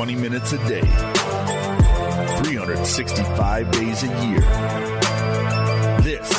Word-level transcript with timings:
Twenty 0.00 0.16
minutes 0.16 0.54
a 0.54 0.58
day, 0.66 0.80
365 0.80 3.70
days 3.70 4.02
a 4.02 4.06
year. 4.24 4.40
This 6.00 6.30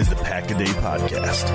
is 0.00 0.08
the 0.08 0.16
Pack 0.24 0.50
a 0.50 0.58
Day 0.58 0.64
Podcast. 0.64 1.46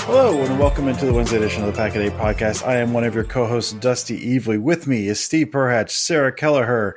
Hello 0.00 0.42
and 0.42 0.58
welcome 0.58 0.88
into 0.88 1.06
the 1.06 1.12
Wednesday 1.12 1.36
edition 1.36 1.62
of 1.62 1.72
the 1.72 1.76
Pack 1.76 1.94
a 1.94 2.00
Day 2.00 2.10
Podcast. 2.10 2.66
I 2.66 2.78
am 2.78 2.92
one 2.92 3.04
of 3.04 3.14
your 3.14 3.22
co-hosts, 3.22 3.74
Dusty 3.74 4.36
Evely. 4.36 4.60
With 4.60 4.88
me 4.88 5.06
is 5.06 5.20
Steve 5.20 5.52
Perhatch, 5.52 5.90
Sarah 5.90 6.32
Kelleher. 6.32 6.96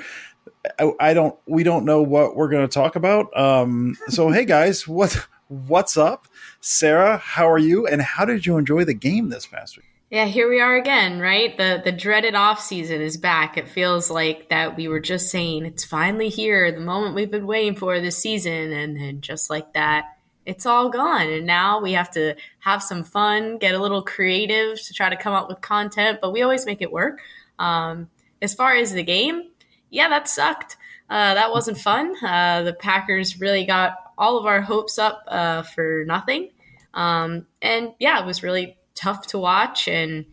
I, 0.79 0.91
I 0.99 1.13
don't, 1.13 1.37
we 1.45 1.61
don't 1.61 1.85
know 1.85 2.01
what 2.01 2.35
we're 2.35 2.49
going 2.49 2.67
to 2.67 2.73
talk 2.73 2.95
about. 2.95 3.27
Um, 3.37 3.95
so 4.07 4.29
hey 4.31 4.45
guys, 4.45 4.87
what 4.87 5.27
what's 5.49 5.97
up, 5.97 6.27
Sarah? 6.61 7.17
How 7.17 7.47
are 7.47 7.59
you? 7.59 7.85
And 7.85 8.01
how 8.01 8.25
did 8.25 8.43
you 8.43 8.57
enjoy 8.57 8.85
the 8.85 8.95
game 8.95 9.29
this 9.29 9.45
past 9.45 9.77
week? 9.77 9.92
Yeah, 10.13 10.25
here 10.25 10.47
we 10.47 10.61
are 10.61 10.75
again, 10.75 11.19
right? 11.19 11.57
The 11.57 11.81
the 11.83 11.91
dreaded 11.91 12.35
off 12.35 12.61
season 12.61 13.01
is 13.01 13.17
back. 13.17 13.57
It 13.57 13.67
feels 13.67 14.11
like 14.11 14.49
that 14.49 14.77
we 14.77 14.87
were 14.87 14.99
just 14.99 15.31
saying 15.31 15.65
it's 15.65 15.83
finally 15.83 16.29
here, 16.29 16.71
the 16.71 16.81
moment 16.81 17.15
we've 17.15 17.31
been 17.31 17.47
waiting 17.47 17.75
for 17.75 17.99
this 17.99 18.19
season, 18.19 18.71
and 18.71 18.95
then 18.95 19.21
just 19.21 19.49
like 19.49 19.73
that, 19.73 20.15
it's 20.45 20.67
all 20.67 20.89
gone. 20.89 21.29
And 21.29 21.47
now 21.47 21.81
we 21.81 21.93
have 21.93 22.11
to 22.11 22.35
have 22.59 22.83
some 22.83 23.03
fun, 23.03 23.57
get 23.57 23.73
a 23.73 23.79
little 23.79 24.03
creative 24.03 24.79
to 24.83 24.93
try 24.93 25.09
to 25.09 25.15
come 25.15 25.33
up 25.33 25.49
with 25.49 25.61
content, 25.61 26.19
but 26.21 26.31
we 26.31 26.43
always 26.43 26.67
make 26.67 26.83
it 26.83 26.91
work. 26.91 27.19
Um, 27.57 28.07
as 28.39 28.53
far 28.53 28.75
as 28.75 28.93
the 28.93 29.01
game, 29.01 29.49
yeah, 29.89 30.09
that 30.09 30.29
sucked. 30.29 30.77
Uh, 31.09 31.33
that 31.33 31.49
wasn't 31.51 31.79
fun. 31.79 32.13
Uh, 32.23 32.61
the 32.61 32.73
Packers 32.73 33.41
really 33.41 33.65
got 33.65 33.97
all 34.15 34.37
of 34.37 34.45
our 34.45 34.61
hopes 34.61 34.99
up 34.99 35.23
uh, 35.27 35.63
for 35.63 36.03
nothing. 36.05 36.51
Um, 36.93 37.47
and 37.63 37.93
yeah, 37.97 38.21
it 38.21 38.27
was 38.27 38.43
really 38.43 38.77
tough 38.95 39.27
to 39.27 39.39
watch. 39.39 39.87
And 39.87 40.25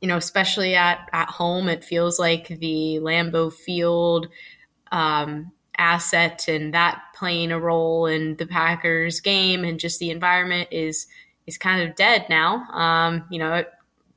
you 0.00 0.08
know 0.08 0.16
especially 0.16 0.74
at 0.74 1.08
at 1.12 1.28
home 1.28 1.68
it 1.68 1.84
feels 1.84 2.18
like 2.18 2.48
the 2.48 2.98
Lambeau 3.00 3.52
Field 3.52 4.28
um, 4.92 5.52
asset 5.78 6.48
and 6.48 6.74
that 6.74 7.00
playing 7.14 7.52
a 7.52 7.60
role 7.60 8.06
in 8.06 8.36
the 8.36 8.46
Packers 8.46 9.20
game 9.20 9.64
and 9.64 9.78
just 9.78 9.98
the 9.98 10.10
environment 10.10 10.68
is 10.70 11.06
is 11.46 11.58
kind 11.58 11.88
of 11.88 11.96
dead 11.96 12.26
now. 12.28 12.64
Um, 12.72 13.24
you 13.30 13.38
know 13.38 13.64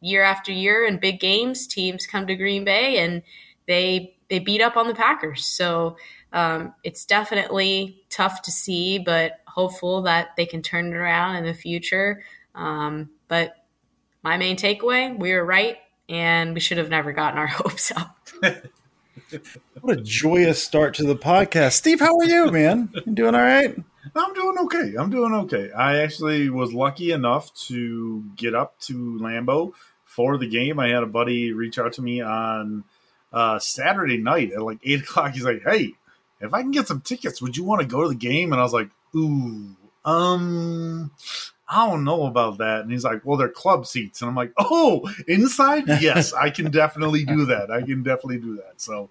year 0.02 0.24
after 0.24 0.52
year 0.52 0.86
in 0.86 0.98
big 0.98 1.20
games 1.20 1.68
teams 1.68 2.06
come 2.06 2.28
to 2.28 2.36
Green 2.36 2.66
Bay 2.66 3.00
and 3.00 3.22
they 3.68 4.16
they 4.30 4.40
beat 4.40 4.62
up 4.62 4.78
on 4.78 4.88
the 4.88 4.96
Packers. 4.96 5.46
So 5.46 5.98
um, 6.32 6.74
it's 6.84 7.06
definitely 7.06 8.04
tough 8.10 8.42
to 8.44 8.52
see 8.52 9.00
but 9.00 9.42
hopeful 9.48 10.02
that 10.04 10.30
they 10.36 10.46
can 10.46 10.62
turn 10.62 10.88
it 10.88 10.96
around 10.96 11.36
in 11.36 11.46
the 11.46 11.54
future 11.54 12.24
um, 12.56 13.10
but 13.28 13.56
my 14.24 14.38
main 14.38 14.56
takeaway, 14.56 15.18
we 15.18 15.34
were 15.34 15.46
right, 15.46 15.78
and 16.10 16.54
we 16.54 16.60
should 16.60 16.78
have 16.78 16.90
never 16.90 17.12
gotten 17.12 17.38
our 17.40 17.48
hopes 17.48 17.92
up. 17.96 18.30
what 19.82 19.98
a 19.98 20.02
joyous 20.02 20.64
start 20.64 20.94
to 20.96 21.04
the 21.04 21.16
podcast. 21.16 21.74
Steve, 21.74 22.00
how 22.00 22.18
are 22.18 22.26
you, 22.26 22.52
man? 22.52 22.90
You 23.06 23.14
doing 23.14 23.36
all 23.36 23.42
right? 23.42 23.76
I'm 24.16 24.34
doing 24.34 24.58
okay. 24.60 24.94
I'm 24.98 25.10
doing 25.10 25.34
okay. 25.34 25.72
I 25.72 26.00
actually 26.00 26.50
was 26.50 26.74
lucky 26.74 27.12
enough 27.12 27.54
to 27.68 28.24
get 28.36 28.54
up 28.54 28.80
to 28.82 29.18
Lambeau 29.22 29.74
for 30.06 30.38
the 30.38 30.48
game. 30.48 30.80
I 30.80 30.90
had 30.90 31.04
a 31.04 31.08
buddy 31.08 31.52
reach 31.54 31.80
out 31.80 31.94
to 31.94 32.02
me 32.02 32.22
on 32.22 32.84
uh, 33.32 33.60
Saturday 33.60 34.18
night 34.18 34.52
at 34.52 34.62
like 34.62 34.80
eight 34.84 35.02
o'clock. 35.02 35.34
He's 35.34 35.46
like, 35.46 35.64
"Hey, 35.64 35.94
if 36.42 36.54
I 36.54 36.62
can 36.62 36.72
get 36.72 36.88
some 36.88 37.02
tickets, 37.02 37.42
would 37.42 37.58
you 37.58 37.64
want 37.64 37.82
to 37.82 37.88
go 37.88 38.04
to 38.04 38.10
the 38.10 38.16
game?" 38.16 38.52
And 38.52 38.60
I 38.60 38.64
was 38.64 38.74
like, 38.74 38.90
"Ooh, 39.16 39.76
um, 40.06 41.12
I 41.74 41.90
don't 41.90 42.04
know 42.04 42.28
about 42.28 42.60
that. 42.60 42.82
And 42.82 42.92
he's 42.92 43.04
like, 43.04 43.26
well, 43.26 43.36
they're 43.36 43.50
club 43.50 43.88
seats. 43.88 44.22
And 44.22 44.30
I'm 44.30 44.36
like, 44.36 44.54
oh, 44.58 45.10
inside? 45.28 45.86
Yes, 46.02 46.32
I 46.32 46.52
can 46.52 46.70
definitely 46.70 47.26
do 47.26 47.46
that. 47.48 47.72
I 47.72 47.82
can 47.82 48.04
definitely 48.04 48.38
do 48.38 48.58
that. 48.58 48.74
So 48.80 49.10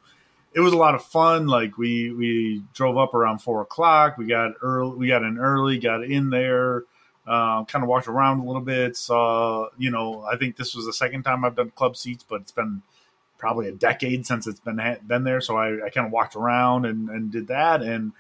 it 0.55 0.61
was 0.61 0.73
a 0.73 0.77
lot 0.77 0.95
of 0.95 1.05
fun. 1.05 1.49
Like 1.49 1.77
we, 1.77 2.13
we 2.13 2.63
drove 2.73 2.97
up 2.97 3.15
around 3.15 3.41
four 3.41 3.63
o'clock. 3.63 4.17
We 4.17 4.27
got 4.27 4.53
early, 4.63 4.97
we 4.97 5.09
got 5.09 5.25
in 5.25 5.39
early, 5.39 5.79
got 5.79 6.05
in 6.05 6.31
there, 6.31 6.85
uh, 7.27 7.65
kind 7.65 7.83
of 7.83 7.89
walked 7.89 8.07
around 8.07 8.39
a 8.39 8.45
little 8.45 8.63
bit. 8.63 8.97
Saw, 8.97 9.69
you 9.77 9.91
know, 9.91 10.23
I 10.23 10.37
think 10.37 10.57
this 10.57 10.75
was 10.75 10.87
the 10.87 10.93
second 10.93 11.25
time 11.25 11.45
I've 11.45 11.57
done 11.57 11.73
club 11.75 11.97
seats, 11.97 12.25
but 12.29 12.43
it's 12.43 12.53
been 12.53 12.83
probably 13.39 13.67
a 13.67 13.73
decade 13.73 14.25
since 14.25 14.47
it's 14.47 14.61
been, 14.61 14.81
been 15.05 15.25
there. 15.25 15.41
So 15.41 15.57
I, 15.57 15.87
I 15.87 15.91
kind 15.91 16.07
of 16.07 16.13
walked 16.13 16.37
around 16.37 16.87
and, 16.87 17.09
and 17.09 17.33
did 17.33 17.49
that. 17.49 17.83
And, 17.83 18.13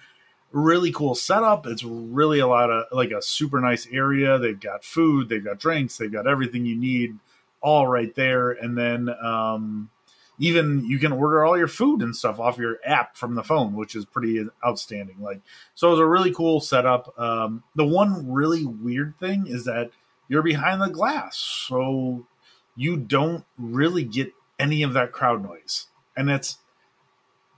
really 0.53 0.93
cool 0.93 1.15
setup. 1.15 1.67
It's 1.67 1.83
really 1.85 2.39
a 2.39 2.47
lot 2.47 2.71
of 2.71 2.85
like 2.93 3.11
a 3.11 3.23
super 3.23 3.61
nice 3.61 3.87
area. 3.91 4.39
They've 4.39 4.59
got 4.59 4.85
food, 4.85 5.29
they've 5.29 5.45
got 5.45 5.59
drinks, 5.59 5.97
they've 5.97 6.13
got 6.13 6.27
everything 6.27 6.67
you 6.67 6.77
need 6.77 7.19
all 7.61 7.87
right 7.87 8.15
there. 8.15 8.51
And 8.51 8.77
then, 8.77 9.09
um, 9.23 9.91
even 10.39 10.85
you 10.87 10.99
can 10.99 11.13
order 11.13 11.45
all 11.45 11.57
your 11.57 11.69
food 11.69 12.03
and 12.03 12.17
stuff 12.17 12.41
off 12.41 12.59
your 12.59 12.79
app 12.85 13.17
from 13.17 13.35
the 13.35 13.45
phone, 13.45 13.75
which 13.75 13.95
is 13.95 14.05
pretty 14.05 14.45
outstanding. 14.67 15.17
Like, 15.21 15.41
so 15.75 15.89
it 15.89 15.91
was 15.93 16.01
a 16.01 16.07
really 16.07 16.33
cool 16.33 16.61
setup. 16.61 17.17
Um, 17.19 17.63
the 17.77 17.85
one 17.85 18.33
really 18.33 18.65
weird 18.65 19.15
thing 19.21 19.47
is 19.47 19.67
that 19.67 19.91
you're 20.29 20.43
behind 20.43 20.81
the 20.81 20.89
glass, 20.89 21.37
so 21.37 22.27
you 22.75 22.97
don't 22.97 23.45
really 23.59 24.03
get 24.03 24.33
any 24.59 24.83
of 24.83 24.95
that 24.95 25.13
crowd 25.13 25.43
noise, 25.43 25.87
and 26.17 26.31
it's 26.31 26.59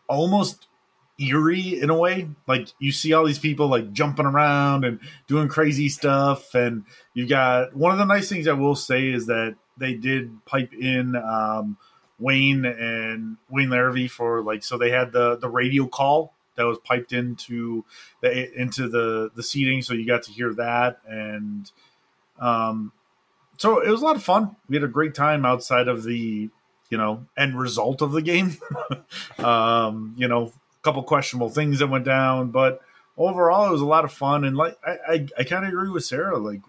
almost 0.09 0.67
eerie 1.19 1.81
in 1.81 1.91
a 1.91 1.97
way. 1.97 2.29
Like 2.47 2.69
you 2.79 2.93
see 2.93 3.13
all 3.13 3.25
these 3.25 3.39
people 3.39 3.69
like 3.69 3.93
jumping 3.93 4.27
around 4.27 4.85
and 4.85 5.01
doing 5.27 5.49
crazy 5.49 5.89
stuff, 5.89 6.55
and 6.55 6.85
you 7.15 7.27
got 7.27 7.75
one 7.75 7.93
of 7.93 7.99
the 7.99 8.05
nice 8.05 8.29
things 8.29 8.49
I 8.49 8.53
will 8.53 8.77
say 8.77 9.09
is 9.09 9.27
that 9.27 9.57
they 9.77 9.95
did 9.95 10.45
pipe 10.45 10.73
in 10.73 11.17
um, 11.17 11.77
Wayne 12.19 12.65
and 12.65 13.37
Wayne 13.51 13.69
Larrivee 13.69 14.11
for 14.11 14.43
like 14.43 14.65
so 14.65 14.79
they 14.79 14.91
had 14.91 15.13
the 15.13 15.37
the 15.37 15.49
radio 15.49 15.87
call 15.87 16.35
that 16.57 16.65
was 16.65 16.79
piped 16.85 17.13
into 17.13 17.85
the 18.21 18.53
into 18.61 18.89
the 18.89 19.31
the 19.35 19.43
seating, 19.43 19.83
so 19.83 19.95
you 19.95 20.07
got 20.07 20.23
to 20.25 20.33
hear 20.33 20.55
that 20.55 20.99
and 21.07 21.71
um 22.41 22.91
so 23.57 23.81
it 23.81 23.89
was 23.89 24.03
a 24.03 24.05
lot 24.05 24.17
of 24.17 24.23
fun. 24.23 24.57
We 24.69 24.77
had 24.77 24.85
a 24.85 24.89
great 24.89 25.15
time 25.15 25.45
outside 25.45 25.89
of 25.89 26.03
the 26.03 26.51
you 26.91 26.99
know 26.99 27.27
end 27.37 27.59
result 27.59 28.03
of 28.03 28.13
the 28.13 28.23
game. 28.23 28.57
um, 29.39 30.15
you 30.17 30.29
know, 30.29 30.53
couple 30.85 31.03
questionable 31.03 31.49
things 31.49 31.79
that 31.79 31.89
went 31.89 32.05
down, 32.05 32.51
but 32.51 32.81
overall 33.17 33.67
it 33.67 33.73
was 33.73 33.81
a 33.81 33.87
lot 33.87 34.05
of 34.05 34.13
fun. 34.13 34.45
And 34.45 34.57
like 34.57 34.77
I, 34.87 34.99
I, 35.09 35.27
I 35.39 35.45
kind 35.45 35.65
of 35.65 35.71
agree 35.71 35.91
with 35.91 36.05
Sarah. 36.05 36.39
Like 36.39 36.61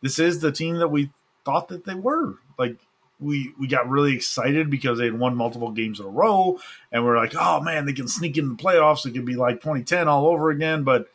this 0.00 0.18
is 0.18 0.40
the 0.40 0.52
team 0.52 0.76
that 0.76 0.88
we 0.88 1.10
thought 1.44 1.68
that 1.68 1.84
they 1.84 1.94
were. 1.94 2.34
Like 2.58 2.76
we 3.18 3.52
we 3.58 3.66
got 3.66 3.88
really 3.88 4.14
excited 4.14 4.70
because 4.70 4.98
they 4.98 5.06
had 5.06 5.18
won 5.18 5.36
multiple 5.36 5.70
games 5.70 6.00
in 6.00 6.06
a 6.06 6.10
row, 6.10 6.58
and 6.92 7.04
we're 7.04 7.16
like, 7.16 7.34
oh 7.34 7.60
man, 7.60 7.86
they 7.86 7.92
can 7.92 8.08
sneak 8.08 8.36
in 8.36 8.48
the 8.48 8.54
playoffs. 8.54 9.06
It 9.06 9.12
could 9.12 9.24
be 9.24 9.36
like 9.36 9.56
2010 9.56 10.08
all 10.08 10.26
over 10.26 10.50
again. 10.50 10.84
But 10.84 11.08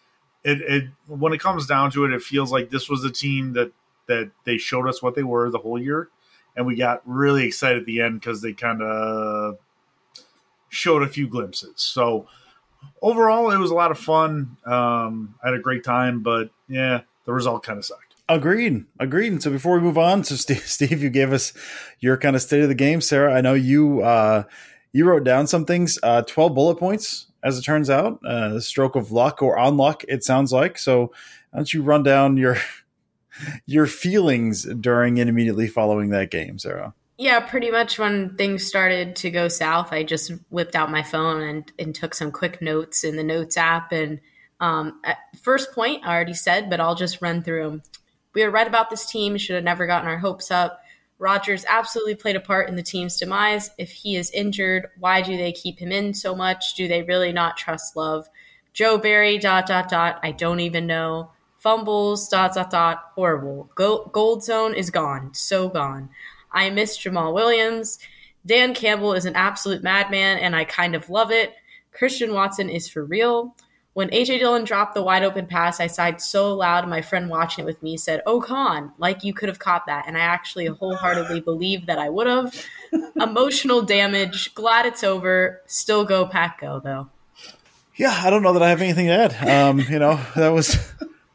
it, 0.44 0.62
it 0.62 0.84
when 1.08 1.34
it 1.34 1.40
comes 1.40 1.68
down 1.68 1.92
to 1.92 2.06
it, 2.06 2.14
it 2.14 2.22
feels 2.22 2.52
like 2.52 2.70
this 2.70 2.90
was 2.90 3.04
a 3.04 3.12
team 3.12 3.54
that 3.54 3.72
that 4.08 4.32
they 4.44 4.58
showed 4.58 4.88
us 4.88 5.02
what 5.02 5.16
they 5.16 5.24
were 5.24 5.50
the 5.50 5.60
whole 5.60 5.80
year, 5.80 6.10
and 6.56 6.66
we 6.66 6.76
got 6.76 7.02
really 7.06 7.46
excited 7.46 7.80
at 7.80 7.86
the 7.86 8.02
end 8.02 8.20
because 8.20 8.42
they 8.42 8.54
kind 8.54 8.82
of 8.82 9.58
showed 10.72 11.04
a 11.04 11.08
few 11.08 11.28
glimpses. 11.28 11.74
So 11.76 12.28
overall, 13.02 13.52
it 13.52 13.58
was 13.58 13.70
a 13.70 13.76
lot 13.76 13.92
of 13.92 14.00
fun. 14.00 14.58
Um, 14.66 15.36
I 15.44 15.50
had 15.50 15.54
a 15.54 15.60
great 15.60 15.84
time, 15.84 16.22
but 16.24 16.50
yeah, 16.68 17.02
the 17.26 17.34
result 17.34 17.64
kind 17.64 17.78
of 17.78 17.86
sucked. 17.86 18.16
Agreed. 18.30 18.86
Agreed. 19.00 19.34
And 19.34 19.44
so 19.44 19.52
before 19.52 19.76
we 19.76 19.82
move 19.82 19.98
on, 19.98 20.24
so 20.24 20.36
Steve, 20.36 20.60
Steve, 20.66 21.04
you 21.04 21.10
gave 21.10 21.34
us 21.34 21.54
your 22.00 22.18
kind 22.18 22.36
of 22.36 22.42
state 22.42 22.64
of 22.64 22.70
the 22.70 22.76
game. 22.76 23.02
Sarah, 23.02 23.34
I 23.34 23.42
know 23.42 23.54
you 23.54 24.02
uh, 24.02 24.44
you 24.94 25.06
wrote 25.06 25.26
down 25.26 25.48
some 25.48 25.66
things. 25.66 26.00
Uh, 26.02 26.22
Twelve 26.24 26.56
bullet 26.56 26.78
points, 26.78 27.28
as 27.44 27.58
it 27.58 27.64
turns 27.64 27.90
out. 27.90 28.24
Uh, 28.26 28.60
stroke 28.60 28.96
of 28.96 29.12
luck 29.12 29.42
or 29.42 29.58
unluck, 29.58 30.06
it 30.08 30.24
sounds 30.24 30.54
like. 30.54 30.78
So 30.78 31.12
why 31.52 31.60
don't 31.60 31.74
you 31.74 31.84
run 31.84 32.04
down 32.04 32.38
your 32.38 32.58
your 33.66 33.86
feelings 33.86 34.64
during 34.64 35.20
and 35.20 35.30
immediately 35.30 35.68
following 35.68 36.10
that 36.10 36.32
game, 36.32 36.58
Sarah? 36.58 36.94
Yeah, 37.22 37.40
pretty 37.40 37.70
much 37.70 38.00
when 38.00 38.36
things 38.36 38.66
started 38.66 39.16
to 39.18 39.30
go 39.30 39.48
south, 39.48 39.94
I 39.94 40.02
just 40.02 40.32
whipped 40.50 40.76
out 40.76 40.90
my 40.90 41.04
phone 41.04 41.44
and, 41.44 41.72
and 41.78 41.94
took 41.94 42.16
some 42.16 42.32
quick 42.32 42.64
notes 42.64 43.04
in 43.04 43.16
the 43.16 43.24
Notes 43.24 43.58
app. 43.58 43.92
And 43.92 44.22
um, 44.60 45.00
first 45.44 45.72
point, 45.72 46.04
I 46.04 46.16
already 46.16 46.34
said, 46.34 46.68
but 46.68 46.80
I'll 46.80 46.96
just 46.96 47.22
run 47.22 47.44
through 47.44 47.64
them. 47.64 47.82
We 48.34 48.44
were 48.44 48.50
right 48.50 48.66
about 48.66 48.90
this 48.90 49.06
team, 49.06 49.38
should 49.38 49.54
have 49.54 49.64
never 49.64 49.86
gotten 49.86 50.10
our 50.10 50.18
hopes 50.18 50.50
up. 50.50 50.82
Rodgers 51.20 51.64
absolutely 51.70 52.16
played 52.16 52.38
a 52.38 52.40
part 52.40 52.68
in 52.70 52.76
the 52.76 52.82
team's 52.82 53.20
demise. 53.20 53.70
If 53.78 53.92
he 53.92 54.16
is 54.16 54.32
injured, 54.32 54.88
why 54.98 55.22
do 55.22 55.38
they 55.38 55.52
keep 55.52 55.78
him 55.78 55.92
in 55.92 56.16
so 56.16 56.34
much? 56.34 56.74
Do 56.74 56.88
they 56.88 57.04
really 57.04 57.32
not 57.32 57.56
trust 57.56 57.96
Love? 57.96 58.28
Joe 58.74 58.98
Barry, 58.98 59.38
dot, 59.38 59.68
dot, 59.68 59.90
dot. 59.90 60.20
I 60.24 60.32
don't 60.32 60.62
even 60.62 60.88
know. 60.88 61.34
Fumbles, 61.60 62.30
dot, 62.30 62.56
dot, 62.56 62.72
dot. 62.72 63.12
Horrible. 63.14 63.70
Gold 63.76 64.44
zone 64.44 64.74
is 64.74 64.90
gone. 64.90 65.36
So 65.36 65.70
gone. 65.70 66.10
I 66.52 66.70
miss 66.70 66.98
Jamaal 66.98 67.34
Williams. 67.34 68.00
Dan 68.46 68.74
Campbell 68.74 69.14
is 69.14 69.26
an 69.26 69.36
absolute 69.36 69.84
madman, 69.84 70.38
and 70.40 70.56
I 70.56 70.64
kind 70.66 70.96
of 70.96 71.10
love 71.10 71.32
it. 71.32 71.54
Christian 71.92 72.34
Watson 72.34 72.70
is 72.70 72.90
for 72.90 73.04
real. 73.04 73.56
When 73.94 74.10
AJ 74.10 74.40
Dillon 74.40 74.64
dropped 74.64 74.94
the 74.94 75.04
wide 75.04 75.24
open 75.24 75.48
pass, 75.48 75.82
I 75.82 75.88
sighed 75.88 76.22
so 76.22 76.56
loud. 76.56 76.88
My 76.88 77.02
friend 77.02 77.30
watching 77.30 77.64
it 77.64 77.66
with 77.66 77.84
me 77.84 77.98
said, 77.98 78.22
Oh, 78.26 78.40
Con, 78.40 78.94
like 78.98 79.26
you 79.26 79.34
could 79.34 79.50
have 79.50 79.60
caught 79.60 79.86
that. 79.88 80.06
And 80.08 80.18
I 80.18 80.22
actually 80.22 80.68
wholeheartedly 80.68 81.42
believe 81.42 81.88
that 81.88 82.00
I 82.00 82.08
would 82.08 82.28
have. 82.28 82.66
Emotional 83.20 83.82
damage. 83.82 84.56
Glad 84.56 84.86
it's 84.86 85.04
over. 85.04 85.62
Still 85.66 86.06
go, 86.06 86.26
Pack, 86.26 86.62
go, 86.62 86.80
though. 86.80 87.10
Yeah, 87.98 88.18
I 88.24 88.30
don't 88.30 88.44
know 88.44 88.54
that 88.54 88.64
I 88.64 88.70
have 88.70 88.82
anything 88.82 89.08
to 89.08 89.14
add. 89.14 89.70
Um, 89.70 89.80
you 89.82 90.00
know, 90.00 90.20
that 90.38 90.50
was 90.50 90.78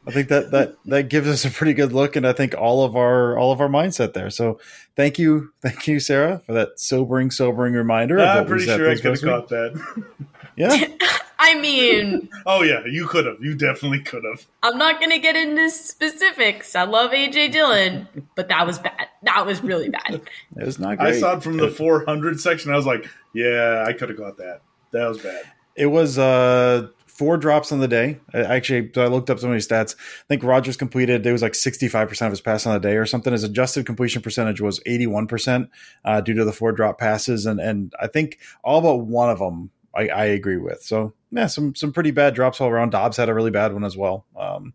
I 0.07 0.11
think 0.11 0.29
that 0.29 0.51
that 0.51 0.75
that 0.85 1.09
gives 1.09 1.27
us 1.27 1.43
a 1.43 1.51
pretty 1.51 1.73
good 1.73 1.91
look, 1.91 2.15
and 2.15 2.25
I 2.25 2.31
think 2.31 2.55
all 2.55 2.85
of 2.85 2.95
our 2.95 3.37
all 3.37 3.51
of 3.51 3.59
our 3.59 3.67
mindset 3.67 4.13
there. 4.13 4.29
So 4.29 4.59
thank 4.95 5.19
you, 5.19 5.51
thank 5.61 5.87
you, 5.87 5.99
Sarah, 5.99 6.41
for 6.45 6.53
that 6.53 6.79
sobering, 6.79 7.29
sobering 7.29 7.73
reminder. 7.73 8.19
I'm 8.19 8.45
pretty 8.45 8.65
sure 8.65 8.89
I 8.89 8.95
could 8.95 9.05
have 9.05 9.21
got 9.21 9.49
that. 9.49 10.05
Yeah. 10.57 10.87
I 11.39 11.53
mean, 11.59 12.29
oh 12.47 12.63
yeah, 12.63 12.83
you 12.85 13.05
could 13.05 13.27
have. 13.27 13.37
You 13.39 13.53
definitely 13.53 14.01
could 14.01 14.23
have. 14.23 14.45
I'm 14.63 14.77
not 14.77 14.99
going 14.99 15.11
to 15.11 15.19
get 15.19 15.35
into 15.35 15.69
specifics. 15.69 16.75
I 16.75 16.83
love 16.83 17.11
AJ 17.11 17.51
Dillon, 17.51 18.07
but 18.35 18.49
that 18.49 18.65
was 18.65 18.79
bad. 18.79 19.07
That 19.21 19.45
was 19.45 19.61
really 19.61 19.89
bad. 19.89 20.01
it 20.57 20.65
was 20.65 20.79
not 20.79 20.97
great. 20.97 21.13
I 21.13 21.19
saw 21.19 21.37
it 21.37 21.43
from 21.43 21.57
the 21.57 21.69
400 21.69 22.39
section. 22.39 22.73
I 22.73 22.75
was 22.75 22.87
like, 22.87 23.07
yeah, 23.33 23.85
I 23.87 23.93
could 23.93 24.09
have 24.09 24.17
got 24.17 24.37
that. 24.37 24.61
That 24.91 25.07
was 25.07 25.19
bad. 25.19 25.43
It 25.75 25.85
was 25.85 26.17
uh 26.17 26.87
four 27.17 27.35
drops 27.37 27.71
on 27.71 27.79
the 27.79 27.87
day. 27.87 28.19
I 28.33 28.41
actually, 28.43 28.91
I 28.95 29.07
looked 29.07 29.29
up 29.29 29.39
some 29.39 29.49
of 29.49 29.55
these 29.55 29.67
stats. 29.67 29.95
I 29.95 30.25
think 30.27 30.43
Rodgers 30.43 30.77
completed, 30.77 31.25
it 31.25 31.31
was 31.31 31.41
like 31.41 31.53
65% 31.53 32.21
of 32.21 32.31
his 32.31 32.41
pass 32.41 32.65
on 32.67 32.73
the 32.73 32.79
day 32.79 32.95
or 32.95 33.07
something. 33.07 33.33
His 33.33 33.43
adjusted 33.43 33.87
completion 33.87 34.21
percentage 34.21 34.61
was 34.61 34.79
81% 34.81 35.69
uh, 36.05 36.21
due 36.21 36.35
to 36.35 36.45
the 36.45 36.53
four 36.53 36.71
drop 36.71 36.99
passes. 36.99 37.47
And, 37.47 37.59
and 37.59 37.93
I 37.99 38.05
think 38.05 38.37
all 38.63 38.81
but 38.81 38.97
one 38.97 39.31
of 39.31 39.39
them 39.39 39.71
I, 39.95 40.09
I, 40.09 40.25
agree 40.25 40.57
with. 40.57 40.83
So, 40.83 41.13
yeah, 41.31 41.47
some, 41.47 41.73
some 41.73 41.91
pretty 41.91 42.11
bad 42.11 42.35
drops 42.35 42.61
all 42.61 42.69
around. 42.69 42.91
Doubs 42.91 43.17
had 43.17 43.29
a 43.29 43.33
really 43.33 43.49
bad 43.49 43.73
one 43.73 43.83
as 43.83 43.97
well. 43.97 44.25
Um, 44.35 44.73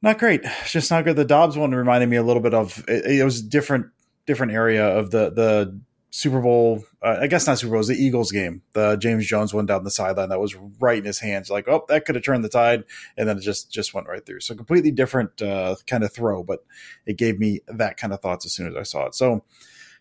not 0.00 0.18
great. 0.18 0.40
It's 0.42 0.72
just 0.72 0.90
not 0.90 1.04
good. 1.04 1.16
The 1.16 1.24
Doubs 1.26 1.58
one 1.58 1.72
reminded 1.72 2.08
me 2.08 2.16
a 2.16 2.22
little 2.22 2.42
bit 2.42 2.54
of 2.54 2.82
it, 2.88 3.04
it 3.06 3.24
was 3.24 3.42
different 3.42 3.86
different 4.26 4.52
area 4.52 4.86
of 4.86 5.10
the 5.10 5.30
the 5.30 5.80
Super 6.14 6.40
Bowl, 6.40 6.84
uh, 7.02 7.18
I 7.22 7.26
guess 7.26 7.44
not 7.48 7.58
Super 7.58 7.72
Bowl, 7.72 7.78
was 7.78 7.88
the 7.88 7.96
Eagles 7.96 8.30
game. 8.30 8.62
The 8.72 8.94
James 8.94 9.26
Jones 9.26 9.52
one 9.52 9.66
down 9.66 9.82
the 9.82 9.90
sideline 9.90 10.28
that 10.28 10.38
was 10.38 10.54
right 10.78 10.98
in 10.98 11.04
his 11.04 11.18
hands. 11.18 11.50
Like, 11.50 11.66
oh, 11.66 11.84
that 11.88 12.04
could 12.04 12.14
have 12.14 12.22
turned 12.22 12.44
the 12.44 12.48
tide, 12.48 12.84
and 13.16 13.28
then 13.28 13.36
it 13.36 13.40
just 13.40 13.72
just 13.72 13.94
went 13.94 14.06
right 14.06 14.24
through. 14.24 14.38
So 14.38 14.54
completely 14.54 14.92
different 14.92 15.42
uh, 15.42 15.74
kind 15.88 16.04
of 16.04 16.12
throw, 16.12 16.44
but 16.44 16.64
it 17.04 17.18
gave 17.18 17.40
me 17.40 17.62
that 17.66 17.96
kind 17.96 18.12
of 18.12 18.20
thoughts 18.20 18.46
as 18.46 18.52
soon 18.52 18.68
as 18.68 18.76
I 18.76 18.84
saw 18.84 19.06
it. 19.06 19.16
So, 19.16 19.42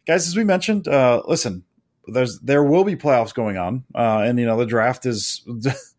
guys, 0.05 0.27
as 0.27 0.37
we 0.37 0.43
mentioned, 0.43 0.87
uh, 0.87 1.23
listen, 1.25 1.63
there's 2.05 2.39
there 2.41 2.63
will 2.63 2.83
be 2.83 2.95
playoffs 2.95 3.33
going 3.33 3.57
on, 3.57 3.83
uh, 3.95 4.21
and 4.23 4.37
you 4.37 4.45
know 4.45 4.57
the 4.57 4.67
draft 4.67 5.07
is 5.07 5.41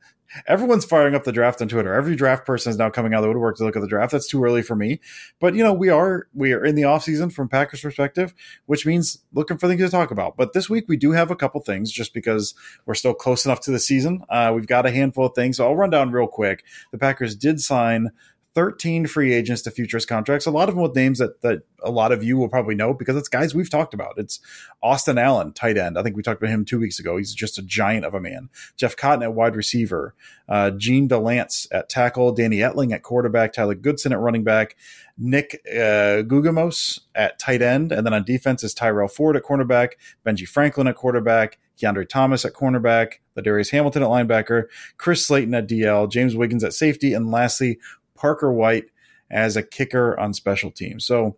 everyone's 0.46 0.84
firing 0.84 1.14
up 1.14 1.24
the 1.24 1.32
draft 1.32 1.60
on 1.62 1.68
Twitter. 1.68 1.94
Every 1.94 2.16
draft 2.16 2.46
person 2.46 2.70
is 2.70 2.76
now 2.76 2.90
coming 2.90 3.14
out 3.14 3.18
of 3.18 3.22
the 3.22 3.28
woodwork 3.28 3.56
to 3.58 3.64
look 3.64 3.76
at 3.76 3.82
the 3.82 3.88
draft. 3.88 4.12
That's 4.12 4.28
too 4.28 4.42
early 4.44 4.62
for 4.62 4.74
me. 4.74 5.00
But 5.40 5.54
you 5.54 5.62
know, 5.62 5.72
we 5.72 5.88
are 5.88 6.28
we 6.34 6.52
are 6.52 6.64
in 6.64 6.74
the 6.74 6.82
offseason 6.82 7.32
from 7.32 7.48
Packers 7.48 7.80
perspective, 7.80 8.34
which 8.66 8.86
means 8.86 9.18
looking 9.32 9.58
for 9.58 9.68
things 9.68 9.82
to 9.82 9.90
talk 9.90 10.10
about. 10.10 10.36
But 10.36 10.52
this 10.52 10.68
week 10.70 10.84
we 10.88 10.96
do 10.96 11.12
have 11.12 11.30
a 11.30 11.36
couple 11.36 11.60
things 11.60 11.90
just 11.90 12.14
because 12.14 12.54
we're 12.86 12.94
still 12.94 13.14
close 13.14 13.44
enough 13.44 13.60
to 13.62 13.70
the 13.70 13.78
season. 13.78 14.24
Uh, 14.28 14.52
we've 14.54 14.66
got 14.66 14.86
a 14.86 14.90
handful 14.90 15.26
of 15.26 15.34
things. 15.34 15.56
So 15.56 15.66
I'll 15.66 15.76
run 15.76 15.90
down 15.90 16.10
real 16.10 16.26
quick. 16.26 16.64
The 16.90 16.98
Packers 16.98 17.36
did 17.36 17.60
sign 17.60 18.10
13 18.54 19.06
free 19.08 19.32
agents 19.32 19.62
to 19.62 19.70
futures 19.70 20.06
contracts. 20.06 20.46
A 20.46 20.50
lot 20.50 20.68
of 20.68 20.76
them 20.76 20.82
with 20.82 20.94
names 20.94 21.18
that 21.18 21.42
that 21.42 21.62
a 21.82 21.90
lot 21.90 22.12
of 22.12 22.22
you 22.22 22.36
will 22.36 22.48
probably 22.48 22.74
know 22.74 22.94
because 22.94 23.16
it's 23.16 23.28
guys 23.28 23.54
we've 23.54 23.68
talked 23.68 23.94
about. 23.94 24.14
It's 24.16 24.40
Austin 24.82 25.18
Allen, 25.18 25.52
tight 25.52 25.76
end. 25.76 25.98
I 25.98 26.02
think 26.02 26.16
we 26.16 26.22
talked 26.22 26.40
about 26.40 26.52
him 26.52 26.64
two 26.64 26.78
weeks 26.78 26.98
ago. 26.98 27.16
He's 27.16 27.34
just 27.34 27.58
a 27.58 27.62
giant 27.62 28.04
of 28.04 28.14
a 28.14 28.20
man. 28.20 28.48
Jeff 28.76 28.96
Cotton 28.96 29.24
at 29.24 29.34
wide 29.34 29.56
receiver, 29.56 30.14
uh, 30.48 30.70
Jean 30.70 31.08
Delance 31.08 31.66
at 31.72 31.88
tackle, 31.88 32.32
Danny 32.32 32.58
Etling 32.58 32.92
at 32.92 33.02
quarterback, 33.02 33.52
Tyler 33.52 33.74
Goodson 33.74 34.12
at 34.12 34.20
running 34.20 34.44
back, 34.44 34.76
Nick 35.18 35.60
uh, 35.68 36.22
Guggemos 36.22 37.00
at 37.14 37.38
tight 37.38 37.60
end, 37.60 37.90
and 37.92 38.06
then 38.06 38.14
on 38.14 38.24
defense 38.24 38.62
is 38.62 38.72
Tyrell 38.72 39.08
Ford 39.08 39.36
at 39.36 39.42
cornerback, 39.42 39.92
Benji 40.24 40.46
Franklin 40.46 40.86
at 40.86 40.96
quarterback, 40.96 41.58
Kiondre 41.78 42.08
Thomas 42.08 42.44
at 42.44 42.52
cornerback, 42.52 43.14
Ladarius 43.36 43.70
Hamilton 43.70 44.04
at 44.04 44.08
linebacker, 44.08 44.64
Chris 44.96 45.26
Slayton 45.26 45.54
at 45.54 45.68
DL, 45.68 46.10
James 46.10 46.36
Wiggins 46.36 46.64
at 46.64 46.72
safety, 46.72 47.14
and 47.14 47.30
lastly 47.30 47.78
Parker 48.24 48.50
White 48.50 48.86
as 49.30 49.54
a 49.54 49.62
kicker 49.62 50.18
on 50.18 50.32
special 50.32 50.70
teams. 50.70 51.04
So 51.04 51.36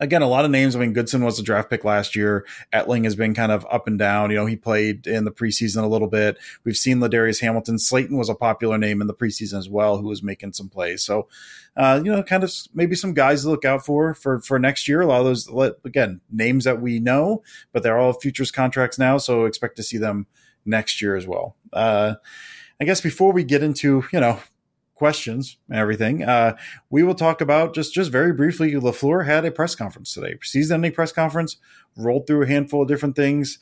again, 0.00 0.20
a 0.20 0.28
lot 0.28 0.44
of 0.44 0.50
names. 0.50 0.76
I 0.76 0.78
mean, 0.78 0.92
Goodson 0.92 1.24
was 1.24 1.38
a 1.38 1.42
draft 1.42 1.70
pick 1.70 1.82
last 1.82 2.14
year. 2.14 2.44
Etling 2.74 3.04
has 3.04 3.16
been 3.16 3.32
kind 3.32 3.50
of 3.50 3.66
up 3.70 3.86
and 3.86 3.98
down. 3.98 4.28
You 4.28 4.36
know, 4.36 4.44
he 4.44 4.54
played 4.54 5.06
in 5.06 5.24
the 5.24 5.30
preseason 5.30 5.82
a 5.82 5.86
little 5.86 6.06
bit. 6.06 6.36
We've 6.62 6.76
seen 6.76 6.98
Ladarius 6.98 7.40
Hamilton. 7.40 7.78
Slayton 7.78 8.18
was 8.18 8.28
a 8.28 8.34
popular 8.34 8.76
name 8.76 9.00
in 9.00 9.06
the 9.06 9.14
preseason 9.14 9.56
as 9.56 9.66
well, 9.66 9.96
who 9.96 10.08
was 10.08 10.22
making 10.22 10.52
some 10.52 10.68
plays. 10.68 11.02
So, 11.02 11.26
uh, 11.74 12.02
you 12.04 12.12
know, 12.12 12.22
kind 12.22 12.44
of 12.44 12.52
maybe 12.74 12.96
some 12.96 13.14
guys 13.14 13.44
to 13.44 13.48
look 13.48 13.64
out 13.64 13.86
for 13.86 14.12
for 14.12 14.42
for 14.42 14.58
next 14.58 14.86
year. 14.86 15.00
A 15.00 15.06
lot 15.06 15.20
of 15.20 15.24
those, 15.24 15.48
again, 15.86 16.20
names 16.30 16.64
that 16.64 16.82
we 16.82 17.00
know, 17.00 17.42
but 17.72 17.82
they're 17.82 17.98
all 17.98 18.12
futures 18.12 18.50
contracts 18.50 18.98
now, 18.98 19.16
so 19.16 19.46
expect 19.46 19.76
to 19.76 19.82
see 19.82 19.96
them 19.96 20.26
next 20.66 21.00
year 21.00 21.16
as 21.16 21.26
well. 21.26 21.56
Uh, 21.72 22.16
I 22.78 22.84
guess 22.84 23.00
before 23.00 23.32
we 23.32 23.42
get 23.42 23.62
into 23.62 24.04
you 24.12 24.20
know 24.20 24.40
questions 24.94 25.58
and 25.68 25.78
everything, 25.78 26.22
uh, 26.22 26.56
we 26.90 27.02
will 27.02 27.14
talk 27.14 27.40
about 27.40 27.74
just 27.74 27.92
just 27.92 28.10
very 28.10 28.32
briefly. 28.32 28.72
Lafleur 28.72 29.26
had 29.26 29.44
a 29.44 29.50
press 29.50 29.74
conference 29.74 30.14
today, 30.14 30.36
season-ending 30.42 30.92
press 30.92 31.12
conference, 31.12 31.56
rolled 31.96 32.26
through 32.26 32.42
a 32.42 32.46
handful 32.46 32.82
of 32.82 32.88
different 32.88 33.16
things. 33.16 33.58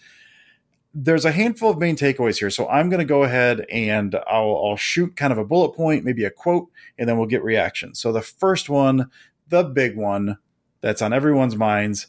There's 0.95 1.25
a 1.25 1.33
handful 1.33 1.71
of 1.71 1.79
main 1.79 1.97
takeaways 1.97 2.39
here, 2.39 2.51
so 2.51 2.69
I'm 2.69 2.91
going 2.91 2.99
to 2.99 3.07
go 3.07 3.23
ahead 3.23 3.65
and 3.71 4.15
I'll, 4.27 4.62
I'll 4.65 4.77
shoot 4.77 5.17
kind 5.17 5.33
of 5.33 5.39
a 5.39 5.45
bullet 5.45 5.75
point, 5.75 6.05
maybe 6.05 6.25
a 6.25 6.31
quote, 6.31 6.69
and 6.99 7.09
then 7.09 7.17
we'll 7.17 7.27
get 7.27 7.43
reactions. 7.43 7.99
So 7.99 8.12
the 8.12 8.21
first 8.21 8.69
one, 8.69 9.11
the 9.49 9.62
big 9.62 9.97
one 9.97 10.37
that's 10.83 11.01
on 11.01 11.15
everyone's 11.15 11.57
minds, 11.57 12.09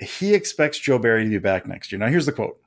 he 0.00 0.34
expects 0.34 0.80
Joe 0.80 0.98
Barry 0.98 1.22
to 1.22 1.30
be 1.30 1.38
back 1.38 1.68
next 1.68 1.92
year. 1.92 2.00
Now 2.00 2.08
here's 2.08 2.26
the 2.26 2.32
quote. 2.32 2.60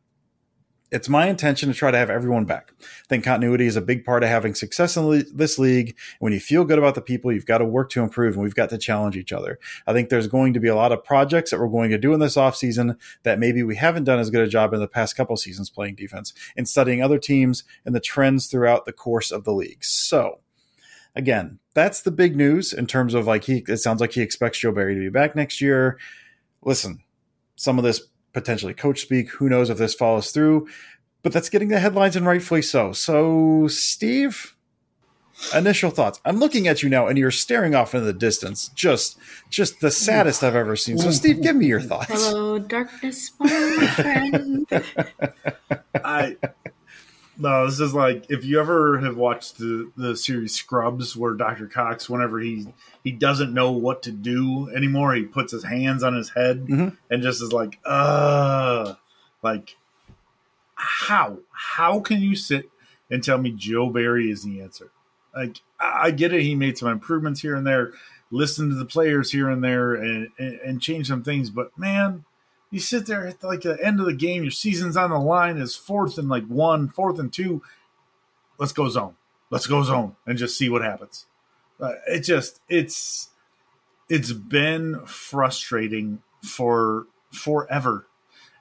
It's 0.92 1.08
my 1.08 1.28
intention 1.28 1.70
to 1.70 1.76
try 1.76 1.92
to 1.92 1.98
have 1.98 2.10
everyone 2.10 2.46
back. 2.46 2.74
I 2.82 3.08
think 3.08 3.24
continuity 3.24 3.68
is 3.68 3.76
a 3.76 3.82
big 3.82 4.04
part 4.04 4.24
of 4.24 4.30
having 4.30 4.56
success 4.56 4.98
in 4.98 5.24
this 5.34 5.60
league. 5.60 5.96
When 6.20 6.34
you 6.34 6.40
feel 6.40 6.66
good 6.66 6.80
about 6.80 6.96
the 6.96 7.02
people, 7.02 7.32
you've 7.32 7.46
got 7.46 7.60
to 7.60 7.66
work 7.66 7.92
to 7.92 8.02
improve 8.02 8.34
and 8.34 8.42
we've 8.42 8.56
got 8.56 8.70
to 8.72 8.78
challenge 8.78 9.16
each 9.16 9.32
other. 9.32 9.60
I 9.86 9.94
think 9.94 10.10
there's 10.10 10.28
going 10.28 10.54
to 10.54 10.60
be 10.60 10.68
a 10.68 10.76
lot 10.76 10.92
of 10.92 11.04
projects 11.04 11.52
that 11.52 11.60
we're 11.60 11.68
going 11.68 11.92
to 11.92 12.00
do 12.00 12.14
in 12.14 12.20
this 12.20 12.36
offseason 12.36 12.98
that 13.24 13.38
maybe 13.38 13.62
we 13.62 13.76
haven't 13.76 14.06
done 14.06 14.20
as 14.20 14.32
good 14.32 14.42
a 14.42 14.48
job 14.48 14.74
in 14.74 14.80
the 14.80 14.88
past 14.88 15.16
couple 15.16 15.38
seasons 15.38 15.70
playing 15.70 15.96
defense 15.96 16.34
and 16.58 16.68
studying 16.68 17.04
other 17.04 17.20
teams 17.20 17.64
and 17.86 17.94
the 17.94 18.00
trends 18.00 18.48
throughout 18.48 18.86
the 18.86 18.94
course 18.94 19.32
of 19.32 19.44
the 19.44 19.54
league. 19.54 19.84
So, 19.84 20.40
again, 21.16 21.60
that's 21.76 22.02
the 22.02 22.12
big 22.12 22.36
news 22.36 22.74
in 22.74 22.88
terms 22.88 23.14
of 23.14 23.28
like 23.28 23.44
he, 23.44 23.64
it 23.68 23.78
sounds 23.78 24.02
like 24.02 24.14
he 24.14 24.22
expects 24.22 24.58
Joe 24.58 24.72
Barry 24.72 24.96
to 24.96 25.02
be 25.02 25.10
back 25.10 25.36
next 25.36 25.62
year. 25.62 26.00
Listen, 26.64 27.04
some 27.56 27.78
of 27.78 27.84
this 27.84 28.08
potentially 28.34 28.74
coach 28.74 29.02
speak. 29.02 29.30
Who 29.32 29.50
knows 29.50 29.70
if 29.70 29.78
this 29.78 29.94
follows 29.94 30.32
through? 30.32 30.68
But 31.22 31.34
that's 31.34 31.50
getting 31.50 31.68
the 31.68 31.80
headlines 31.80 32.16
and 32.16 32.26
rightfully 32.26 32.62
so. 32.62 32.94
So, 32.94 33.68
Steve, 33.68 34.56
initial 35.54 35.90
thoughts. 35.90 36.20
I'm 36.26 36.38
looking 36.40 36.68
at 36.68 36.84
you 36.84 36.90
now 36.90 37.08
and 37.08 37.18
you're 37.18 37.32
staring 37.32 37.76
off 37.76 37.94
into 37.94 38.06
the 38.06 38.14
distance. 38.14 38.70
Just 38.70 39.18
just 39.50 39.82
the 39.82 39.92
saddest 39.92 40.44
I've 40.44 40.56
ever 40.56 40.76
seen. 40.76 40.98
So 40.98 41.12
Steve, 41.12 41.42
give 41.42 41.56
me 41.56 41.68
your 41.68 41.82
thoughts. 41.82 42.12
Hello, 42.12 42.60
darkness, 42.60 43.32
my 43.40 43.88
friend. 43.96 44.68
I 46.04 46.38
no, 47.40 47.66
this 47.66 47.80
is 47.80 47.94
like 47.94 48.26
if 48.30 48.44
you 48.44 48.60
ever 48.60 49.00
have 49.00 49.16
watched 49.16 49.58
the 49.58 49.90
the 49.96 50.16
series 50.16 50.54
Scrubs, 50.54 51.16
where 51.16 51.34
Dr. 51.34 51.68
Cox, 51.68 52.10
whenever 52.10 52.40
he 52.40 52.68
he 53.04 53.12
doesn't 53.12 53.54
know 53.54 53.72
what 53.72 54.04
to 54.04 54.12
do 54.12 54.70
anymore, 54.76 55.16
he 55.16 55.24
puts 55.24 55.54
his 55.54 55.64
hands 55.64 56.04
on 56.04 56.16
his 56.16 56.30
head 56.32 56.66
mm-hmm. 56.66 56.90
and 57.10 57.24
just 57.24 57.42
is 57.42 57.54
like, 57.54 57.80
uh, 57.86 58.96
like 59.42 59.78
how 60.76 61.38
how 61.52 62.02
can 62.02 62.22
you 62.22 62.36
sit 62.36 62.70
and 63.10 63.24
tell 63.24 63.38
me 63.38 63.52
Joe 63.52 63.90
Barry 63.90 64.30
is 64.30 64.44
the 64.44 64.62
answer? 64.62 64.92
Like 65.34 65.62
I 65.80 66.12
get 66.12 66.34
it, 66.34 66.42
he 66.42 66.56
made 66.56 66.78
some 66.78 66.90
improvements 66.90 67.40
here 67.42 67.56
and 67.56 67.66
there, 67.66 67.94
listen 68.32 68.68
to 68.70 68.76
the 68.76 68.86
players 68.86 69.32
here 69.32 69.50
and 69.50 69.64
there, 69.64 69.96
and 69.96 70.28
and, 70.38 70.60
and 70.60 70.82
change 70.82 71.08
some 71.08 71.24
things, 71.24 71.50
but 71.50 71.78
man 71.78 72.26
you 72.72 72.80
sit 72.80 73.06
there 73.06 73.26
at 73.28 73.44
like 73.44 73.62
the 73.62 73.78
end 73.84 74.00
of 74.00 74.06
the 74.06 74.14
game, 74.14 74.44
your 74.44 74.52
season's 74.52 74.98
on 74.98 75.10
the 75.10 75.20
line, 75.20 75.58
is 75.58 75.76
fourth 75.76 76.18
and 76.18 76.30
like 76.30 76.46
one, 76.46 76.88
fourth 76.88 77.20
and 77.20 77.32
two. 77.32 77.62
Let's 78.58 78.74
go 78.74 78.90
zone. 78.90 79.16
Let's 79.50 79.68
go 79.68 79.84
zone 79.84 80.16
and 80.28 80.38
just 80.38 80.58
see 80.58 80.70
what 80.70 80.84
happens. 80.84 81.26
Uh, 81.80 81.94
it 82.08 82.22
just 82.22 82.62
it's 82.70 83.30
it's 84.10 84.32
been 84.32 85.06
frustrating 85.06 86.22
for 86.44 87.08
forever, 87.32 88.08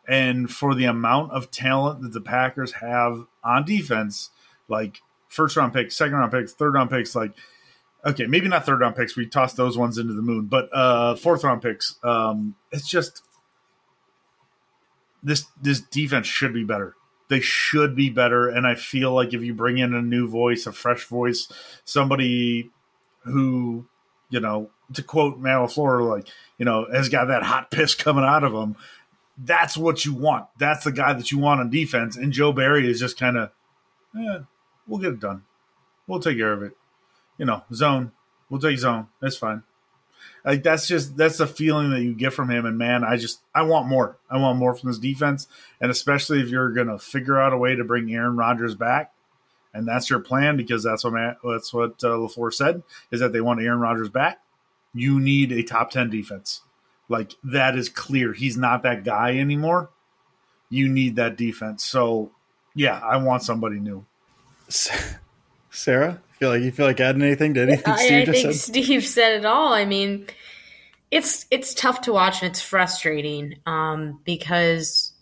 and 0.09 0.51
for 0.51 0.75
the 0.75 0.87
amount 0.87 1.33
of 1.33 1.51
talent 1.51 2.03
that 2.03 2.13
the 2.13 2.21
Packers 2.21 2.73
have 2.75 3.27
on 3.45 3.65
defense, 3.65 4.31
like 4.69 5.03
first 5.27 5.57
round 5.57 5.75
picks, 5.75 5.97
second 5.97 6.15
round 6.15 6.33
picks, 6.33 6.53
third 6.55 6.75
round 6.75 6.91
picks, 6.91 7.15
like 7.15 7.33
okay, 8.07 8.27
maybe 8.27 8.49
not 8.49 8.65
third 8.65 8.81
round 8.81 8.97
picks. 8.97 9.17
We 9.17 9.27
tossed 9.27 9.57
those 9.57 9.77
ones 9.77 9.99
into 9.99 10.15
the 10.15 10.23
moon, 10.23 10.47
but 10.47 10.71
uh, 10.73 11.17
fourth 11.17 11.45
round 11.45 11.61
picks. 11.61 11.97
Um, 12.03 12.55
it's 12.73 12.89
just 12.89 13.23
this 15.23 15.47
this 15.61 15.81
defense 15.81 16.27
should 16.27 16.53
be 16.53 16.65
better. 16.65 16.95
They 17.29 17.41
should 17.41 17.95
be 17.95 18.09
better, 18.09 18.49
and 18.49 18.67
I 18.67 18.75
feel 18.75 19.13
like 19.13 19.35
if 19.35 19.43
you 19.43 19.53
bring 19.53 19.79
in 19.79 19.93
a 19.95 20.01
new 20.01 20.27
voice, 20.27 20.67
a 20.67 20.73
fresh 20.73 21.05
voice, 21.05 21.49
somebody 21.85 22.71
who, 23.25 23.87
you 24.31 24.41
know, 24.41 24.71
to 24.95 25.03
quote 25.03 25.39
Matt 25.39 25.59
LaFleur, 25.59 26.09
like 26.09 26.29
you 26.57 26.65
know, 26.65 26.87
has 26.91 27.09
got 27.09 27.27
that 27.27 27.43
hot 27.43 27.71
piss 27.71 27.95
coming 27.95 28.25
out 28.25 28.45
of 28.45 28.53
him. 28.53 28.77
That's 29.37 29.77
what 29.77 30.05
you 30.05 30.15
want. 30.15 30.47
That's 30.59 30.85
the 30.85 30.93
guy 30.93 31.13
that 31.13 31.31
you 31.31 31.39
want 31.39 31.61
on 31.61 31.71
defense. 31.71 32.17
And 32.17 32.33
Joe 32.33 32.53
Barry 32.53 32.91
is 32.91 32.99
just 32.99 33.19
kind 33.19 33.37
of, 33.37 33.51
yeah, 34.13 34.41
we'll 34.87 34.99
get 34.99 35.13
it 35.13 35.21
done. 35.21 35.45
We'll 36.09 36.19
take 36.19 36.39
care 36.39 36.53
of 36.53 36.63
it. 36.63 36.73
You 37.37 37.45
know, 37.45 37.63
zone. 37.73 38.11
We'll 38.51 38.61
take 38.61 38.79
zone. 38.79 39.09
That's 39.21 39.37
fine. 39.37 39.63
Like 40.45 40.63
that's 40.63 40.87
just 40.87 41.17
that's 41.17 41.39
the 41.39 41.47
feeling 41.47 41.91
that 41.91 42.03
you 42.03 42.15
get 42.15 42.33
from 42.33 42.51
him. 42.51 42.65
And 42.65 42.79
man, 42.79 43.05
I 43.05 43.17
just 43.17 43.41
I 43.55 43.63
want 43.63 43.87
more. 43.87 44.19
I 44.31 44.39
want 44.39 44.59
more 44.59 44.75
from 44.75 44.89
this 44.89 44.99
defense, 44.99 45.47
and 45.81 45.91
especially 45.91 46.41
if 46.41 46.49
you're 46.49 46.73
to 46.73 46.99
figure 46.99 47.41
out 47.41 47.53
a 47.53 47.59
way 47.59 47.75
to 47.75 47.85
bring 47.85 48.13
Aaron 48.13 48.37
Rodgers 48.37 48.75
back, 48.75 49.13
and 49.75 49.87
that's 49.87 50.09
your 50.09 50.21
plan 50.21 50.57
because 50.57 50.83
that's 50.83 51.05
what 51.05 51.13
Matt, 51.15 51.39
that's 51.45 51.73
what 51.73 52.03
uh, 52.05 52.09
Lafleur 52.09 52.53
said 52.53 52.83
is 53.11 53.21
that 53.21 53.33
they 53.33 53.41
want 53.41 53.61
Aaron 53.61 53.81
Rodgers 53.81 54.09
back. 54.09 54.41
You 54.95 55.21
need 55.21 55.53
a 55.53 55.63
top 55.63 55.91
ten 55.91 56.11
defense. 56.11 56.63
Like 57.09 57.33
that 57.45 57.77
is 57.77 57.89
clear. 57.89 58.33
He's 58.33 58.57
not 58.57 58.83
that 58.83 59.05
guy 59.05 59.39
anymore. 59.39 59.91
You 60.71 60.89
need 60.89 61.17
that 61.17 61.37
defense. 61.37 61.85
So 61.85 62.31
yeah, 62.75 62.99
I 62.99 63.17
want 63.17 63.43
somebody 63.43 63.81
new. 63.81 64.07
Sarah, 65.79 66.21
feel 66.39 66.51
like 66.51 66.63
you 66.63 66.73
feel 66.73 66.87
like 66.87 67.01
adding 67.01 67.23
anything 67.23 67.55
to 67.55 67.63
anything 67.63 67.97
Steve 67.97 68.13
I, 68.13 68.23
I 68.23 68.25
think 68.25 68.55
said? 68.55 68.55
Steve 68.55 69.05
said 69.05 69.41
it 69.41 69.45
all. 69.45 69.73
I 69.73 69.85
mean, 69.85 70.27
it's 71.11 71.47
it's 71.51 71.73
tough 71.75 72.03
to 72.03 72.13
watch 72.13 72.43
and 72.43 72.51
it's 72.51 72.61
frustrating 72.61 73.57
um, 73.65 74.21
because 74.25 75.13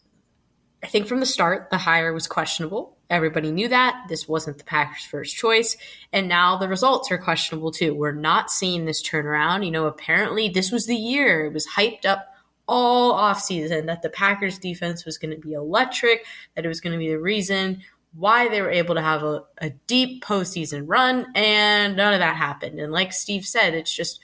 I 0.82 0.86
think 0.86 1.06
from 1.06 1.20
the 1.20 1.26
start 1.26 1.68
the 1.70 1.78
hire 1.78 2.12
was 2.12 2.26
questionable. 2.26 2.96
Everybody 3.08 3.52
knew 3.52 3.68
that 3.68 4.06
this 4.08 4.26
wasn't 4.26 4.58
the 4.58 4.64
Packers' 4.64 5.04
first 5.04 5.36
choice, 5.36 5.76
and 6.12 6.26
now 6.26 6.56
the 6.56 6.68
results 6.68 7.10
are 7.12 7.18
questionable 7.18 7.70
too. 7.70 7.94
We're 7.94 8.12
not 8.12 8.50
seeing 8.50 8.84
this 8.84 9.02
turnaround. 9.02 9.64
You 9.64 9.70
know, 9.70 9.86
apparently 9.86 10.48
this 10.48 10.72
was 10.72 10.86
the 10.86 10.96
year 10.96 11.46
it 11.46 11.52
was 11.52 11.68
hyped 11.68 12.04
up 12.04 12.32
all 12.68 13.14
offseason 13.14 13.86
that 13.86 14.02
the 14.02 14.10
Packers 14.10 14.58
defense 14.58 15.04
was 15.04 15.18
going 15.18 15.32
to 15.32 15.40
be 15.40 15.52
electric, 15.52 16.24
that 16.54 16.64
it 16.64 16.68
was 16.68 16.80
going 16.80 16.92
to 16.92 16.98
be 16.98 17.08
the 17.08 17.20
reason 17.20 17.82
why 18.16 18.48
they 18.48 18.62
were 18.62 18.70
able 18.70 18.94
to 18.94 19.02
have 19.02 19.22
a, 19.22 19.42
a 19.58 19.70
deep 19.70 20.24
postseason 20.24 20.84
run, 20.86 21.26
and 21.34 21.96
none 21.96 22.14
of 22.14 22.20
that 22.20 22.36
happened. 22.36 22.80
And 22.80 22.92
like 22.92 23.12
Steve 23.12 23.44
said, 23.44 23.74
it's 23.74 23.94
just 23.94 24.20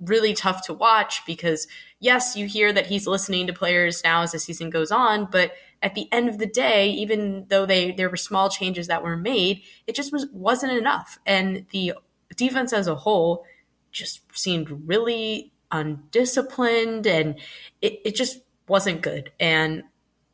really 0.00 0.34
tough 0.34 0.66
to 0.66 0.74
watch 0.74 1.22
because 1.26 1.66
yes, 2.00 2.36
you 2.36 2.46
hear 2.46 2.72
that 2.72 2.86
he's 2.86 3.06
listening 3.06 3.46
to 3.46 3.52
players 3.52 4.02
now 4.04 4.22
as 4.22 4.32
the 4.32 4.38
season 4.38 4.68
goes 4.68 4.90
on, 4.90 5.28
but 5.30 5.52
at 5.82 5.94
the 5.94 6.10
end 6.12 6.28
of 6.28 6.38
the 6.38 6.46
day, 6.46 6.90
even 6.90 7.46
though 7.48 7.66
they 7.66 7.92
there 7.92 8.10
were 8.10 8.16
small 8.16 8.48
changes 8.48 8.86
that 8.86 9.02
were 9.02 9.16
made, 9.16 9.62
it 9.86 9.94
just 9.94 10.12
was 10.12 10.26
wasn't 10.32 10.72
enough. 10.72 11.18
And 11.26 11.66
the 11.70 11.94
defense 12.36 12.72
as 12.72 12.86
a 12.86 12.94
whole 12.94 13.44
just 13.92 14.22
seemed 14.36 14.88
really 14.88 15.52
undisciplined 15.70 17.06
and 17.06 17.38
it, 17.80 18.00
it 18.04 18.14
just 18.14 18.38
wasn't 18.68 19.02
good. 19.02 19.32
And, 19.38 19.82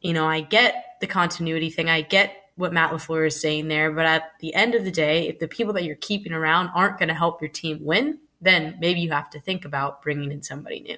you 0.00 0.12
know, 0.12 0.26
I 0.26 0.40
get 0.40 0.96
the 1.00 1.06
continuity 1.06 1.70
thing. 1.70 1.88
I 1.88 2.02
get 2.02 2.36
what 2.60 2.72
Matt 2.72 2.92
LaFleur 2.92 3.26
is 3.26 3.40
saying 3.40 3.68
there. 3.68 3.90
But 3.90 4.06
at 4.06 4.32
the 4.40 4.54
end 4.54 4.74
of 4.74 4.84
the 4.84 4.90
day, 4.90 5.28
if 5.28 5.38
the 5.38 5.48
people 5.48 5.72
that 5.74 5.84
you're 5.84 5.96
keeping 5.96 6.32
around 6.32 6.68
aren't 6.74 6.98
going 6.98 7.08
to 7.08 7.14
help 7.14 7.40
your 7.40 7.50
team 7.50 7.78
win, 7.82 8.18
then 8.40 8.76
maybe 8.80 9.00
you 9.00 9.10
have 9.10 9.30
to 9.30 9.40
think 9.40 9.64
about 9.64 10.02
bringing 10.02 10.30
in 10.30 10.42
somebody 10.42 10.80
new. 10.80 10.96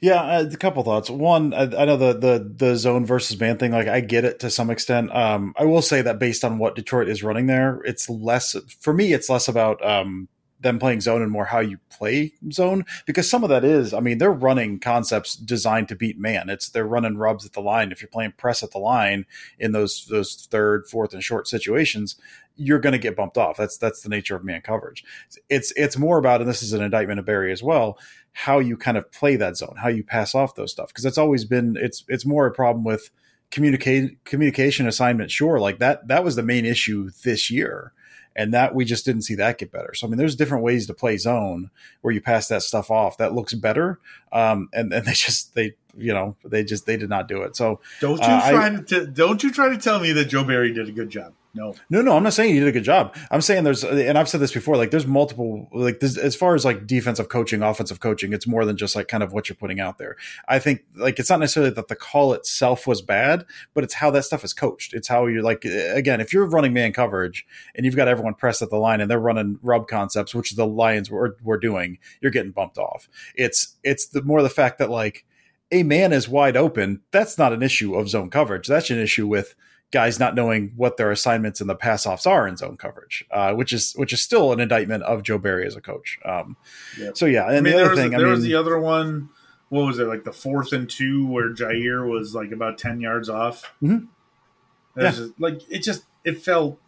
Yeah, 0.00 0.20
uh, 0.20 0.50
a 0.52 0.56
couple 0.56 0.82
thoughts. 0.82 1.08
One, 1.08 1.54
I, 1.54 1.62
I, 1.62 1.84
know 1.84 1.96
the 1.96 2.12
the 2.12 2.54
the 2.56 2.76
zone 2.76 3.06
versus 3.06 3.38
man 3.38 3.56
thing. 3.56 3.70
Like, 3.70 3.86
I 3.86 4.00
get 4.00 4.24
it 4.24 4.40
to 4.40 4.50
some 4.50 4.68
extent. 4.68 5.14
Um, 5.14 5.54
I 5.56 5.64
will 5.64 5.80
say 5.80 6.02
that 6.02 6.18
based 6.18 6.44
on 6.44 6.58
what 6.58 6.74
Detroit 6.74 7.08
is 7.08 7.22
running 7.22 7.46
there, 7.46 7.80
it's 7.84 8.10
less 8.10 8.56
for 8.80 8.92
me. 8.92 9.12
It's 9.12 9.28
less 9.30 9.46
about 9.46 9.84
um, 9.86 10.28
them 10.62 10.78
playing 10.78 11.00
zone 11.00 11.22
and 11.22 11.30
more 11.30 11.46
how 11.46 11.58
you 11.58 11.78
play 11.90 12.32
zone 12.52 12.84
because 13.04 13.28
some 13.28 13.42
of 13.42 13.50
that 13.50 13.64
is, 13.64 13.92
I 13.92 14.00
mean, 14.00 14.18
they're 14.18 14.32
running 14.32 14.78
concepts 14.78 15.34
designed 15.34 15.88
to 15.88 15.96
beat 15.96 16.18
man. 16.18 16.48
It's 16.48 16.68
they're 16.68 16.86
running 16.86 17.16
rubs 17.16 17.44
at 17.44 17.52
the 17.52 17.60
line. 17.60 17.92
If 17.92 18.00
you're 18.00 18.08
playing 18.08 18.34
press 18.36 18.62
at 18.62 18.70
the 18.70 18.78
line 18.78 19.26
in 19.58 19.72
those 19.72 20.06
those 20.06 20.46
third, 20.50 20.86
fourth, 20.86 21.12
and 21.12 21.22
short 21.22 21.48
situations, 21.48 22.16
you're 22.56 22.78
going 22.78 22.92
to 22.92 22.98
get 22.98 23.16
bumped 23.16 23.36
off. 23.36 23.56
That's 23.56 23.76
that's 23.76 24.02
the 24.02 24.08
nature 24.08 24.36
of 24.36 24.44
man 24.44 24.62
coverage. 24.62 25.04
It's 25.48 25.72
it's 25.76 25.98
more 25.98 26.18
about, 26.18 26.40
and 26.40 26.48
this 26.48 26.62
is 26.62 26.72
an 26.72 26.82
indictment 26.82 27.18
of 27.18 27.26
Barry 27.26 27.52
as 27.52 27.62
well, 27.62 27.98
how 28.32 28.58
you 28.60 28.76
kind 28.76 28.96
of 28.96 29.10
play 29.12 29.36
that 29.36 29.56
zone, 29.56 29.74
how 29.76 29.88
you 29.88 30.04
pass 30.04 30.34
off 30.34 30.54
those 30.54 30.72
stuff, 30.72 30.88
because 30.88 31.04
that's 31.04 31.18
always 31.18 31.44
been 31.44 31.76
it's 31.78 32.04
it's 32.08 32.24
more 32.24 32.46
a 32.46 32.52
problem 32.52 32.84
with 32.84 33.10
communicate 33.50 34.24
communication 34.24 34.86
assignment. 34.86 35.30
Sure, 35.30 35.58
like 35.58 35.80
that 35.80 36.06
that 36.08 36.24
was 36.24 36.36
the 36.36 36.42
main 36.42 36.64
issue 36.64 37.10
this 37.24 37.50
year 37.50 37.92
and 38.34 38.54
that 38.54 38.74
we 38.74 38.84
just 38.84 39.04
didn't 39.04 39.22
see 39.22 39.34
that 39.36 39.58
get 39.58 39.72
better. 39.72 39.94
So 39.94 40.06
I 40.06 40.10
mean, 40.10 40.18
there's 40.18 40.36
different 40.36 40.64
ways 40.64 40.86
to 40.86 40.94
play 40.94 41.16
zone 41.16 41.70
where 42.00 42.12
you 42.12 42.20
pass 42.20 42.48
that 42.48 42.62
stuff 42.62 42.90
off 42.90 43.18
that 43.18 43.34
looks 43.34 43.54
better, 43.54 43.98
um, 44.32 44.68
and 44.72 44.92
and 44.92 45.06
they 45.06 45.12
just 45.12 45.54
they 45.54 45.74
you 45.96 46.12
know 46.12 46.36
they 46.44 46.64
just 46.64 46.86
they 46.86 46.96
did 46.96 47.08
not 47.08 47.28
do 47.28 47.42
it. 47.42 47.56
So 47.56 47.80
don't 48.00 48.18
you 48.18 48.24
uh, 48.24 48.50
try 48.50 48.66
I, 48.66 48.80
to 48.88 49.06
don't 49.06 49.42
you 49.42 49.52
try 49.52 49.68
to 49.68 49.78
tell 49.78 50.00
me 50.00 50.12
that 50.12 50.26
Joe 50.26 50.44
Barry 50.44 50.72
did 50.72 50.88
a 50.88 50.92
good 50.92 51.10
job. 51.10 51.34
No, 51.54 51.74
no, 51.90 52.00
no. 52.00 52.16
I'm 52.16 52.22
not 52.22 52.32
saying 52.32 52.54
you 52.54 52.60
did 52.60 52.68
a 52.68 52.72
good 52.72 52.82
job. 52.82 53.14
I'm 53.30 53.42
saying 53.42 53.64
there's, 53.64 53.84
and 53.84 54.16
I've 54.16 54.28
said 54.28 54.40
this 54.40 54.52
before. 54.52 54.76
Like, 54.76 54.90
there's 54.90 55.06
multiple, 55.06 55.68
like, 55.72 56.00
this, 56.00 56.16
as 56.16 56.34
far 56.34 56.54
as 56.54 56.64
like 56.64 56.86
defensive 56.86 57.28
coaching, 57.28 57.62
offensive 57.62 58.00
coaching, 58.00 58.32
it's 58.32 58.46
more 58.46 58.64
than 58.64 58.78
just 58.78 58.96
like 58.96 59.06
kind 59.06 59.22
of 59.22 59.34
what 59.34 59.48
you're 59.48 59.56
putting 59.56 59.78
out 59.78 59.98
there. 59.98 60.16
I 60.48 60.58
think 60.58 60.84
like 60.96 61.18
it's 61.18 61.28
not 61.28 61.40
necessarily 61.40 61.72
that 61.74 61.88
the 61.88 61.96
call 61.96 62.32
itself 62.32 62.86
was 62.86 63.02
bad, 63.02 63.44
but 63.74 63.84
it's 63.84 63.94
how 63.94 64.10
that 64.12 64.24
stuff 64.24 64.44
is 64.44 64.54
coached. 64.54 64.94
It's 64.94 65.08
how 65.08 65.26
you're 65.26 65.42
like, 65.42 65.64
again, 65.64 66.22
if 66.22 66.32
you're 66.32 66.46
running 66.46 66.72
man 66.72 66.92
coverage 66.94 67.46
and 67.74 67.84
you've 67.84 67.96
got 67.96 68.08
everyone 68.08 68.34
pressed 68.34 68.62
at 68.62 68.70
the 68.70 68.78
line 68.78 69.02
and 69.02 69.10
they're 69.10 69.18
running 69.18 69.58
rub 69.62 69.88
concepts, 69.88 70.34
which 70.34 70.52
the 70.52 70.66
Lions 70.66 71.10
were 71.10 71.36
were 71.42 71.58
doing, 71.58 71.98
you're 72.22 72.32
getting 72.32 72.52
bumped 72.52 72.78
off. 72.78 73.10
It's 73.34 73.76
it's 73.82 74.06
the 74.06 74.22
more 74.22 74.42
the 74.42 74.48
fact 74.48 74.78
that 74.78 74.90
like 74.90 75.26
a 75.70 75.82
man 75.82 76.12
is 76.12 76.28
wide 76.28 76.56
open. 76.56 77.02
That's 77.10 77.36
not 77.36 77.52
an 77.52 77.62
issue 77.62 77.94
of 77.94 78.08
zone 78.08 78.30
coverage. 78.30 78.68
That's 78.68 78.90
an 78.90 78.98
issue 78.98 79.26
with 79.26 79.54
guys 79.92 80.18
not 80.18 80.34
knowing 80.34 80.72
what 80.74 80.96
their 80.96 81.10
assignments 81.10 81.60
in 81.60 81.66
the 81.66 81.74
pass 81.74 82.06
offs 82.06 82.26
are 82.26 82.48
in 82.48 82.56
zone 82.56 82.76
coverage, 82.76 83.24
uh, 83.30 83.52
which 83.52 83.72
is 83.72 83.92
which 83.92 84.12
is 84.12 84.20
still 84.20 84.52
an 84.52 84.58
indictment 84.58 85.04
of 85.04 85.22
Joe 85.22 85.38
Barry 85.38 85.66
as 85.66 85.76
a 85.76 85.80
coach. 85.80 86.18
Um, 86.24 86.56
yep. 86.98 87.16
So 87.16 87.26
yeah, 87.26 87.46
and 87.46 87.58
I 87.58 87.60
mean, 87.60 87.76
the 87.76 87.84
other 87.84 87.94
thing, 87.94 88.10
there 88.10 88.20
I 88.20 88.22
mean, 88.24 88.32
was 88.32 88.42
the 88.42 88.54
other 88.54 88.78
one. 88.80 89.28
What 89.68 89.86
was 89.86 89.98
it 89.98 90.06
like 90.06 90.24
the 90.24 90.32
fourth 90.32 90.72
and 90.72 90.88
two 90.88 91.26
where 91.26 91.50
Jaire 91.52 92.08
was 92.08 92.34
like 92.34 92.50
about 92.50 92.78
ten 92.78 93.00
yards 93.00 93.28
off? 93.28 93.72
Mm-hmm. 93.82 94.06
Yeah. 95.00 95.10
Just, 95.10 95.32
like 95.38 95.60
it 95.70 95.82
just 95.82 96.04
it 96.24 96.42
felt. 96.42 96.78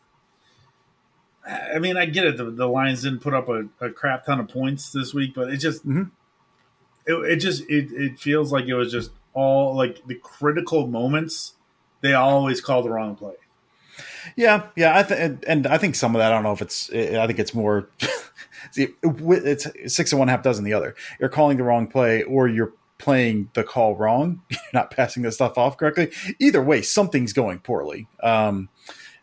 I 1.46 1.78
mean, 1.78 1.99
I 1.99 2.06
get 2.06 2.25
it. 2.25 2.38
The, 2.38 2.50
the 2.50 2.66
Lions 2.66 3.02
didn't 3.02 3.20
put 3.20 3.34
up 3.34 3.50
a, 3.50 3.66
a, 3.78 3.90
crap 3.90 4.25
ton 4.25 4.40
of 4.40 4.49
points 4.49 4.92
this 4.92 5.12
week, 5.12 5.34
but 5.34 5.50
it 5.50 5.58
just 5.58 5.87
mm-hmm. 5.87 6.04
it, 7.04 7.32
it 7.32 7.37
just 7.37 7.68
it, 7.68 7.92
it 7.92 8.18
feels 8.18 8.50
like 8.50 8.64
it 8.64 8.75
was 8.75 8.90
just 8.90 9.11
all 9.34 9.76
like 9.76 10.06
the 10.06 10.14
critical 10.14 10.87
moments 10.87 11.52
they 12.04 12.12
always 12.12 12.61
call 12.61 12.82
the 12.82 12.90
wrong 12.90 13.16
play. 13.16 13.32
Yeah, 14.37 14.66
yeah, 14.76 14.99
I 14.99 15.02
th- 15.02 15.38
and 15.46 15.66
I 15.66 15.78
think 15.78 15.94
some 15.94 16.14
of 16.14 16.18
that. 16.18 16.30
I 16.30 16.34
don't 16.34 16.42
know 16.42 16.52
if 16.52 16.61
it's. 16.61 16.90
I 16.90 17.26
think 17.26 17.38
it's 17.38 17.54
more. 17.54 17.88
it's 18.76 19.94
six 19.94 20.12
and 20.12 20.18
one 20.18 20.28
half 20.28 20.42
dozen 20.42 20.64
the 20.64 20.75
other. 20.75 20.94
You're 21.18 21.30
calling 21.30 21.56
the 21.56 21.64
wrong 21.64 21.87
play, 21.87 22.23
or 22.23 22.46
you're 22.46 22.75
playing 22.99 23.50
the 23.54 23.64
call 23.64 23.96
wrong. 23.96 24.42
You're 24.50 24.61
not 24.73 24.90
passing 24.90 25.23
the 25.23 25.32
stuff 25.32 25.56
off 25.58 25.76
correctly. 25.76 26.11
Either 26.38 26.62
way, 26.62 26.82
something's 26.82 27.32
going 27.32 27.61
poorly. 27.61 28.06
Um, 28.23 28.68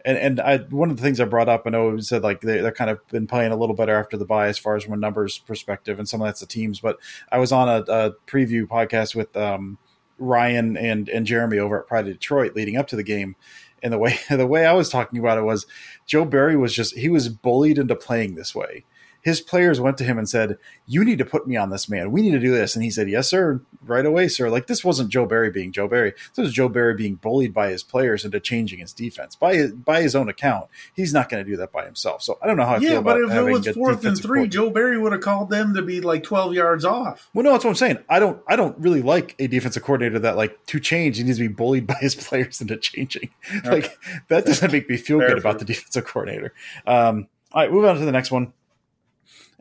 and 0.04 0.18
and 0.18 0.40
I 0.40 0.58
one 0.58 0.90
of 0.90 0.98
the 0.98 1.04
things 1.04 1.20
I 1.20 1.26
brought 1.26 1.50
up, 1.50 1.64
I 1.66 1.70
know 1.70 1.96
it 1.96 2.04
said 2.04 2.24
like 2.24 2.42
they, 2.42 2.62
they're 2.62 2.72
kind 2.72 2.90
of 2.90 3.06
been 3.10 3.28
playing 3.28 3.52
a 3.52 3.56
little 3.56 3.76
better 3.76 3.96
after 3.96 4.18
the 4.18 4.26
bye 4.26 4.48
as 4.48 4.58
far 4.58 4.76
as 4.76 4.84
from 4.84 4.94
a 4.94 4.98
numbers 4.98 5.38
perspective, 5.38 6.00
and 6.00 6.10
some 6.10 6.22
of 6.22 6.28
that's 6.28 6.40
the 6.40 6.48
teams. 6.48 6.80
But 6.80 6.98
I 7.32 7.38
was 7.38 7.52
on 7.52 7.70
a, 7.70 7.84
a 7.88 8.12
preview 8.28 8.66
podcast 8.66 9.16
with 9.16 9.36
um, 9.38 9.78
Ryan 10.22 10.78
and 10.78 11.10
and 11.10 11.26
Jeremy 11.26 11.58
over 11.58 11.80
at 11.80 11.88
Pride 11.88 12.08
of 12.08 12.14
Detroit 12.14 12.56
leading 12.56 12.78
up 12.78 12.88
to 12.88 12.96
the 12.96 13.04
game. 13.04 13.36
And 13.84 13.92
the 13.92 13.98
way 13.98 14.20
the 14.30 14.48
way 14.48 14.66
I 14.66 14.74
was 14.74 14.90
talking 14.90 15.20
about 15.20 15.38
it 15.38 15.44
was 15.44 15.66
Joe 16.06 16.26
Barry 16.26 16.56
was 16.56 16.74
just 16.74 16.96
he 16.96 17.10
was 17.10 17.30
bullied 17.30 17.78
into 17.78 17.96
playing 17.96 18.36
this 18.36 18.56
way 18.56 18.86
his 19.22 19.42
players 19.42 19.80
went 19.80 19.98
to 20.00 20.04
him 20.04 20.18
and 20.18 20.28
said, 20.28 20.58
"You 20.88 21.06
need 21.06 21.20
to 21.20 21.26
put 21.26 21.48
me 21.48 21.56
on 21.56 21.70
this 21.70 21.88
man. 21.88 22.12
We 22.12 22.22
need 22.22 22.32
to 22.32 22.40
do 22.40 22.52
this." 22.52 22.76
And 22.76 22.84
he 22.84 22.90
said, 22.90 23.10
"Yes, 23.10 23.30
sir, 23.30 23.62
right 23.86 24.06
away, 24.06 24.28
sir." 24.28 24.50
Like 24.50 24.68
this 24.68 24.84
wasn't 24.84 25.10
Joe 25.10 25.26
Barry 25.26 25.52
being 25.52 25.72
Joe 25.72 25.88
Barry. 25.88 26.14
This 26.36 26.46
was 26.46 26.54
Joe 26.54 26.70
Barry 26.70 26.96
being 26.96 27.16
bullied 27.16 27.54
by 27.54 27.70
his 27.70 27.84
players 27.84 28.26
into 28.26 28.40
changing 28.40 28.80
his 28.80 28.94
defense 28.94 29.36
by 29.36 29.56
his, 29.56 29.72
by 29.72 30.02
his 30.02 30.16
own 30.16 30.30
account. 30.30 30.68
He's 30.96 31.14
not 31.14 31.30
going 31.30 31.44
to 31.44 31.50
do 31.50 31.58
that 31.58 31.72
by 31.72 31.86
himself. 31.86 32.24
So 32.24 32.38
I 32.42 32.48
don't 32.48 32.58
know 32.58 32.66
how 32.66 32.76
I 32.76 32.80
yeah, 32.80 32.90
feel 32.90 33.02
but 33.04 33.22
if 33.22 33.32
it 33.32 33.44
was 33.44 33.68
fourth 33.70 34.06
and 34.06 34.18
three, 34.18 34.48
Joe 34.48 34.70
Barry 34.70 34.98
would 34.98 35.12
have 35.12 35.22
called 35.22 35.50
them 35.50 35.74
to 35.76 35.82
be 35.82 36.02
like 36.02 36.24
twelve 36.24 36.54
yards 36.54 36.86
off. 36.86 37.30
Well, 37.34 37.44
no, 37.44 37.52
that's 37.52 37.64
what 37.64 37.72
I'm 37.72 37.76
saying. 37.76 38.00
I 38.10 38.20
don't 38.20 38.42
I 38.48 38.56
don't 38.56 38.78
really 38.78 39.02
like 39.02 39.36
a 39.40 39.48
defensive 39.48 39.84
coordinator 39.84 40.20
that 40.20 40.36
like 40.38 40.66
to 40.68 40.80
change 40.80 41.18
he 41.18 41.24
needs 41.24 41.38
to 41.38 41.48
be 41.48 41.54
bullied 41.54 41.88
by 41.92 41.96
his 42.00 42.16
players 42.16 42.62
into 42.62 42.78
changing. 42.78 43.30
Okay. 43.58 43.70
Like 43.70 43.98
that 44.30 44.46
doesn't 44.46 44.72
make 44.72 44.90
me 44.90 44.98
feel 44.98 45.20
Fair 45.20 45.30
good 45.30 45.38
about 45.38 45.60
the 45.60 45.66
defensive 45.66 46.06
coordinator. 46.06 46.54
Um, 46.86 47.28
all 47.54 47.62
right, 47.62 47.72
move 47.72 47.86
on 47.86 47.98
to 47.98 48.06
the 48.06 48.12
next 48.12 48.32
one. 48.32 48.54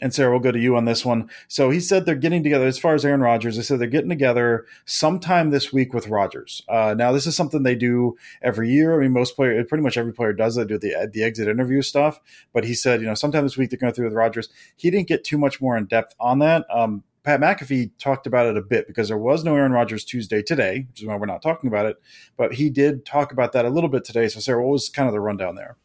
And 0.00 0.14
Sarah, 0.14 0.30
we'll 0.30 0.40
go 0.40 0.50
to 0.50 0.59
you 0.59 0.76
on 0.76 0.87
this 0.87 1.04
one. 1.04 1.30
So 1.49 1.71
he 1.71 1.80
said 1.80 2.07
they're 2.07 2.14
getting 2.14 2.42
together. 2.42 2.66
As 2.66 2.78
far 2.78 2.95
as 2.95 3.04
Aaron 3.04 3.21
Rodgers, 3.21 3.57
they 3.57 3.62
said 3.62 3.78
they're 3.78 3.87
getting 3.87 4.09
together 4.09 4.66
sometime 4.87 5.51
this 5.51 5.72
week 5.72 5.92
with 5.92 6.09
Rodgers. 6.09 6.62
Uh, 6.68 6.94
now, 6.96 7.12
this 7.12 7.27
is 7.27 7.37
something 7.37 7.62
they 7.62 7.74
do 7.74 8.16
every 8.42 8.70
year. 8.70 8.98
I 8.98 9.03
mean, 9.03 9.12
most 9.12 9.37
player, 9.37 9.62
pretty 9.64 9.85
much 9.85 9.96
every 9.96 10.12
player 10.12 10.33
does 10.33 10.57
it, 10.57 10.68
do 10.68 10.79
the 10.79 11.11
the 11.12 11.22
exit 11.22 11.48
interview 11.48 11.83
stuff. 11.83 12.20
But 12.53 12.64
he 12.64 12.74
said, 12.74 13.01
you 13.01 13.07
know, 13.07 13.14
sometime 13.14 13.44
this 13.44 13.57
week 13.57 13.70
they're 13.70 13.79
going 13.79 13.92
through 13.92 14.07
with 14.07 14.14
Rodgers. 14.14 14.48
He 14.77 14.90
didn't 14.90 15.09
get 15.09 15.24
too 15.24 15.38
much 15.38 15.61
more 15.61 15.77
in 15.77 15.87
depth 15.87 16.14
on 16.18 16.38
that. 16.40 16.64
Um, 16.72 17.05
Pat 17.22 17.40
McAfee 17.40 17.90
talked 17.98 18.27
about 18.27 18.46
it 18.46 18.57
a 18.57 18.62
bit 18.62 18.87
because 18.87 19.09
there 19.09 19.18
was 19.18 19.44
no 19.44 19.55
Aaron 19.55 19.72
Rodgers 19.72 20.05
Tuesday 20.05 20.42
today, 20.42 20.87
which 20.88 21.03
is 21.03 21.07
why 21.07 21.16
we're 21.16 21.27
not 21.27 21.42
talking 21.42 21.68
about 21.68 21.87
it. 21.87 22.01
But 22.37 22.55
he 22.55 22.70
did 22.70 23.05
talk 23.05 23.31
about 23.31 23.53
that 23.53 23.66
a 23.66 23.70
little 23.70 23.90
bit 23.90 24.05
today. 24.05 24.29
So, 24.29 24.40
Sarah, 24.40 24.62
what 24.62 24.72
was 24.72 24.88
kind 24.88 25.07
of 25.07 25.12
the 25.12 25.20
rundown 25.20 25.55
there? 25.55 25.77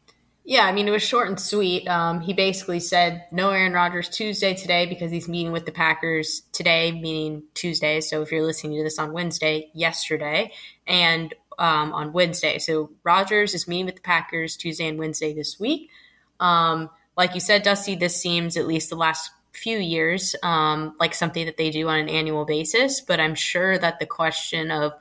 Yeah, 0.48 0.64
I 0.64 0.70
mean, 0.70 0.86
it 0.86 0.92
was 0.92 1.02
short 1.02 1.26
and 1.26 1.40
sweet. 1.40 1.88
Um, 1.88 2.20
he 2.20 2.32
basically 2.32 2.78
said 2.78 3.24
no 3.32 3.50
Aaron 3.50 3.72
Rodgers 3.72 4.08
Tuesday 4.08 4.54
today 4.54 4.86
because 4.86 5.10
he's 5.10 5.26
meeting 5.28 5.50
with 5.50 5.66
the 5.66 5.72
Packers 5.72 6.42
today, 6.52 6.92
meaning 6.92 7.42
Tuesday. 7.54 8.00
So 8.00 8.22
if 8.22 8.30
you're 8.30 8.44
listening 8.44 8.76
to 8.78 8.84
this 8.84 9.00
on 9.00 9.12
Wednesday, 9.12 9.70
yesterday, 9.74 10.52
and 10.86 11.34
um, 11.58 11.92
on 11.92 12.12
Wednesday. 12.12 12.60
So 12.60 12.90
Rodgers 13.02 13.54
is 13.54 13.66
meeting 13.66 13.86
with 13.86 13.96
the 13.96 14.02
Packers 14.02 14.56
Tuesday 14.56 14.86
and 14.86 15.00
Wednesday 15.00 15.34
this 15.34 15.58
week. 15.58 15.90
Um, 16.38 16.90
like 17.16 17.34
you 17.34 17.40
said, 17.40 17.64
Dusty, 17.64 17.96
this 17.96 18.14
seems 18.14 18.56
at 18.56 18.68
least 18.68 18.88
the 18.88 18.96
last 18.96 19.32
few 19.52 19.78
years 19.78 20.36
um, 20.44 20.94
like 21.00 21.14
something 21.14 21.46
that 21.46 21.56
they 21.56 21.70
do 21.70 21.88
on 21.88 21.98
an 21.98 22.08
annual 22.08 22.44
basis. 22.44 23.00
But 23.00 23.18
I'm 23.18 23.34
sure 23.34 23.78
that 23.78 23.98
the 23.98 24.06
question 24.06 24.70
of, 24.70 24.92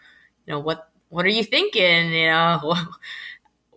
you 0.48 0.54
know, 0.54 0.60
what 0.60 0.90
what 1.10 1.24
are 1.24 1.30
you 1.30 1.44
thinking? 1.44 2.12
You 2.14 2.30
know. 2.32 2.76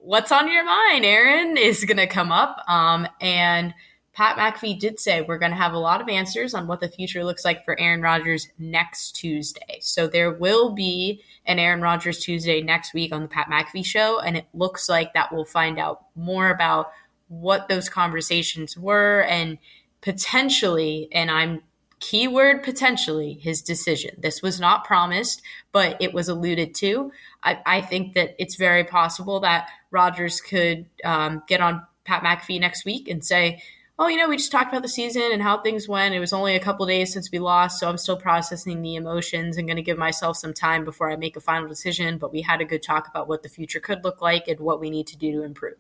what's 0.09 0.33
on 0.33 0.51
your 0.51 0.65
mind, 0.65 1.05
Aaron, 1.05 1.59
is 1.59 1.85
going 1.85 1.99
to 1.99 2.07
come 2.07 2.33
up. 2.33 2.65
Um, 2.67 3.07
and 3.21 3.75
Pat 4.15 4.39
McAfee 4.39 4.81
did 4.81 4.99
say 4.99 5.21
we're 5.21 5.37
going 5.37 5.51
to 5.51 5.57
have 5.57 5.75
a 5.75 5.79
lot 5.79 6.01
of 6.01 6.09
answers 6.09 6.55
on 6.55 6.67
what 6.67 6.81
the 6.81 6.89
future 6.89 7.23
looks 7.23 7.45
like 7.45 7.63
for 7.63 7.79
Aaron 7.79 8.01
Rodgers 8.01 8.49
next 8.59 9.13
Tuesday. 9.13 9.79
So 9.83 10.07
there 10.07 10.33
will 10.33 10.73
be 10.73 11.21
an 11.45 11.59
Aaron 11.59 11.83
Rodgers 11.83 12.21
Tuesday 12.21 12.63
next 12.63 12.95
week 12.95 13.13
on 13.13 13.21
the 13.21 13.29
Pat 13.29 13.49
McAfee 13.53 13.85
show. 13.85 14.19
And 14.19 14.35
it 14.35 14.47
looks 14.55 14.89
like 14.89 15.13
that 15.13 15.31
we'll 15.31 15.45
find 15.45 15.79
out 15.79 16.07
more 16.17 16.49
about 16.49 16.91
what 17.29 17.69
those 17.69 17.91
conversations 17.91 18.79
were 18.79 19.25
and 19.25 19.59
potentially, 20.01 21.11
and 21.13 21.31
I'm 21.31 21.61
keyword 22.01 22.63
potentially 22.63 23.35
his 23.35 23.61
decision. 23.61 24.17
This 24.19 24.41
was 24.41 24.59
not 24.59 24.85
promised, 24.85 25.43
but 25.73 25.97
it 26.01 26.15
was 26.15 26.29
alluded 26.29 26.75
to. 26.77 27.13
I, 27.43 27.59
I 27.65 27.81
think 27.81 28.15
that 28.15 28.35
it's 28.39 28.57
very 28.57 28.85
possible 28.85 29.41
that 29.41 29.69
Rodgers 29.91 30.41
could 30.41 30.87
um, 31.05 31.43
get 31.47 31.61
on 31.61 31.83
Pat 32.05 32.23
McAfee 32.23 32.61
next 32.61 32.85
week 32.85 33.09
and 33.09 33.25
say, 33.25 33.63
oh, 34.01 34.07
you 34.07 34.17
know, 34.17 34.29
we 34.29 34.37
just 34.37 34.53
talked 34.53 34.73
about 34.73 34.83
the 34.83 34.89
season 34.89 35.31
and 35.33 35.43
how 35.43 35.59
things 35.61 35.89
went. 35.89 36.15
It 36.15 36.21
was 36.21 36.33
only 36.33 36.55
a 36.55 36.61
couple 36.61 36.87
days 36.87 37.13
since 37.13 37.31
we 37.33 37.41
lost, 37.41 37.81
so 37.81 37.89
I'm 37.89 37.99
still 37.99 38.17
processing 38.17 38.81
the 38.81 38.95
emotions 38.95 39.57
and 39.57 39.67
going 39.67 39.77
to 39.77 39.83
give 39.83 39.99
myself 39.99 40.37
some 40.37 40.55
time 40.55 40.85
before 40.85 41.11
I 41.11 41.17
make 41.17 41.37
a 41.37 41.41
final 41.41 41.69
decision. 41.69 42.19
But 42.19 42.33
we 42.33 42.43
had 42.43 42.61
a 42.61 42.65
good 42.65 42.83
talk 42.83 43.09
about 43.09 43.29
what 43.29 43.43
the 43.43 43.49
future 43.49 43.81
could 43.81 44.05
look 44.05 44.23
like 44.23 44.47
and 44.47 44.61
what 44.61 44.81
we 44.81 44.91
need 44.91 45.09
to 45.09 45.17
do 45.17 45.33
to 45.33 45.43
improve. 45.43 45.79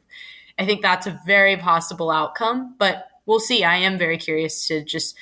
I 0.59 0.67
think 0.67 0.83
that's 0.83 1.07
a 1.07 1.21
very 1.27 1.57
possible 1.57 2.11
outcome, 2.11 2.75
but 2.79 3.07
we'll 3.25 3.39
see. 3.39 3.63
I 3.63 3.77
am 3.77 3.99
very 3.99 4.19
curious 4.19 4.67
to 4.67 4.85
just 4.85 5.17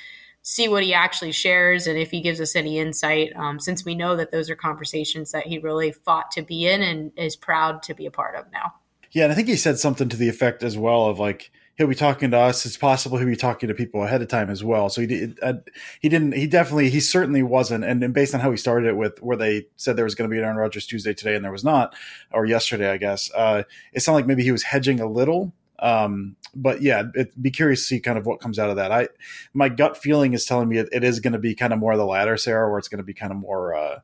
see 0.49 0.69
what 0.69 0.81
he 0.81 0.93
actually 0.93 1.33
shares 1.33 1.87
and 1.87 1.99
if 1.99 2.09
he 2.09 2.21
gives 2.21 2.39
us 2.39 2.55
any 2.55 2.79
insight, 2.79 3.35
um, 3.35 3.59
since 3.59 3.83
we 3.83 3.93
know 3.93 4.15
that 4.15 4.31
those 4.31 4.49
are 4.49 4.55
conversations 4.55 5.33
that 5.33 5.45
he 5.45 5.59
really 5.59 5.91
fought 5.91 6.31
to 6.31 6.41
be 6.41 6.65
in 6.65 6.81
and 6.81 7.11
is 7.17 7.35
proud 7.35 7.83
to 7.83 7.93
be 7.93 8.05
a 8.05 8.11
part 8.11 8.33
of 8.33 8.45
now. 8.53 8.73
Yeah, 9.11 9.23
and 9.23 9.33
I 9.33 9.35
think 9.35 9.49
he 9.49 9.57
said 9.57 9.77
something 9.77 10.07
to 10.07 10.15
the 10.15 10.29
effect 10.29 10.63
as 10.63 10.77
well 10.77 11.07
of 11.07 11.19
like 11.19 11.51
he'll 11.75 11.87
be 11.87 11.95
talking 11.95 12.31
to 12.31 12.37
us. 12.37 12.65
It's 12.65 12.77
possible 12.77 13.17
he'll 13.17 13.27
be 13.27 13.35
talking 13.35 13.67
to 13.67 13.75
people 13.75 14.05
ahead 14.05 14.21
of 14.21 14.29
time 14.29 14.49
as 14.49 14.63
well. 14.63 14.87
So 14.87 15.01
he 15.01 15.07
did. 15.07 15.37
Uh, 15.41 15.55
he 15.99 16.07
didn't. 16.07 16.31
He 16.31 16.47
definitely. 16.47 16.91
He 16.91 17.01
certainly 17.01 17.43
wasn't. 17.43 17.83
And, 17.83 18.01
and, 18.01 18.13
based 18.13 18.33
on 18.33 18.39
how 18.39 18.49
he 18.49 18.55
started 18.55 18.87
it 18.87 18.95
with 18.95 19.21
where 19.21 19.35
they 19.35 19.67
said 19.75 19.97
there 19.97 20.05
was 20.05 20.15
going 20.15 20.29
to 20.29 20.33
be 20.33 20.39
an 20.39 20.45
Aaron 20.45 20.55
Rodgers 20.55 20.85
Tuesday 20.85 21.13
today 21.13 21.35
and 21.35 21.43
there 21.43 21.51
was 21.51 21.65
not, 21.65 21.93
or 22.31 22.45
yesterday, 22.45 22.89
I 22.89 22.97
guess. 22.97 23.29
Uh, 23.35 23.63
it 23.91 23.99
sounded 23.99 24.19
like 24.19 24.27
maybe 24.27 24.43
he 24.43 24.53
was 24.53 24.63
hedging 24.63 25.01
a 25.01 25.07
little 25.07 25.51
Um, 25.79 26.35
but 26.55 26.81
yeah, 26.81 27.03
it, 27.13 27.41
be 27.41 27.51
curious 27.51 27.81
to 27.81 27.85
see 27.85 27.99
kind 27.99 28.17
of 28.17 28.25
what 28.25 28.39
comes 28.39 28.57
out 28.57 28.69
of 28.69 28.77
that. 28.77 28.91
I 28.91 29.09
my 29.53 29.69
gut 29.69 29.97
feeling 29.97 30.33
is 30.33 30.45
telling 30.45 30.69
me 30.69 30.77
it, 30.77 30.89
it 30.91 31.03
is 31.03 31.19
going 31.19 31.33
to 31.33 31.39
be 31.39 31.55
kind 31.55 31.73
of 31.73 31.79
more 31.79 31.95
the 31.95 32.05
latter, 32.05 32.37
Sarah, 32.37 32.69
where 32.69 32.79
it's 32.79 32.87
going 32.87 32.97
to 32.97 33.03
be 33.03 33.13
kind 33.13 33.31
of 33.31 33.37
more. 33.37 33.75
Uh, 33.75 33.99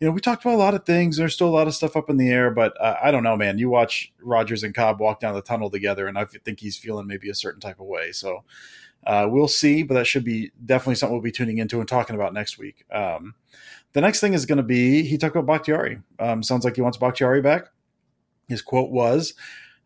you 0.00 0.08
know, 0.08 0.12
we 0.12 0.20
talked 0.20 0.44
about 0.44 0.56
a 0.56 0.58
lot 0.58 0.74
of 0.74 0.84
things. 0.84 1.16
There's 1.16 1.34
still 1.34 1.48
a 1.48 1.50
lot 1.50 1.68
of 1.68 1.74
stuff 1.74 1.96
up 1.96 2.10
in 2.10 2.16
the 2.16 2.28
air, 2.28 2.50
but 2.50 2.78
uh, 2.80 2.96
I 3.02 3.10
don't 3.10 3.22
know, 3.22 3.36
man. 3.36 3.58
You 3.58 3.70
watch 3.70 4.12
Rodgers 4.20 4.62
and 4.62 4.74
Cobb 4.74 5.00
walk 5.00 5.20
down 5.20 5.34
the 5.34 5.40
tunnel 5.40 5.70
together, 5.70 6.08
and 6.08 6.18
I 6.18 6.24
think 6.24 6.60
he's 6.60 6.76
feeling 6.76 7.06
maybe 7.06 7.30
a 7.30 7.34
certain 7.34 7.60
type 7.60 7.80
of 7.80 7.86
way. 7.86 8.10
So 8.12 8.44
uh, 9.06 9.28
we'll 9.30 9.48
see, 9.48 9.82
but 9.82 9.94
that 9.94 10.06
should 10.06 10.24
be 10.24 10.50
definitely 10.64 10.96
something 10.96 11.14
we'll 11.14 11.22
be 11.22 11.32
tuning 11.32 11.58
into 11.58 11.78
and 11.78 11.88
talking 11.88 12.16
about 12.16 12.34
next 12.34 12.58
week. 12.58 12.84
Um, 12.90 13.34
the 13.92 14.00
next 14.00 14.20
thing 14.20 14.34
is 14.34 14.46
going 14.46 14.58
to 14.58 14.64
be 14.64 15.04
he 15.04 15.16
talked 15.16 15.36
about 15.36 15.46
Bakhtiari. 15.46 16.00
Um, 16.18 16.42
sounds 16.42 16.64
like 16.64 16.74
he 16.74 16.82
wants 16.82 16.98
Bakhtiari 16.98 17.40
back. 17.40 17.68
His 18.48 18.62
quote 18.62 18.90
was, 18.90 19.34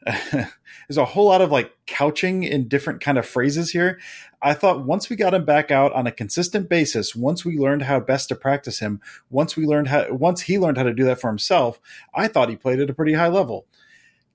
"There's 0.32 0.96
a 0.96 1.04
whole 1.04 1.26
lot 1.26 1.42
of 1.42 1.50
like 1.50 1.72
couching 1.87 2.44
in 2.44 2.68
different 2.68 3.00
kind 3.00 3.18
of 3.18 3.26
phrases 3.26 3.70
here. 3.70 3.98
I 4.40 4.54
thought 4.54 4.84
once 4.84 5.11
we 5.11 5.16
got 5.16 5.34
him 5.34 5.44
back 5.44 5.70
out 5.70 5.92
on 5.92 6.06
a 6.06 6.12
consistent 6.12 6.68
basis, 6.68 7.16
once 7.16 7.44
we 7.44 7.58
learned 7.58 7.82
how 7.82 8.00
best 8.00 8.28
to 8.28 8.37
practice 8.37 8.78
him, 8.78 9.00
once 9.30 9.56
we 9.56 9.66
learned 9.66 9.88
how, 9.88 10.12
once 10.12 10.42
he 10.42 10.58
learned 10.58 10.76
how 10.78 10.84
to 10.84 10.94
do 10.94 11.04
that 11.04 11.20
for 11.20 11.28
himself, 11.28 11.80
I 12.14 12.28
thought 12.28 12.48
he 12.48 12.56
played 12.56 12.80
at 12.80 12.90
a 12.90 12.94
pretty 12.94 13.14
high 13.14 13.28
level." 13.28 13.66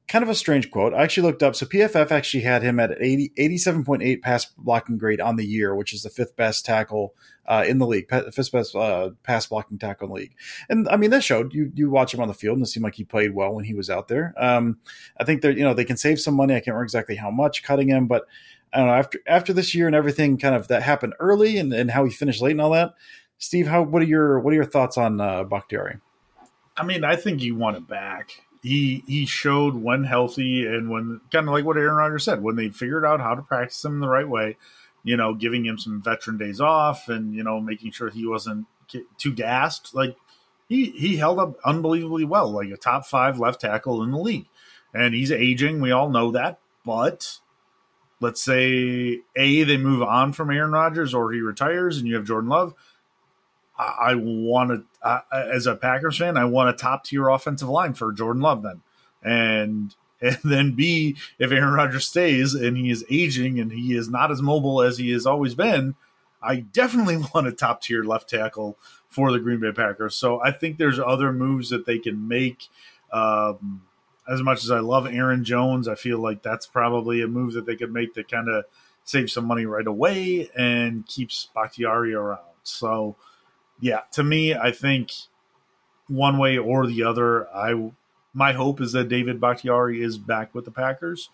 Kind 0.08 0.24
of 0.24 0.30
a 0.30 0.36
strange 0.36 0.70
quote. 0.70 0.94
I 0.94 1.04
actually 1.04 1.28
looked 1.28 1.44
up. 1.44 1.56
So 1.56 1.66
PFF 1.66 2.12
actually 2.12 2.44
had 2.44 2.62
him 2.62 2.80
at 2.80 2.92
80, 3.00 3.32
87.8 3.38 4.22
pass 4.22 4.46
blocking 4.58 4.98
grade 4.98 5.22
on 5.22 5.38
the 5.38 5.46
year, 5.46 5.76
which 5.76 5.94
is 5.94 6.04
the 6.04 6.10
fifth 6.10 6.36
best 6.36 6.66
tackle 6.66 7.16
uh, 7.46 7.64
in 7.68 7.78
the 7.78 7.88
league, 7.88 8.10
fifth 8.10 8.52
best 8.52 8.76
uh, 8.76 9.12
pass 9.24 9.48
blocking 9.48 9.78
tackle 9.78 10.08
in 10.08 10.14
the 10.14 10.20
league. 10.20 10.36
And 10.70 10.88
I 10.90 10.98
mean, 10.98 11.10
that 11.12 11.24
showed 11.24 11.54
you 11.54 11.72
you 11.74 11.90
watch 11.90 12.14
him 12.14 12.20
on 12.20 12.28
the 12.28 12.34
field, 12.34 12.58
and 12.58 12.66
it 12.66 12.70
seemed 12.70 12.84
like 12.84 12.96
he 12.96 13.04
played 13.04 13.34
well 13.34 13.54
when 13.54 13.66
he 13.66 13.74
was 13.74 13.90
out 13.90 14.08
there. 14.08 14.34
Um, 14.38 14.78
I 15.18 15.24
think 15.24 15.42
they're 15.42 15.52
you 15.52 15.64
know 15.64 15.74
they 15.74 15.86
can 15.86 15.98
save 15.98 16.20
some 16.20 16.36
money. 16.36 16.54
I 16.54 16.58
can't 16.58 16.68
remember 16.68 16.84
exactly 16.84 17.16
how 17.16 17.32
much 17.32 17.64
cutting 17.64 17.90
him, 17.90 18.08
but 18.08 18.28
I 18.74 18.80
don't 18.80 18.88
know 18.88 18.94
after 18.94 19.20
after 19.28 19.54
this 19.54 19.76
year 19.76 19.88
and 19.88 19.96
everything 19.96 20.38
kind 20.38 20.56
of 20.56 20.68
that 20.70 20.84
happened 20.84 21.14
early 21.20 21.58
and, 21.58 21.74
and 21.74 21.92
how 21.92 22.06
he 22.06 22.12
finished 22.12 22.42
late 22.42 22.52
and 22.52 22.62
all 22.62 22.72
that. 22.72 22.94
Steve, 23.38 23.68
how 23.68 23.84
what 23.84 24.02
are 24.02 24.06
your 24.06 24.40
what 24.40 24.52
are 24.52 24.56
your 24.56 24.66
thoughts 24.66 24.98
on 24.98 25.20
uh, 25.20 25.44
Bakhtiari? 25.44 25.98
I 26.78 26.84
mean, 26.84 27.04
I 27.04 27.16
think 27.16 27.42
you 27.42 27.56
want 27.56 27.78
it 27.78 27.88
back 27.88 28.32
he 28.64 29.04
he 29.06 29.26
showed 29.26 29.76
when 29.76 30.06
healthy 30.06 30.66
and 30.66 30.90
when 30.90 31.20
kind 31.32 31.48
of 31.48 31.54
like 31.54 31.66
what 31.66 31.78
Aaron 31.78 31.96
Rodgers 31.96 32.24
said 32.24 32.42
when 32.42 32.56
they 32.56 32.70
figured 32.70 33.06
out 33.06 33.20
how 33.20 33.36
to 33.36 33.42
practice 33.42 33.84
him 33.84 34.00
the 34.00 34.08
right 34.08 34.28
way, 34.28 34.56
you 35.04 35.18
know, 35.18 35.34
giving 35.34 35.66
him 35.66 35.78
some 35.78 36.02
veteran 36.02 36.38
days 36.38 36.62
off 36.62 37.10
and 37.10 37.36
you 37.36 37.44
know 37.44 37.60
making 37.60 37.92
sure 37.92 38.10
he 38.10 38.26
wasn't 38.26 38.66
too 39.18 39.34
gassed. 39.34 39.94
Like 39.94 40.16
he 40.70 40.92
he 40.92 41.18
held 41.18 41.40
up 41.40 41.58
unbelievably 41.66 42.24
well, 42.24 42.50
like 42.50 42.70
a 42.70 42.78
top 42.78 43.06
five 43.06 43.38
left 43.38 43.62
tackle 43.62 44.02
in 44.02 44.12
the 44.12 44.18
league, 44.18 44.48
and 44.94 45.14
he's 45.14 45.32
aging. 45.32 45.82
We 45.82 45.92
all 45.92 46.10
know 46.10 46.32
that, 46.32 46.60
but 46.86 47.40
let's 48.22 48.42
say 48.42 49.20
a 49.36 49.64
they 49.64 49.78
move 49.78 50.02
on 50.02 50.32
from 50.32 50.50
Aaron 50.50 50.72
Rodgers 50.72 51.14
or 51.14 51.34
he 51.34 51.42
retires 51.42 51.98
and 51.98 52.08
you 52.08 52.16
have 52.16 52.24
Jordan 52.24 52.50
Love 52.50 52.74
I, 53.78 54.16
want 54.16 54.70
to, 54.70 54.84
uh, 55.02 55.22
as 55.32 55.66
a 55.66 55.76
Packers 55.76 56.18
fan, 56.18 56.38
I 56.38 56.46
want 56.46 56.70
a 56.70 56.74
top 56.74 57.06
tier 57.06 57.28
offensive 57.30 57.70
line 57.70 57.94
for 57.94 58.12
Jordan 58.12 58.42
Love 58.42 58.62
then, 58.62 58.82
and 59.24 59.96
and 60.22 60.38
then 60.44 60.72
B, 60.72 61.18
if 61.38 61.52
Aaron 61.52 61.74
Rodgers 61.74 62.08
stays 62.08 62.54
and 62.54 62.78
he 62.78 62.90
is 62.90 63.04
aging 63.10 63.60
and 63.60 63.72
he 63.72 63.96
is 63.96 64.10
not 64.10 64.32
as 64.32 64.42
mobile 64.42 64.82
as 64.82 64.98
he 64.98 65.12
has 65.12 65.26
always 65.26 65.54
been, 65.54 65.96
I 66.42 66.58
definitely 66.58 67.18
want 67.34 67.48
a 67.48 67.52
top 67.52 67.82
tier 67.82 68.04
left 68.04 68.30
tackle 68.30 68.78
for 69.10 69.32
the 69.32 69.40
Green 69.40 69.60
Bay 69.60 69.72
Packers. 69.72 70.16
So 70.16 70.42
I 70.42 70.52
think 70.52 70.78
there's 70.78 71.00
other 71.00 71.34
moves 71.34 71.70
that 71.70 71.86
they 71.86 72.00
can 72.00 72.28
make. 72.28 72.68
Um, 73.12 73.84
as 74.28 74.42
much 74.42 74.64
as 74.64 74.72
I 74.72 74.80
love 74.80 75.06
Aaron 75.06 75.44
Jones, 75.44 75.90
I 75.90 75.96
feel 75.96 76.20
like 76.20 76.42
that's 76.42 76.66
probably 76.66 77.22
a 77.22 77.28
move 77.28 77.54
that 77.54 77.66
they 77.66 77.76
could 77.76 77.92
make 77.92 78.14
to 78.14 78.24
kind 78.24 78.48
of 78.48 78.64
save 79.04 79.30
some 79.30 79.46
money 79.46 79.66
right 79.66 79.86
away 79.86 80.50
and 80.56 81.06
keeps 81.06 81.50
Bakhtiari 81.54 82.14
around. 82.14 82.40
So 82.64 83.18
yeah, 83.80 84.02
to 84.14 84.24
me, 84.24 84.56
I 84.56 84.72
think 84.72 85.12
one 86.08 86.38
way 86.38 86.58
or 86.58 86.88
the 86.88 87.04
other, 87.04 87.48
I 87.50 87.92
my 88.34 88.54
hope 88.54 88.82
is 88.82 88.94
that 88.94 89.10
David 89.10 89.40
Bakhtiari 89.40 90.02
is 90.02 90.18
back 90.18 90.56
with 90.56 90.66
the 90.66 90.72
Packers. 90.72 91.30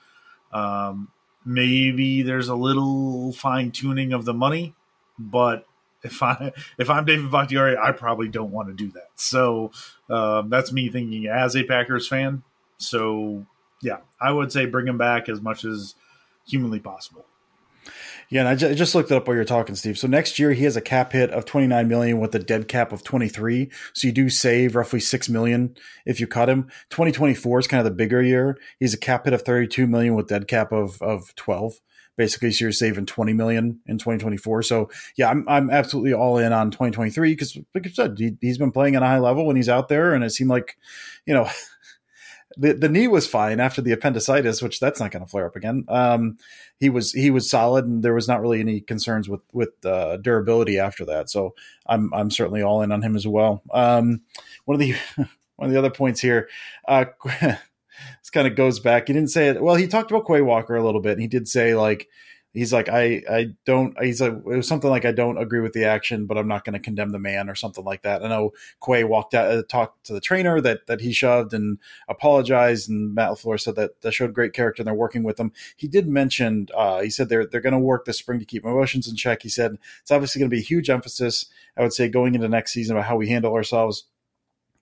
Um, 0.52 1.10
maybe 1.46 2.22
there's 2.22 2.50
a 2.50 2.56
little 2.56 3.32
fine 3.34 3.72
tuning 3.72 4.14
of 4.14 4.26
the 4.26 4.34
money, 4.34 4.76
but 5.18 5.66
if 6.04 6.22
I 6.24 6.52
if 6.78 6.90
I'm 6.90 7.06
David 7.06 7.32
Bakhtiari, 7.32 7.78
I 7.78 7.92
probably 7.92 8.28
don't 8.28 8.52
want 8.52 8.68
to 8.70 8.74
do 8.74 8.92
that. 8.92 9.10
So 9.16 9.72
um, 10.10 10.50
that's 10.50 10.72
me 10.72 10.90
thinking 10.90 11.28
as 11.28 11.56
a 11.56 11.64
Packers 11.64 12.08
fan. 12.08 12.44
So 12.78 13.46
yeah, 13.82 13.98
I 14.20 14.32
would 14.32 14.52
say 14.52 14.66
bring 14.66 14.88
him 14.88 14.98
back 14.98 15.30
as 15.30 15.42
much 15.42 15.66
as 15.66 15.96
humanly 16.46 16.80
possible. 16.80 17.26
Yeah, 18.30 18.42
and 18.42 18.50
I 18.50 18.74
just 18.76 18.94
looked 18.94 19.10
it 19.10 19.16
up 19.16 19.28
while 19.28 19.36
you're 19.36 19.44
talking, 19.44 19.74
Steve. 19.74 19.98
So 19.98 20.08
next 20.08 20.38
year 20.38 20.54
he 20.54 20.64
has 20.66 20.76
a 20.76 20.82
cap 20.82 21.14
hit 21.14 21.32
of 21.32 21.46
29 21.46 21.88
million 21.88 22.20
with 22.20 22.36
a 22.36 22.40
dead 22.40 22.68
cap 22.68 22.92
of 22.92 23.04
23. 23.04 23.72
So 23.94 24.08
you 24.08 24.14
do 24.14 24.30
save 24.30 24.76
roughly 24.76 25.00
six 25.00 25.28
million 25.28 25.76
if 26.06 26.20
you 26.20 26.28
cut 26.28 26.48
him. 26.48 26.70
2024 26.92 27.60
is 27.60 27.68
kind 27.68 27.80
of 27.80 27.86
the 27.86 27.98
bigger 27.98 28.22
year. 28.22 28.58
He's 28.80 28.94
a 28.94 29.00
cap 29.00 29.26
hit 29.26 29.34
of 29.34 29.42
32 29.42 29.88
million 29.88 30.14
with 30.14 30.28
dead 30.28 30.48
cap 30.48 30.72
of 30.72 31.02
of 31.02 31.34
12. 31.36 31.80
Basically, 32.18 32.52
so 32.52 32.66
you're 32.66 32.72
saving 32.74 33.06
20 33.06 33.32
million 33.32 33.80
in 33.88 33.98
2024. 33.98 34.62
So 34.62 34.90
yeah, 35.18 35.30
I'm 35.30 35.48
I'm 35.48 35.70
absolutely 35.70 36.14
all 36.14 36.38
in 36.38 36.52
on 36.52 36.70
2023 36.70 37.32
because, 37.32 37.58
like 37.74 37.88
I 37.88 37.90
said, 37.90 38.16
he, 38.20 38.36
he's 38.42 38.58
been 38.58 38.74
playing 38.74 38.96
at 38.96 39.02
a 39.04 39.06
high 39.08 39.20
level 39.20 39.48
when 39.48 39.56
he's 39.56 39.70
out 39.70 39.88
there, 39.88 40.14
and 40.14 40.24
it 40.24 40.32
seemed 40.32 40.50
like, 40.50 40.78
you 41.26 41.34
know. 41.34 41.50
The, 42.60 42.74
the 42.74 42.90
knee 42.90 43.08
was 43.08 43.26
fine 43.26 43.60
after 43.60 43.82
the 43.82 43.94
appendicitis, 43.94 44.62
which 44.62 44.80
that's 44.80 45.00
not 45.00 45.12
going 45.12 45.24
to 45.24 45.30
flare 45.30 45.46
up 45.46 45.56
again. 45.56 45.86
Um, 45.88 46.38
he 46.80 46.90
was 46.90 47.14
he 47.14 47.32
was 47.32 47.50
solid, 47.50 47.86
and 47.86 48.04
there 48.04 48.14
was 48.14 48.28
not 48.28 48.42
really 48.42 48.60
any 48.60 48.82
concerns 48.82 49.30
with 49.30 49.42
with 49.54 49.70
uh, 49.86 50.18
durability 50.18 50.78
after 50.78 51.06
that. 51.06 51.30
So 51.30 51.56
I'm 51.88 52.14
I'm 52.14 52.30
certainly 52.30 52.62
all 52.62 52.82
in 52.82 52.92
on 52.92 53.02
him 53.02 53.16
as 53.16 53.26
well. 53.26 53.62
Um, 53.72 54.22
one 54.66 54.76
of 54.76 54.80
the 54.80 54.96
one 55.56 55.70
of 55.70 55.72
the 55.72 55.80
other 55.80 55.90
points 55.90 56.20
here, 56.20 56.50
uh, 56.88 57.06
this 57.26 58.30
kind 58.32 58.48
of 58.48 58.56
goes 58.56 58.80
back. 58.80 59.08
He 59.08 59.14
didn't 59.14 59.32
say 59.32 59.48
it 59.48 59.62
well. 59.62 59.76
He 59.76 59.88
talked 59.88 60.12
about 60.12 60.28
Quay 60.28 60.42
Walker 60.42 60.76
a 60.76 60.84
little 60.84 61.02
bit, 61.02 61.14
and 61.14 61.22
he 61.22 61.28
did 61.28 61.48
say 61.48 61.76
like 61.76 62.10
he's 62.54 62.74
like 62.74 62.90
I 62.90 63.22
I 63.30 63.48
don't 63.66 63.96
he's 64.02 64.22
like 64.22 64.34
it 64.34 64.44
was 64.44 64.68
something 64.68 64.90
like 64.90 65.06
I 65.06 65.12
don't 65.12 65.38
agree 65.38 65.62
with 65.62 65.74
the 65.74 65.86
action, 65.86 66.26
but 66.26 66.38
I'm 66.38 66.48
not 66.48 66.66
going 66.66 66.74
to 66.74 66.80
condemn 66.80 67.12
the 67.12 67.20
man 67.20 67.50
or 67.50 67.56
something 67.56 67.84
like 67.84 68.02
that. 68.04 68.24
I 68.24 68.28
know 68.28 68.54
Quay 68.86 69.04
walked 69.04 69.34
out 69.34 69.52
uh, 69.52 69.64
talked 69.68 70.06
to 70.06 70.14
the 70.14 70.22
trainer 70.22 70.60
that 70.62 70.88
that 70.88 71.02
he 71.02 71.14
shoved 71.14 71.54
and 71.54 71.78
apologized, 72.08 72.90
and 72.90 73.14
Matt 73.14 73.32
LaFleur 73.32 73.60
said 73.60 73.76
that 73.76 74.02
that 74.02 74.14
showed 74.14 74.34
great 74.34 74.54
character 74.54 74.82
and 74.82 74.88
they're 74.88 74.94
working 74.94 75.24
with 75.24 75.40
him. 75.40 75.52
He 75.76 75.88
did 75.88 76.08
mention 76.08 76.68
uh, 76.76 77.02
he 77.02 77.10
said 77.10 77.30
they're 77.30 77.46
they're 77.46 77.62
going 77.62 77.74
to 77.74 77.80
work 77.80 78.06
this 78.06 78.18
spring 78.18 78.40
to 78.40 78.46
keep 78.46 78.66
emotions 78.66 79.08
in 79.08 79.16
check. 79.16 79.44
He 79.44 79.50
said 79.50 79.78
it's 80.02 80.12
obviously 80.12 80.40
going 80.40 80.50
to 80.50 80.56
be 80.56 80.62
a 80.62 80.66
huge 80.66 80.90
emphasis. 80.90 81.46
I 81.78 81.84
would 81.84 81.94
say 81.94 82.10
going 82.10 82.36
into 82.36 82.50
next 82.50 82.74
season 82.74 82.96
about 82.96 83.08
how 83.08 83.16
we 83.16 83.30
handle 83.30 83.54
ourselves 83.54 84.06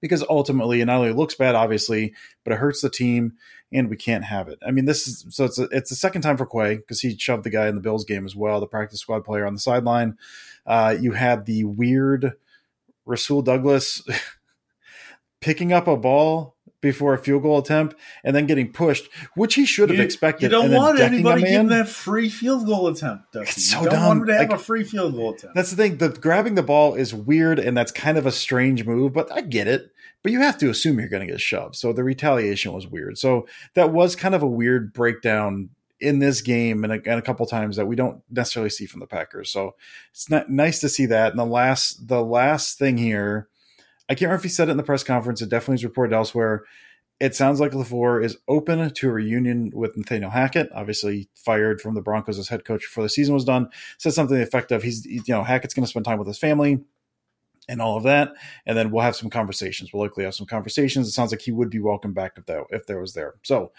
because 0.01 0.23
ultimately 0.29 0.81
it 0.81 0.85
not 0.85 0.97
only 0.97 1.13
looks 1.13 1.35
bad, 1.35 1.55
obviously, 1.55 2.13
but 2.43 2.53
it 2.53 2.59
hurts 2.59 2.81
the 2.81 2.89
team 2.89 3.33
and 3.71 3.89
we 3.89 3.95
can't 3.95 4.23
have 4.23 4.47
it. 4.47 4.59
I 4.65 4.71
mean, 4.71 4.85
this 4.85 5.07
is 5.07 5.25
so 5.29 5.45
it's 5.45 5.59
a, 5.59 5.63
it's 5.71 5.89
the 5.89 5.95
second 5.95 6.21
time 6.21 6.37
for 6.37 6.45
Quay 6.45 6.77
because 6.77 7.01
he 7.01 7.17
shoved 7.17 7.43
the 7.43 7.49
guy 7.49 7.67
in 7.67 7.75
the 7.75 7.81
Bills 7.81 8.05
game 8.05 8.25
as 8.25 8.35
well, 8.35 8.59
the 8.59 8.67
practice 8.67 8.99
squad 8.99 9.23
player 9.23 9.45
on 9.45 9.53
the 9.53 9.59
sideline. 9.59 10.17
Uh, 10.65 10.95
you 10.99 11.13
had 11.13 11.45
the 11.45 11.63
weird 11.63 12.33
Rasul 13.05 13.41
Douglas 13.41 14.03
picking 15.41 15.71
up 15.71 15.87
a 15.87 15.97
ball 15.97 16.56
before 16.87 17.13
a 17.13 17.17
field 17.17 17.43
goal 17.43 17.57
attempt 17.57 17.95
and 18.23 18.35
then 18.35 18.45
getting 18.45 18.71
pushed, 18.71 19.09
which 19.35 19.55
he 19.55 19.65
should 19.65 19.89
have 19.89 19.97
you, 19.97 20.03
expected. 20.03 20.43
You 20.43 20.49
don't 20.49 20.71
want 20.71 20.99
anybody 20.99 21.41
getting 21.41 21.67
that 21.67 21.87
free 21.87 22.29
field 22.29 22.65
goal 22.65 22.87
attempt. 22.87 23.35
It's 23.35 23.69
so 23.69 23.79
you 23.79 23.85
don't 23.85 23.93
dumb. 23.93 24.07
want 24.07 24.19
him 24.21 24.25
to 24.27 24.33
have 24.33 24.49
like, 24.49 24.59
a 24.59 24.63
free 24.63 24.83
field 24.83 25.15
goal 25.15 25.33
attempt. 25.33 25.55
That's 25.55 25.71
the 25.71 25.75
thing. 25.75 25.97
The 25.97 26.09
grabbing 26.09 26.55
the 26.55 26.63
ball 26.63 26.95
is 26.95 27.13
weird, 27.13 27.59
and 27.59 27.75
that's 27.75 27.91
kind 27.91 28.17
of 28.17 28.25
a 28.25 28.31
strange 28.31 28.85
move. 28.85 29.13
But 29.13 29.31
I 29.31 29.41
get 29.41 29.67
it. 29.67 29.91
But 30.23 30.31
you 30.31 30.39
have 30.41 30.57
to 30.57 30.69
assume 30.69 30.99
you're 30.99 31.09
going 31.09 31.25
to 31.25 31.31
get 31.31 31.39
shoved. 31.39 31.75
So 31.75 31.93
the 31.93 32.03
retaliation 32.03 32.73
was 32.73 32.87
weird. 32.87 33.17
So 33.17 33.47
that 33.75 33.93
was 33.93 34.15
kind 34.15 34.35
of 34.35 34.41
a 34.43 34.47
weird 34.47 34.91
breakdown 34.91 35.69
in 35.99 36.19
this 36.19 36.41
game 36.41 36.83
and 36.83 36.93
a, 36.93 36.95
and 37.09 37.19
a 37.19 37.21
couple 37.21 37.45
times 37.45 37.75
that 37.77 37.87
we 37.87 37.95
don't 37.95 38.21
necessarily 38.29 38.69
see 38.69 38.85
from 38.85 38.99
the 38.99 39.07
Packers. 39.07 39.49
So 39.49 39.75
it's 40.11 40.29
not 40.29 40.49
nice 40.49 40.79
to 40.79 40.89
see 40.89 41.05
that. 41.07 41.31
And 41.31 41.39
the 41.39 41.45
last 41.45 42.07
the 42.07 42.23
last 42.23 42.77
thing 42.77 42.97
here, 42.97 43.47
I 44.09 44.13
can't 44.13 44.21
remember 44.21 44.39
if 44.39 44.43
he 44.43 44.49
said 44.49 44.69
it 44.69 44.71
in 44.71 44.77
the 44.77 44.83
press 44.83 45.03
conference. 45.03 45.41
It 45.41 45.49
definitely 45.49 45.75
is 45.75 45.83
reported 45.83 46.15
elsewhere 46.15 46.63
it 47.19 47.35
sounds 47.35 47.59
like 47.59 47.71
LaFleur 47.71 48.23
is 48.23 48.37
open 48.47 48.91
to 48.91 49.09
a 49.09 49.11
reunion 49.11 49.71
with 49.73 49.97
Nathaniel 49.97 50.29
Hackett, 50.29 50.69
obviously 50.73 51.29
fired 51.35 51.81
from 51.81 51.95
the 51.95 52.01
Broncos 52.01 52.37
as 52.37 52.49
head 52.49 52.63
coach 52.63 52.81
before 52.81 53.03
the 53.03 53.09
season 53.09 53.33
was 53.33 53.45
done. 53.45 53.69
Said 53.97 54.13
something 54.13 54.35
to 54.35 54.39
the 54.39 54.47
effect 54.47 54.71
of 54.71 54.83
he's, 54.83 55.05
you 55.05 55.23
know, 55.27 55.43
Hackett's 55.43 55.73
going 55.73 55.83
to 55.83 55.89
spend 55.89 56.05
time 56.05 56.19
with 56.19 56.27
his 56.27 56.37
family 56.37 56.79
and 57.67 57.81
all 57.81 57.97
of 57.97 58.03
that. 58.03 58.33
And 58.67 58.77
then 58.77 58.91
we'll 58.91 59.03
have 59.03 59.15
some 59.15 59.31
conversations. 59.31 59.91
We'll 59.91 60.03
likely 60.03 60.25
have 60.25 60.35
some 60.35 60.45
conversations. 60.45 61.07
It 61.07 61.11
sounds 61.11 61.31
like 61.31 61.41
he 61.41 61.51
would 61.51 61.71
be 61.71 61.79
welcome 61.79 62.13
back 62.13 62.33
if 62.37 62.45
that, 62.45 62.65
if 62.69 62.85
there 62.85 63.01
was 63.01 63.13
there. 63.13 63.35
So 63.43 63.71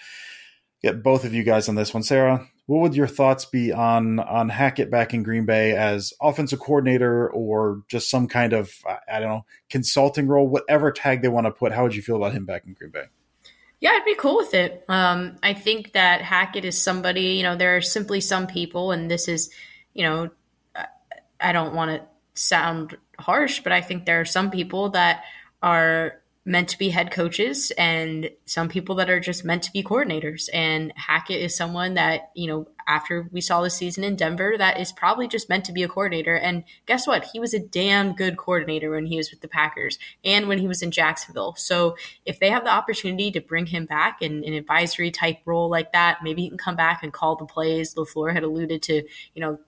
get 0.83 1.05
both 1.05 1.25
of 1.25 1.33
you 1.33 1.45
guys 1.45 1.69
on 1.69 1.77
this 1.77 1.95
one. 1.95 2.03
Sarah, 2.03 2.49
what 2.69 2.83
would 2.83 2.95
your 2.95 3.07
thoughts 3.07 3.47
be 3.47 3.73
on, 3.73 4.21
on 4.21 4.51
Hackett 4.51 4.91
back 4.91 5.15
in 5.15 5.23
Green 5.23 5.47
Bay 5.47 5.75
as 5.75 6.13
offensive 6.21 6.61
coordinator 6.61 7.31
or 7.31 7.83
just 7.89 8.11
some 8.11 8.29
kind 8.29 8.53
of, 8.53 8.71
I 9.11 9.21
don't 9.21 9.31
know, 9.31 9.47
consulting 9.71 10.29
role, 10.29 10.47
whatever 10.47 10.93
tag 10.93 11.23
they 11.23 11.29
want 11.29 11.47
to 11.47 11.51
put? 11.51 11.73
How 11.73 11.85
would 11.85 11.95
you 11.95 12.03
feel 12.03 12.17
about 12.17 12.35
him 12.35 12.45
back 12.45 12.67
in 12.67 12.75
Green 12.75 12.91
Bay? 12.91 13.05
Yeah, 13.81 13.93
I'd 13.93 14.05
be 14.05 14.15
cool 14.17 14.37
with 14.37 14.53
it. 14.53 14.85
Um, 14.87 15.37
I 15.43 15.55
think 15.55 15.95
that 15.95 16.21
Hackett 16.21 16.67
is 16.67 16.81
somebody, 16.81 17.37
you 17.37 17.43
know, 17.43 17.57
there 17.57 17.75
are 17.75 17.81
simply 17.81 18.21
some 18.21 18.47
people, 18.47 18.93
and 18.93 19.11
this 19.11 19.29
is, 19.29 19.49
you 19.95 20.05
know, 20.05 20.29
I 21.41 21.53
don't 21.53 21.73
want 21.75 21.93
to 21.93 22.07
sound 22.39 22.99
harsh, 23.19 23.61
but 23.61 23.73
I 23.73 23.81
think 23.81 24.05
there 24.05 24.21
are 24.21 24.27
some 24.27 24.51
people 24.51 24.91
that 24.91 25.25
are 25.63 26.21
meant 26.49 26.71
to 26.71 26.79
be 26.79 26.89
head 26.89 27.11
coaches 27.11 27.71
and 27.77 28.31
some 28.47 28.71
people 28.71 28.95
that 28.95 29.11
are 29.11 29.21
just 29.21 29.45
meant 29.45 29.63
to 29.63 29.71
be 29.71 29.83
coordinators. 29.83 30.49
And 30.53 30.95
Hackett 30.97 31.43
is 31.43 31.55
someone 31.55 31.95
that, 31.95 32.31
you 32.35 32.47
know, 32.47 32.67
after 32.87 33.29
we 33.31 33.43
saw 33.43 33.61
the 33.61 33.69
season 33.69 34.03
in 34.03 34.17
Denver, 34.17 34.55
that 34.57 34.81
is 34.81 34.91
probably 34.91 35.29
just 35.29 35.51
meant 35.51 35.67
to 35.67 35.73
be 35.73 35.83
a 35.83 35.89
coordinator. 35.89 36.35
And 36.35 36.65
guess 36.87 37.07
what? 37.07 37.29
He 37.33 37.39
was 37.39 37.53
a 37.53 37.59
damn 37.59 38.15
good 38.15 38.39
coordinator 38.39 38.91
when 38.91 39.05
he 39.05 39.19
was 39.19 39.31
with 39.31 39.43
the 39.43 39.49
Packers 39.49 39.99
and 40.25 40.49
when 40.49 40.59
he 40.59 40.67
was 40.67 40.81
in 40.81 40.91
Jacksonville. 40.91 41.55
So 41.57 41.97
if 42.25 42.41
they 42.41 42.49
have 42.49 42.65
the 42.65 42.73
opportunity 42.73 43.31
to 43.33 43.43
bring 43.43 43.67
him 43.67 43.85
back 43.85 44.23
in 44.23 44.43
an 44.43 44.55
advisory 44.55 45.11
type 45.11 45.41
role 45.45 45.69
like 45.69 45.93
that, 45.93 46.21
maybe 46.23 46.43
he 46.43 46.49
can 46.49 46.57
come 46.57 46.77
back 46.77 47.03
and 47.03 47.13
call 47.13 47.37
the 47.37 47.45
plays. 47.45 47.95
LaFleur 47.95 48.33
had 48.33 48.43
alluded 48.43 48.81
to, 48.85 49.03
you 49.35 49.43
know, 49.43 49.59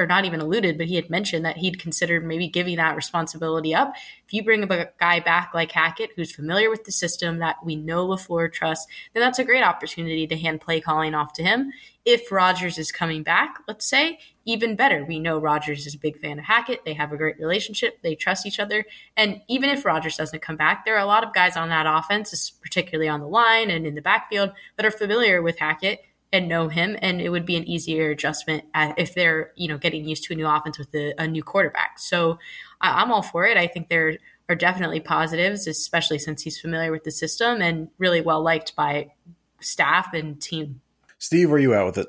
or 0.00 0.06
not 0.06 0.24
even 0.24 0.40
alluded, 0.40 0.78
but 0.78 0.86
he 0.86 0.96
had 0.96 1.10
mentioned 1.10 1.44
that 1.44 1.58
he'd 1.58 1.78
considered 1.78 2.24
maybe 2.24 2.48
giving 2.48 2.76
that 2.76 2.96
responsibility 2.96 3.74
up. 3.74 3.94
If 4.26 4.32
you 4.32 4.42
bring 4.42 4.64
a 4.64 4.88
guy 4.98 5.20
back 5.20 5.52
like 5.54 5.72
Hackett, 5.72 6.10
who's 6.16 6.34
familiar 6.34 6.70
with 6.70 6.84
the 6.84 6.92
system 6.92 7.38
that 7.38 7.56
we 7.64 7.76
know 7.76 8.08
LaFleur 8.08 8.52
trusts, 8.52 8.86
then 9.12 9.20
that's 9.22 9.38
a 9.38 9.44
great 9.44 9.62
opportunity 9.62 10.26
to 10.26 10.36
hand 10.36 10.60
play 10.60 10.80
calling 10.80 11.14
off 11.14 11.32
to 11.34 11.42
him. 11.42 11.72
If 12.04 12.32
Rodgers 12.32 12.78
is 12.78 12.90
coming 12.90 13.22
back, 13.22 13.58
let's 13.68 13.88
say, 13.88 14.18
even 14.46 14.74
better. 14.74 15.04
We 15.04 15.20
know 15.20 15.38
Rodgers 15.38 15.86
is 15.86 15.94
a 15.94 15.98
big 15.98 16.18
fan 16.18 16.38
of 16.38 16.46
Hackett. 16.46 16.84
They 16.84 16.94
have 16.94 17.12
a 17.12 17.16
great 17.16 17.38
relationship. 17.38 18.00
They 18.02 18.14
trust 18.14 18.46
each 18.46 18.58
other. 18.58 18.86
And 19.16 19.42
even 19.48 19.68
if 19.68 19.84
Rodgers 19.84 20.16
doesn't 20.16 20.42
come 20.42 20.56
back, 20.56 20.84
there 20.84 20.96
are 20.96 21.02
a 21.02 21.06
lot 21.06 21.24
of 21.24 21.34
guys 21.34 21.56
on 21.56 21.68
that 21.68 21.86
offense, 21.86 22.50
particularly 22.50 23.08
on 23.08 23.20
the 23.20 23.28
line 23.28 23.70
and 23.70 23.86
in 23.86 23.94
the 23.94 24.02
backfield, 24.02 24.50
that 24.76 24.86
are 24.86 24.90
familiar 24.90 25.42
with 25.42 25.58
Hackett 25.58 26.00
and 26.32 26.48
know 26.48 26.68
him, 26.68 26.96
and 27.02 27.20
it 27.20 27.30
would 27.30 27.44
be 27.44 27.56
an 27.56 27.68
easier 27.68 28.10
adjustment 28.10 28.64
if 28.74 29.14
they're 29.14 29.52
you 29.56 29.68
know 29.68 29.78
getting 29.78 30.06
used 30.06 30.24
to 30.24 30.34
a 30.34 30.36
new 30.36 30.46
offense 30.46 30.78
with 30.78 30.94
a, 30.94 31.14
a 31.18 31.26
new 31.26 31.42
quarterback. 31.42 31.98
So 31.98 32.38
I, 32.80 33.02
I'm 33.02 33.12
all 33.12 33.22
for 33.22 33.46
it. 33.46 33.56
I 33.56 33.66
think 33.66 33.88
there 33.88 34.16
are 34.48 34.54
definitely 34.54 35.00
positives, 35.00 35.66
especially 35.66 36.18
since 36.18 36.42
he's 36.42 36.60
familiar 36.60 36.90
with 36.90 37.04
the 37.04 37.10
system 37.10 37.62
and 37.62 37.88
really 37.98 38.20
well 38.20 38.42
liked 38.42 38.74
by 38.74 39.12
staff 39.60 40.12
and 40.12 40.40
team. 40.40 40.80
Steve, 41.18 41.50
where 41.50 41.58
you 41.58 41.74
at 41.74 41.84
with 41.84 41.98
it? 41.98 42.08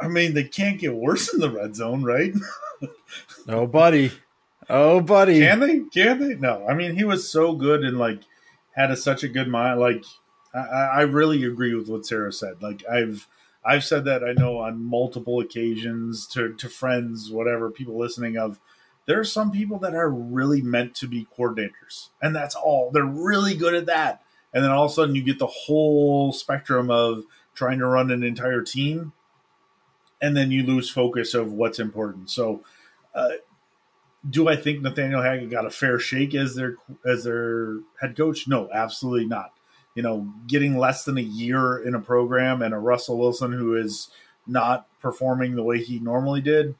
I 0.00 0.08
mean, 0.08 0.34
they 0.34 0.44
can't 0.44 0.80
get 0.80 0.94
worse 0.94 1.32
in 1.32 1.40
the 1.40 1.50
red 1.50 1.76
zone, 1.76 2.02
right? 2.02 2.32
oh, 3.48 3.66
buddy. 3.66 4.12
Oh, 4.68 5.00
buddy. 5.00 5.40
Can 5.40 5.60
they? 5.60 5.80
Can 5.92 6.18
they? 6.18 6.34
No. 6.34 6.66
I 6.68 6.74
mean, 6.74 6.96
he 6.96 7.04
was 7.04 7.30
so 7.30 7.54
good 7.54 7.84
and 7.84 7.98
like 7.98 8.20
had 8.72 8.90
a, 8.90 8.96
such 8.96 9.22
a 9.22 9.28
good 9.28 9.48
mind. 9.48 9.80
Like 9.80 10.04
I, 10.54 10.58
I 10.58 11.00
really 11.02 11.44
agree 11.44 11.74
with 11.74 11.88
what 11.88 12.06
Sarah 12.06 12.32
said. 12.32 12.62
Like 12.62 12.84
I've 12.90 13.28
I've 13.64 13.84
said 13.84 14.04
that 14.06 14.24
I 14.24 14.32
know 14.32 14.58
on 14.58 14.84
multiple 14.84 15.40
occasions 15.40 16.26
to 16.28 16.54
to 16.54 16.68
friends, 16.68 17.30
whatever 17.30 17.70
people 17.70 17.98
listening 17.98 18.36
of. 18.36 18.60
There 19.06 19.18
are 19.18 19.24
some 19.24 19.50
people 19.50 19.78
that 19.80 19.94
are 19.94 20.08
really 20.08 20.62
meant 20.62 20.94
to 20.96 21.08
be 21.08 21.26
coordinators, 21.36 22.10
and 22.20 22.36
that's 22.36 22.54
all. 22.54 22.90
They're 22.92 23.04
really 23.04 23.56
good 23.56 23.74
at 23.74 23.86
that. 23.86 24.22
And 24.54 24.62
then 24.62 24.70
all 24.70 24.84
of 24.84 24.92
a 24.92 24.94
sudden, 24.94 25.14
you 25.16 25.24
get 25.24 25.38
the 25.40 25.46
whole 25.46 26.32
spectrum 26.32 26.88
of 26.88 27.24
trying 27.54 27.78
to 27.80 27.86
run 27.86 28.10
an 28.12 28.22
entire 28.22 28.62
team, 28.62 29.12
and 30.20 30.36
then 30.36 30.52
you 30.52 30.62
lose 30.62 30.88
focus 30.88 31.34
of 31.34 31.52
what's 31.52 31.80
important. 31.80 32.30
So, 32.30 32.62
uh, 33.12 33.30
do 34.28 34.48
I 34.48 34.54
think 34.54 34.82
Nathaniel 34.82 35.22
Hackett 35.22 35.50
got 35.50 35.66
a 35.66 35.70
fair 35.70 35.98
shake 35.98 36.34
as 36.34 36.54
their 36.54 36.76
as 37.04 37.24
their 37.24 37.78
head 38.00 38.16
coach? 38.16 38.46
No, 38.46 38.68
absolutely 38.72 39.26
not 39.26 39.52
you 39.94 40.02
know, 40.02 40.32
getting 40.46 40.78
less 40.78 41.04
than 41.04 41.18
a 41.18 41.22
year 41.22 41.78
in 41.78 41.94
a 41.94 42.00
program 42.00 42.62
and 42.62 42.74
a 42.74 42.78
Russell 42.78 43.18
Wilson 43.18 43.52
who 43.52 43.76
is 43.76 44.08
not 44.46 44.86
performing 45.00 45.54
the 45.54 45.62
way 45.62 45.82
he 45.82 45.98
normally 45.98 46.40
did, 46.40 46.74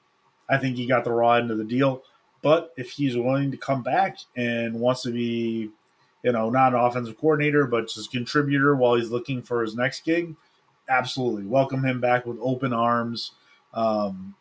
I 0.48 0.59
think 0.59 0.77
he 0.77 0.87
got 0.87 1.05
the 1.05 1.12
raw 1.12 1.35
end 1.35 1.51
of 1.51 1.59
the 1.59 1.64
deal. 1.64 2.03
But 2.42 2.72
if 2.77 2.90
he's 2.90 3.16
willing 3.16 3.51
to 3.53 3.57
come 3.57 3.83
back 3.83 4.18
and 4.37 4.81
wants 4.81 5.03
to 5.03 5.12
be, 5.12 5.70
you 6.22 6.33
know, 6.33 6.51
not 6.51 6.75
an 6.75 6.81
offensive 6.81 7.18
coordinator, 7.18 7.66
but 7.66 7.88
just 7.88 8.09
a 8.09 8.11
contributor 8.11 8.75
while 8.75 8.96
he's 8.96 9.11
looking 9.11 9.42
for 9.42 9.62
his 9.62 9.77
next 9.77 10.05
gig, 10.05 10.35
absolutely 10.88 11.44
welcome 11.44 11.85
him 11.85 12.01
back 12.01 12.27
with 12.27 12.38
open 12.40 12.72
arms. 12.72 13.33
Um, 13.72 14.35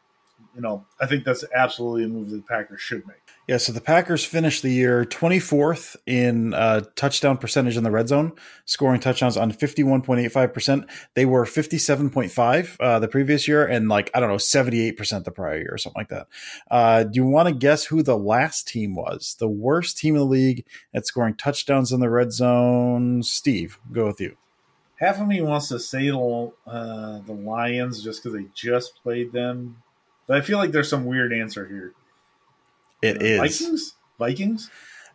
you 0.56 0.62
know, 0.62 0.86
I 1.00 1.06
think 1.06 1.24
that's 1.24 1.46
absolutely 1.56 2.04
a 2.06 2.08
move 2.08 2.30
that 2.32 2.38
the 2.38 2.42
Packers 2.44 2.82
should 2.82 3.06
make. 3.08 3.21
Yeah, 3.48 3.58
so 3.58 3.74
the 3.74 3.82
Packers 3.82 4.24
finished 4.24 4.62
the 4.62 4.72
year 4.72 5.04
24th 5.04 5.96
in 6.06 6.54
uh, 6.54 6.82
touchdown 6.96 7.38
percentage 7.38 7.76
in 7.76 7.84
the 7.84 7.90
red 7.90 8.08
zone, 8.08 8.34
scoring 8.66 9.00
touchdowns 9.00 9.36
on 9.36 9.52
51.85%. 9.52 10.88
They 11.16 11.26
were 11.26 11.46
57.5 11.46 12.78
uh, 12.80 13.00
the 13.00 13.08
previous 13.08 13.48
year 13.48 13.66
and 13.66 13.90
like, 13.90 14.12
I 14.14 14.20
don't 14.20 14.30
know, 14.30 14.36
78% 14.36 15.24
the 15.24 15.32
prior 15.32 15.58
year 15.58 15.70
or 15.72 15.80
something 15.80 16.00
like 16.00 16.10
that. 16.10 16.28
Uh, 16.70 17.04
do 17.04 17.12
you 17.16 17.26
want 17.26 17.48
to 17.48 17.56
guess 17.56 17.86
who 17.86 18.04
the 18.04 18.18
last 18.18 18.68
team 18.68 18.96
was? 18.96 19.36
The 19.40 19.50
worst 19.50 19.98
team 19.98 20.16
in 20.16 20.20
the 20.20 20.26
league 20.26 20.64
at 20.94 21.08
scoring 21.08 21.34
touchdowns 21.34 21.92
in 21.92 22.00
the 22.00 22.12
red 22.12 22.32
zone? 22.32 23.24
Steve, 23.24 23.80
go 23.92 24.06
with 24.06 24.22
you. 24.22 24.38
Half 24.98 25.20
of 25.20 25.28
me 25.28 25.42
wants 25.42 25.68
to 25.70 25.80
say 25.80 26.10
the, 26.12 26.52
uh, 26.68 27.20
the 27.26 27.34
Lions 27.34 28.04
just 28.04 28.22
because 28.22 28.38
they 28.38 28.46
just 28.54 29.02
played 29.02 29.32
them, 29.32 29.82
but 30.28 30.38
I 30.38 30.42
feel 30.42 30.60
like 30.60 30.72
there's 30.72 30.92
some 30.92 31.06
weird 31.06 31.34
answer 31.34 31.68
here. 31.68 31.96
It 33.02 33.22
is 33.22 33.40
Vikings. 33.40 33.96
Vikings. 34.20 34.70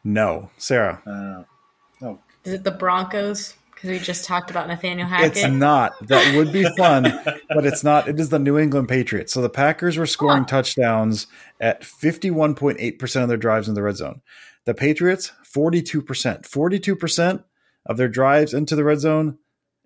No, 0.04 0.50
Sarah. 0.56 1.02
Uh, 1.06 2.04
oh, 2.04 2.18
is 2.44 2.54
it 2.54 2.64
the 2.64 2.70
Broncos? 2.70 3.54
Because 3.74 3.90
we 3.90 3.98
just 3.98 4.24
talked 4.24 4.50
about 4.50 4.68
Nathaniel 4.68 5.06
Hackett. 5.06 5.36
It's 5.36 5.48
not. 5.48 5.92
That 6.06 6.34
would 6.34 6.50
be 6.50 6.64
fun, 6.78 7.02
but 7.50 7.66
it's 7.66 7.84
not. 7.84 8.08
It 8.08 8.18
is 8.18 8.30
the 8.30 8.38
New 8.38 8.58
England 8.58 8.88
Patriots. 8.88 9.32
So 9.34 9.42
the 9.42 9.50
Packers 9.50 9.98
were 9.98 10.06
scoring 10.06 10.44
huh. 10.44 10.48
touchdowns 10.48 11.26
at 11.60 11.84
fifty-one 11.84 12.54
point 12.54 12.78
eight 12.80 12.98
percent 12.98 13.24
of 13.24 13.28
their 13.28 13.36
drives 13.36 13.68
in 13.68 13.74
the 13.74 13.82
red 13.82 13.96
zone. 13.96 14.22
The 14.64 14.74
Patriots, 14.74 15.32
forty-two 15.44 16.02
percent. 16.02 16.46
Forty-two 16.46 16.96
percent 16.96 17.42
of 17.84 17.96
their 17.96 18.08
drives 18.08 18.54
into 18.54 18.76
the 18.76 18.84
red 18.84 19.00
zone 19.00 19.38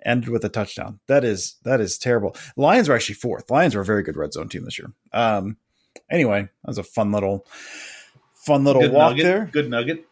ended 0.04 0.30
with 0.30 0.44
a 0.44 0.48
touchdown. 0.48 1.00
That 1.06 1.24
is 1.24 1.56
that 1.64 1.80
is 1.80 1.98
terrible. 1.98 2.36
Lions 2.56 2.88
were 2.88 2.94
actually 2.94 3.16
fourth. 3.16 3.50
Lions 3.50 3.74
were 3.74 3.82
a 3.82 3.86
very 3.86 4.02
good 4.02 4.16
red 4.16 4.32
zone 4.32 4.48
team 4.48 4.64
this 4.64 4.78
year. 4.78 4.92
Um, 5.12 5.56
anyway, 6.10 6.42
that 6.42 6.68
was 6.68 6.78
a 6.78 6.82
fun 6.82 7.12
little 7.12 7.46
fun 8.34 8.64
little 8.64 8.82
good 8.82 8.92
walk 8.92 9.12
nugget. 9.12 9.24
there. 9.24 9.48
Good 9.52 9.70
nugget. 9.70 10.06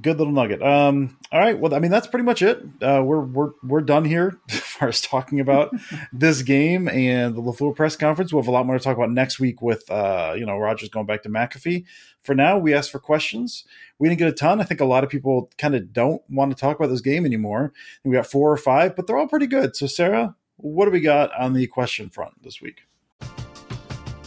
Good 0.00 0.16
little 0.18 0.32
nugget. 0.32 0.62
Um, 0.62 1.18
all 1.32 1.40
right. 1.40 1.58
Well, 1.58 1.74
I 1.74 1.78
mean, 1.78 1.90
that's 1.90 2.06
pretty 2.06 2.24
much 2.24 2.40
it. 2.40 2.62
Uh, 2.80 3.02
we're 3.04 3.20
we're 3.20 3.50
we're 3.62 3.80
done 3.80 4.04
here 4.04 4.38
as 4.50 4.58
far 4.60 4.88
as 4.88 5.00
talking 5.00 5.40
about 5.40 5.74
this 6.12 6.42
game 6.42 6.88
and 6.88 7.34
the 7.34 7.42
LaFleur 7.42 7.74
press 7.74 7.96
conference. 7.96 8.32
We'll 8.32 8.42
have 8.42 8.48
a 8.48 8.52
lot 8.52 8.64
more 8.64 8.78
to 8.78 8.82
talk 8.82 8.96
about 8.96 9.10
next 9.10 9.40
week 9.40 9.60
with 9.60 9.90
uh, 9.90 10.34
you 10.36 10.46
know 10.46 10.56
Rodgers 10.56 10.88
going 10.88 11.06
back 11.06 11.22
to 11.24 11.28
McAfee. 11.28 11.84
For 12.22 12.34
now, 12.34 12.58
we 12.58 12.72
asked 12.72 12.92
for 12.92 13.00
questions. 13.00 13.64
We 13.98 14.08
didn't 14.08 14.20
get 14.20 14.28
a 14.28 14.32
ton. 14.32 14.60
I 14.60 14.64
think 14.64 14.80
a 14.80 14.86
lot 14.86 15.04
of 15.04 15.10
people 15.10 15.50
kind 15.58 15.74
of 15.74 15.92
don't 15.92 16.22
want 16.30 16.52
to 16.52 16.60
talk 16.60 16.76
about 16.76 16.88
this 16.88 17.00
game 17.00 17.26
anymore. 17.26 17.72
We 18.04 18.14
got 18.14 18.26
four 18.26 18.50
or 18.50 18.56
five, 18.56 18.94
but 18.94 19.06
they're 19.06 19.18
all 19.18 19.28
pretty 19.28 19.48
good. 19.48 19.76
So, 19.76 19.86
Sarah, 19.86 20.36
what 20.56 20.84
do 20.84 20.92
we 20.92 21.00
got 21.00 21.32
on 21.38 21.52
the 21.52 21.66
question 21.66 22.08
front 22.08 22.42
this 22.42 22.60
week? 22.60 22.82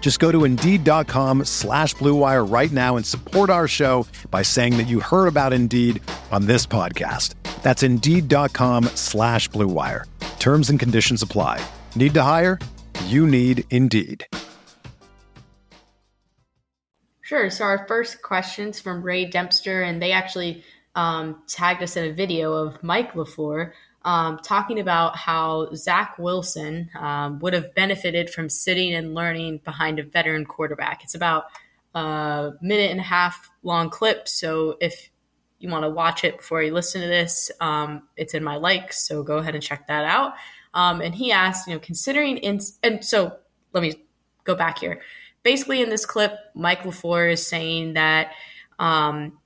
Just 0.00 0.20
go 0.20 0.30
to 0.30 0.44
Indeed.com 0.44 1.46
slash 1.46 1.96
BlueWire 1.96 2.48
right 2.48 2.70
now 2.70 2.96
and 2.96 3.04
support 3.04 3.50
our 3.50 3.66
show 3.66 4.06
by 4.30 4.42
saying 4.42 4.76
that 4.76 4.86
you 4.86 5.00
heard 5.00 5.26
about 5.26 5.52
Indeed 5.52 6.00
on 6.30 6.46
this 6.46 6.64
podcast. 6.64 7.34
That's 7.64 7.82
Indeed.com 7.82 8.84
slash 8.94 9.50
BlueWire. 9.50 10.04
Terms 10.38 10.70
and 10.70 10.78
conditions 10.78 11.22
apply. 11.22 11.60
Need 11.96 12.14
to 12.14 12.22
hire? 12.22 12.60
You 13.06 13.26
need 13.26 13.64
Indeed. 13.70 14.24
Sure. 17.22 17.50
So 17.50 17.64
our 17.64 17.88
first 17.88 18.22
questions 18.22 18.78
from 18.78 19.02
Ray 19.02 19.24
Dempster, 19.24 19.82
and 19.82 20.00
they 20.00 20.12
actually 20.12 20.62
um, 20.94 21.42
tagged 21.48 21.82
us 21.82 21.96
in 21.96 22.08
a 22.08 22.12
video 22.12 22.52
of 22.52 22.80
Mike 22.84 23.14
LaFleur 23.14 23.72
um, 24.06 24.38
talking 24.38 24.78
about 24.78 25.16
how 25.16 25.68
Zach 25.74 26.16
Wilson 26.16 26.88
um, 26.96 27.40
would 27.40 27.52
have 27.52 27.74
benefited 27.74 28.30
from 28.30 28.48
sitting 28.48 28.94
and 28.94 29.14
learning 29.14 29.58
behind 29.64 29.98
a 29.98 30.04
veteran 30.04 30.46
quarterback. 30.46 31.02
It's 31.02 31.16
about 31.16 31.46
a 31.92 32.52
minute 32.62 32.92
and 32.92 33.00
a 33.00 33.02
half 33.02 33.50
long 33.64 33.90
clip. 33.90 34.28
So 34.28 34.76
if 34.80 35.10
you 35.58 35.68
want 35.68 35.82
to 35.82 35.90
watch 35.90 36.22
it 36.22 36.36
before 36.36 36.62
you 36.62 36.72
listen 36.72 37.00
to 37.00 37.08
this, 37.08 37.50
um, 37.60 38.04
it's 38.16 38.32
in 38.32 38.44
my 38.44 38.56
likes. 38.56 39.04
So 39.08 39.24
go 39.24 39.38
ahead 39.38 39.54
and 39.56 39.62
check 39.62 39.88
that 39.88 40.04
out. 40.04 40.34
Um, 40.72 41.00
and 41.00 41.12
he 41.12 41.32
asked, 41.32 41.66
you 41.66 41.74
know, 41.74 41.80
considering 41.80 42.36
in, 42.38 42.60
and 42.84 43.04
so 43.04 43.36
let 43.72 43.82
me 43.82 44.06
go 44.44 44.54
back 44.54 44.78
here. 44.78 45.00
Basically, 45.42 45.82
in 45.82 45.90
this 45.90 46.06
clip, 46.06 46.32
Mike 46.54 46.82
LaFleur 46.82 47.32
is 47.32 47.44
saying 47.44 47.94
that 47.94 48.32
um, 48.78 49.38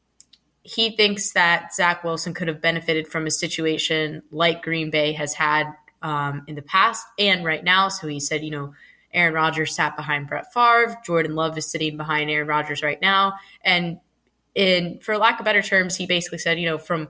he 0.62 0.96
thinks 0.96 1.32
that 1.32 1.74
Zach 1.74 2.04
Wilson 2.04 2.34
could 2.34 2.48
have 2.48 2.60
benefited 2.60 3.08
from 3.08 3.26
a 3.26 3.30
situation 3.30 4.22
like 4.30 4.62
Green 4.62 4.90
Bay 4.90 5.12
has 5.12 5.34
had 5.34 5.72
um, 6.02 6.42
in 6.46 6.54
the 6.54 6.62
past 6.62 7.06
and 7.18 7.44
right 7.44 7.64
now. 7.64 7.88
So 7.88 8.06
he 8.08 8.20
said, 8.20 8.44
you 8.44 8.50
know, 8.50 8.74
Aaron 9.12 9.34
Rodgers 9.34 9.74
sat 9.74 9.96
behind 9.96 10.28
Brett 10.28 10.52
Favre. 10.52 10.96
Jordan 11.04 11.34
Love 11.34 11.58
is 11.58 11.70
sitting 11.70 11.96
behind 11.96 12.30
Aaron 12.30 12.46
Rodgers 12.46 12.82
right 12.82 13.00
now. 13.00 13.34
And 13.64 13.98
in, 14.54 15.00
for 15.00 15.16
lack 15.18 15.40
of 15.40 15.44
better 15.44 15.62
terms, 15.62 15.96
he 15.96 16.06
basically 16.06 16.38
said, 16.38 16.60
you 16.60 16.66
know, 16.66 16.78
from 16.78 17.08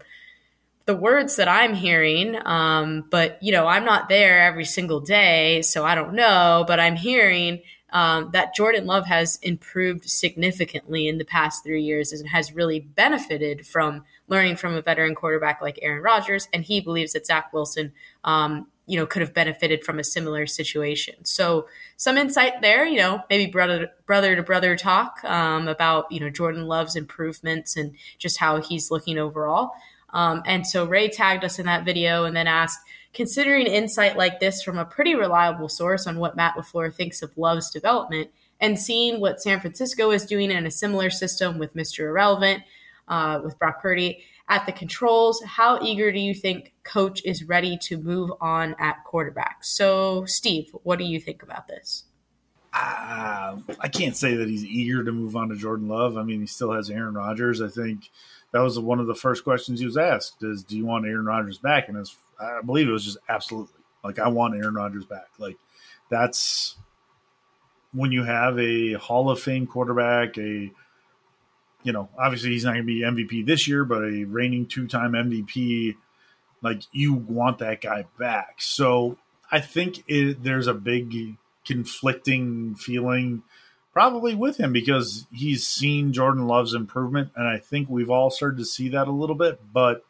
the 0.87 0.97
words 0.97 1.37
that 1.37 1.49
I'm 1.49 1.75
hearing, 1.75 2.37
um, 2.45 3.05
but 3.11 3.39
you 3.43 3.53
know, 3.53 3.67
I'm 3.67 3.85
not 3.85 4.09
there 4.09 4.41
every 4.41 4.65
single 4.65 5.01
day, 5.01 5.63
so 5.63 5.85
I 5.85 5.95
don't 5.95 6.15
know. 6.15 6.65
But 6.67 6.81
I'm 6.81 6.97
hearing 6.97 7.63
um, 7.93 8.31
that 8.33 8.55
Jordan 8.55 8.87
Love 8.87 9.07
has 9.07 9.39
improved 9.43 10.09
significantly 10.09 11.09
in 11.09 11.19
the 11.19 11.25
past 11.25 11.65
three 11.65 11.83
years 11.83 12.13
and 12.13 12.29
has 12.29 12.53
really 12.53 12.81
benefited 12.81 13.67
from 13.67 14.05
learning 14.29 14.57
from 14.57 14.75
a 14.75 14.83
veteran 14.83 15.15
quarterback 15.15 15.61
like 15.61 15.79
Aaron 15.83 16.03
Rodgers. 16.03 16.49
And 16.53 16.65
he 16.65 16.81
believes 16.81 17.13
that 17.13 17.27
Zach 17.27 17.53
Wilson, 17.53 17.93
um, 18.25 18.69
you 18.87 18.97
know, 18.97 19.07
could 19.07 19.23
have 19.23 19.35
benefited 19.35 19.85
from 19.85 19.99
a 19.99 20.05
similar 20.05 20.47
situation. 20.47 21.25
So 21.25 21.67
some 21.97 22.17
insight 22.17 22.61
there, 22.61 22.87
you 22.87 22.99
know, 22.99 23.23
maybe 23.29 23.51
brother 23.51 23.91
brother 24.07 24.37
to 24.37 24.43
brother 24.43 24.77
talk 24.77 25.23
um, 25.25 25.69
about 25.69 26.11
you 26.11 26.21
know 26.21 26.31
Jordan 26.31 26.67
Love's 26.67 26.97
improvements 26.97 27.77
and 27.77 27.95
just 28.19 28.39
how 28.39 28.61
he's 28.61 28.91
looking 28.91 29.19
overall. 29.19 29.73
Um, 30.13 30.43
and 30.45 30.67
so 30.67 30.85
Ray 30.85 31.09
tagged 31.09 31.45
us 31.45 31.59
in 31.59 31.67
that 31.67 31.85
video 31.85 32.25
and 32.25 32.37
then 32.37 32.47
asked 32.47 32.81
considering 33.13 33.67
insight 33.67 34.17
like 34.17 34.41
this 34.41 34.63
from 34.63 34.79
a 34.79 34.85
pretty 34.85 35.15
reliable 35.15 35.69
source 35.69 36.07
on 36.07 36.19
what 36.19 36.37
Matt 36.37 36.55
LaFleur 36.55 36.95
thinks 36.95 37.23
of 37.23 37.37
Love's 37.37 37.71
development 37.71 38.31
and 38.61 38.79
seeing 38.79 39.21
what 39.21 39.41
San 39.41 39.61
Francisco 39.61 40.11
is 40.11 40.27
doing 40.27 40.51
in 40.51 40.67
a 40.67 40.71
similar 40.71 41.11
system 41.11 41.59
with 41.59 41.75
Mr. 41.75 42.01
Irrelevant, 42.01 42.63
uh, 43.09 43.41
with 43.43 43.59
Brock 43.59 43.81
Purdy 43.83 44.23
at 44.51 44.67
the 44.67 44.73
controls, 44.73 45.41
how 45.47 45.81
eager 45.81 46.11
do 46.11 46.19
you 46.19 46.35
think 46.35 46.75
coach 46.83 47.23
is 47.25 47.45
ready 47.45 47.79
to 47.83 47.97
move 47.97 48.33
on 48.41 48.75
at 48.81 49.05
quarterback? 49.05 49.59
So, 49.63 50.25
Steve, 50.25 50.75
what 50.83 50.99
do 50.99 51.05
you 51.05 51.21
think 51.21 51.45
about 51.45 51.69
this? 51.69 52.05
Uh, 52.73 53.59
I 53.79 53.89
can't 53.89 54.17
say 54.17 54.35
that 54.35 54.49
he's 54.49 54.65
eager 54.65 55.05
to 55.05 55.13
move 55.13 55.37
on 55.37 55.49
to 55.51 55.57
Jordan 55.57 55.89
Love. 55.89 56.17
I 56.17 56.25
mean, 56.25 56.41
he 56.41 56.47
still 56.47 56.73
has 56.73 56.91
Aaron 56.91 57.15
Rodgers. 57.15 57.63
I 57.63 57.69
think 57.69 58.11
that 58.53 58.61
was 58.61 58.77
one 58.79 58.99
of 58.99 59.07
the 59.07 59.15
first 59.15 59.45
questions 59.45 59.79
he 59.79 59.87
was 59.87 59.97
asked: 59.97 60.43
"Is 60.43 60.65
do 60.65 60.77
you 60.77 60.85
want 60.85 61.07
Aaron 61.07 61.27
Rodgers 61.27 61.59
back?" 61.59 61.89
And 61.89 61.97
his 61.97 62.17
I 62.41 62.61
believe 62.63 62.89
it 62.89 62.93
was 62.93 63.05
just 63.05 63.19
absolutely 63.29 63.75
like 64.03 64.19
I 64.19 64.29
want 64.29 64.55
Aaron 64.55 64.75
Rodgers 64.75 65.05
back. 65.05 65.29
Like 65.39 65.57
that's 66.09 66.77
when 67.93 68.13
you 68.13 68.25
have 68.25 68.59
a 68.59 68.95
Hall 68.95 69.31
of 69.31 69.41
Fame 69.41 69.67
quarterback, 69.67 70.39
a 70.39 70.71
you 71.83 71.93
know, 71.93 72.09
obviously 72.19 72.51
he's 72.51 72.65
not 72.65 72.75
going 72.75 72.87
to 72.87 72.87
be 72.87 73.01
MVP 73.01 73.47
this 73.47 73.67
year, 73.67 73.85
but 73.85 74.05
a 74.05 74.25
reigning 74.25 74.67
two-time 74.67 75.13
MVP, 75.13 75.97
like 76.63 76.83
you 76.93 77.15
want 77.15 77.59
that 77.59 77.81
guy 77.81 78.05
back. 78.19 78.61
So 78.61 79.17
I 79.51 79.61
think 79.61 80.05
it, 80.07 80.43
there's 80.43 80.67
a 80.67 80.75
big 80.75 81.37
conflicting 81.65 82.75
feeling 82.75 83.43
probably 83.93 84.35
with 84.35 84.59
him 84.59 84.73
because 84.73 85.27
he's 85.33 85.67
seen 85.67 86.13
Jordan 86.13 86.47
Love's 86.47 86.75
improvement, 86.75 87.31
and 87.35 87.49
I 87.49 87.59
think 87.59 87.89
we've 87.89 88.11
all 88.11 88.31
started 88.31 88.59
to 88.59 88.65
see 88.65 88.91
that 88.91 89.09
a 89.09 89.13
little 89.13 89.35
bit, 89.35 89.61
but 89.73 90.05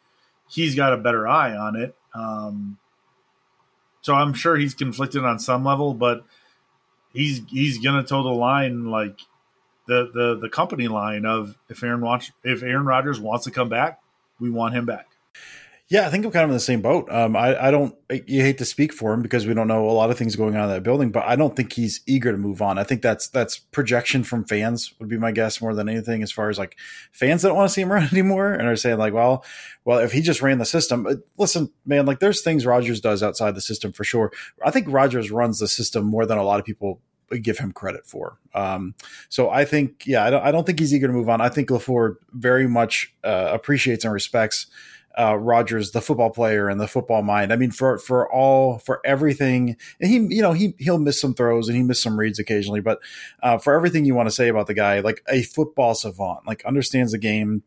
he's 0.49 0.75
got 0.75 0.93
a 0.93 0.97
better 0.97 1.27
eye 1.27 1.55
on 1.55 1.75
it. 1.75 1.95
Um, 2.13 2.77
so 4.01 4.13
I'm 4.13 4.33
sure 4.33 4.57
he's 4.57 4.73
conflicted 4.73 5.23
on 5.23 5.39
some 5.39 5.63
level, 5.63 5.93
but 5.93 6.23
he's 7.13 7.41
he's 7.49 7.79
gonna 7.79 8.03
toe 8.03 8.23
the 8.23 8.29
line 8.29 8.85
like 8.85 9.19
the 9.87 10.09
the 10.13 10.39
the 10.41 10.49
company 10.49 10.87
line 10.87 11.25
of 11.25 11.55
if 11.69 11.83
Aaron 11.83 12.01
wants 12.01 12.31
if 12.43 12.63
Aaron 12.63 12.85
Rodgers 12.85 13.19
wants 13.19 13.45
to 13.45 13.51
come 13.51 13.69
back, 13.69 14.01
we 14.39 14.49
want 14.49 14.73
him 14.73 14.85
back. 14.85 15.07
Yeah, 15.91 16.07
I 16.07 16.09
think 16.09 16.23
I'm 16.23 16.31
kind 16.31 16.45
of 16.45 16.51
in 16.51 16.55
the 16.55 16.61
same 16.61 16.81
boat. 16.81 17.11
Um, 17.11 17.35
I, 17.35 17.67
I 17.67 17.69
don't, 17.69 17.93
you 18.25 18.41
hate 18.41 18.59
to 18.59 18.65
speak 18.65 18.93
for 18.93 19.11
him 19.11 19.21
because 19.21 19.45
we 19.45 19.53
don't 19.53 19.67
know 19.67 19.89
a 19.89 19.91
lot 19.91 20.09
of 20.09 20.17
things 20.17 20.37
going 20.37 20.55
on 20.55 20.63
in 20.63 20.69
that 20.69 20.83
building, 20.83 21.11
but 21.11 21.25
I 21.25 21.35
don't 21.35 21.53
think 21.53 21.73
he's 21.73 21.99
eager 22.07 22.31
to 22.31 22.37
move 22.37 22.61
on. 22.61 22.77
I 22.77 22.85
think 22.85 23.01
that's, 23.01 23.27
that's 23.27 23.57
projection 23.57 24.23
from 24.23 24.45
fans 24.45 24.93
would 24.99 25.09
be 25.09 25.17
my 25.17 25.33
guess 25.33 25.59
more 25.59 25.75
than 25.75 25.89
anything 25.89 26.23
as 26.23 26.31
far 26.31 26.49
as 26.49 26.57
like 26.57 26.77
fans 27.11 27.41
that 27.41 27.49
don't 27.49 27.57
want 27.57 27.67
to 27.67 27.73
see 27.73 27.81
him 27.81 27.91
around 27.91 28.09
anymore 28.13 28.53
and 28.53 28.69
are 28.69 28.77
saying 28.77 28.99
like, 28.99 29.13
well, 29.13 29.43
well, 29.83 29.99
if 29.99 30.13
he 30.13 30.21
just 30.21 30.41
ran 30.41 30.59
the 30.59 30.65
system, 30.65 31.05
listen, 31.37 31.69
man, 31.85 32.05
like 32.05 32.19
there's 32.19 32.41
things 32.41 32.65
Rodgers 32.65 33.01
does 33.01 33.21
outside 33.21 33.55
the 33.55 33.59
system 33.59 33.91
for 33.91 34.05
sure. 34.05 34.31
I 34.63 34.71
think 34.71 34.87
Rodgers 34.89 35.29
runs 35.29 35.59
the 35.59 35.67
system 35.67 36.05
more 36.05 36.25
than 36.25 36.37
a 36.37 36.43
lot 36.43 36.61
of 36.61 36.65
people 36.65 37.01
give 37.41 37.57
him 37.57 37.73
credit 37.73 38.05
for. 38.05 38.37
Um, 38.53 38.95
so 39.27 39.49
I 39.49 39.65
think, 39.65 40.07
yeah, 40.07 40.23
I 40.23 40.29
don't, 40.29 40.43
I 40.43 40.53
don't 40.53 40.65
think 40.65 40.79
he's 40.79 40.93
eager 40.93 41.07
to 41.07 41.13
move 41.13 41.27
on. 41.27 41.41
I 41.41 41.49
think 41.49 41.67
LaFleur 41.67 42.15
very 42.31 42.65
much 42.65 43.13
uh, 43.25 43.49
appreciates 43.51 44.05
and 44.05 44.13
respects 44.13 44.67
uh, 45.17 45.35
Rodgers, 45.35 45.91
the 45.91 46.01
football 46.01 46.29
player 46.29 46.69
and 46.69 46.79
the 46.79 46.87
football 46.87 47.21
mind. 47.21 47.51
I 47.51 47.55
mean, 47.55 47.71
for 47.71 47.97
for 47.97 48.31
all 48.31 48.79
for 48.79 49.01
everything, 49.05 49.77
and 49.99 50.09
he 50.09 50.35
you 50.35 50.41
know 50.41 50.53
he 50.53 50.73
he'll 50.77 50.99
miss 50.99 51.19
some 51.19 51.33
throws 51.33 51.67
and 51.67 51.77
he 51.77 51.83
miss 51.83 52.01
some 52.01 52.19
reads 52.19 52.39
occasionally, 52.39 52.81
but 52.81 52.99
uh, 53.43 53.57
for 53.57 53.73
everything 53.75 54.05
you 54.05 54.15
want 54.15 54.27
to 54.27 54.35
say 54.35 54.47
about 54.47 54.67
the 54.67 54.73
guy, 54.73 54.99
like 54.99 55.23
a 55.29 55.43
football 55.43 55.95
savant, 55.95 56.47
like 56.47 56.63
understands 56.65 57.11
the 57.11 57.17
game 57.17 57.63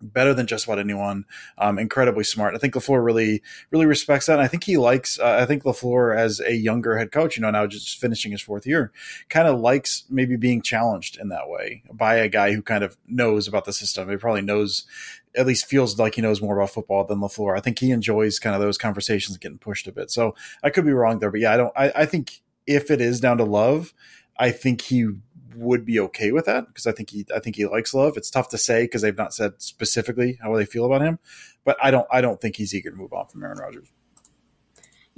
better 0.00 0.34
than 0.34 0.46
just 0.46 0.64
about 0.64 0.78
anyone. 0.78 1.24
Um, 1.58 1.78
incredibly 1.78 2.24
smart. 2.24 2.54
I 2.54 2.58
think 2.58 2.74
Lafleur 2.74 3.04
really, 3.04 3.42
really 3.70 3.86
respects 3.86 4.26
that. 4.26 4.34
And 4.34 4.42
I 4.42 4.48
think 4.48 4.64
he 4.64 4.76
likes. 4.76 5.18
Uh, 5.18 5.38
I 5.40 5.46
think 5.46 5.64
Lafleur, 5.64 6.16
as 6.16 6.40
a 6.40 6.54
younger 6.54 6.98
head 6.98 7.12
coach, 7.12 7.36
you 7.36 7.42
know, 7.42 7.50
now 7.50 7.66
just 7.66 7.98
finishing 7.98 8.32
his 8.32 8.42
fourth 8.42 8.66
year, 8.66 8.92
kind 9.28 9.48
of 9.48 9.58
likes 9.58 10.04
maybe 10.10 10.36
being 10.36 10.62
challenged 10.62 11.18
in 11.18 11.28
that 11.28 11.48
way 11.48 11.82
by 11.92 12.16
a 12.16 12.28
guy 12.28 12.52
who 12.52 12.62
kind 12.62 12.84
of 12.84 12.96
knows 13.06 13.48
about 13.48 13.64
the 13.64 13.72
system. 13.72 14.08
He 14.08 14.16
probably 14.16 14.42
knows, 14.42 14.84
at 15.36 15.46
least 15.46 15.66
feels 15.66 15.98
like 15.98 16.14
he 16.14 16.22
knows 16.22 16.40
more 16.40 16.56
about 16.56 16.70
football 16.70 17.04
than 17.04 17.20
Lafleur. 17.20 17.56
I 17.56 17.60
think 17.60 17.78
he 17.78 17.90
enjoys 17.90 18.38
kind 18.38 18.54
of 18.54 18.62
those 18.62 18.78
conversations 18.78 19.36
getting 19.36 19.58
pushed 19.58 19.86
a 19.86 19.92
bit. 19.92 20.10
So 20.10 20.34
I 20.62 20.70
could 20.70 20.84
be 20.84 20.92
wrong 20.92 21.18
there, 21.18 21.30
but 21.30 21.40
yeah, 21.40 21.52
I 21.52 21.56
don't. 21.56 21.72
I, 21.76 21.92
I 21.94 22.06
think 22.06 22.40
if 22.66 22.90
it 22.90 23.00
is 23.00 23.20
down 23.20 23.38
to 23.38 23.44
love, 23.44 23.92
I 24.38 24.50
think 24.50 24.82
he 24.82 25.08
would 25.56 25.84
be 25.84 25.98
okay 25.98 26.32
with 26.32 26.44
that 26.46 26.66
because 26.68 26.86
I 26.86 26.92
think 26.92 27.10
he 27.10 27.26
I 27.34 27.40
think 27.40 27.56
he 27.56 27.66
likes 27.66 27.94
Love. 27.94 28.16
It's 28.16 28.30
tough 28.30 28.48
to 28.50 28.58
say 28.58 28.84
because 28.84 29.02
they've 29.02 29.16
not 29.16 29.34
said 29.34 29.54
specifically 29.58 30.38
how 30.42 30.54
they 30.54 30.66
feel 30.66 30.84
about 30.84 31.02
him, 31.02 31.18
but 31.64 31.76
I 31.82 31.90
don't 31.90 32.06
I 32.10 32.20
don't 32.20 32.40
think 32.40 32.56
he's 32.56 32.74
eager 32.74 32.90
to 32.90 32.96
move 32.96 33.12
on 33.12 33.26
from 33.28 33.42
Aaron 33.42 33.58
Rodgers. 33.58 33.88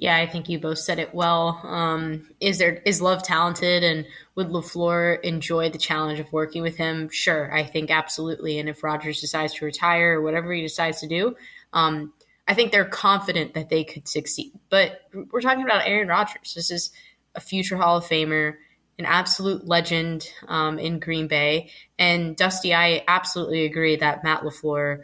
Yeah, 0.00 0.16
I 0.16 0.26
think 0.28 0.48
you 0.48 0.60
both 0.60 0.78
said 0.78 1.00
it 1.00 1.12
well. 1.12 1.60
Um, 1.64 2.30
is 2.40 2.58
there 2.58 2.74
is 2.86 3.02
Love 3.02 3.24
talented, 3.24 3.82
and 3.82 4.06
would 4.36 4.48
Lafleur 4.48 5.20
enjoy 5.22 5.70
the 5.70 5.78
challenge 5.78 6.20
of 6.20 6.32
working 6.32 6.62
with 6.62 6.76
him? 6.76 7.08
Sure, 7.08 7.52
I 7.52 7.64
think 7.64 7.90
absolutely. 7.90 8.60
And 8.60 8.68
if 8.68 8.84
Rodgers 8.84 9.20
decides 9.20 9.54
to 9.54 9.64
retire 9.64 10.18
or 10.18 10.22
whatever 10.22 10.52
he 10.52 10.62
decides 10.62 11.00
to 11.00 11.08
do, 11.08 11.34
um, 11.72 12.12
I 12.46 12.54
think 12.54 12.70
they're 12.70 12.84
confident 12.84 13.54
that 13.54 13.70
they 13.70 13.82
could 13.82 14.06
succeed. 14.06 14.52
But 14.70 15.00
we're 15.32 15.40
talking 15.40 15.64
about 15.64 15.86
Aaron 15.86 16.06
Rodgers. 16.06 16.54
This 16.54 16.70
is 16.70 16.92
a 17.34 17.40
future 17.40 17.76
Hall 17.76 17.96
of 17.96 18.04
Famer 18.04 18.54
an 18.98 19.06
absolute 19.06 19.66
legend 19.66 20.28
um, 20.48 20.78
in 20.78 20.98
Green 20.98 21.28
Bay. 21.28 21.70
And 21.98 22.36
Dusty, 22.36 22.74
I 22.74 23.04
absolutely 23.06 23.64
agree 23.64 23.96
that 23.96 24.24
Matt 24.24 24.42
LaFleur 24.42 25.02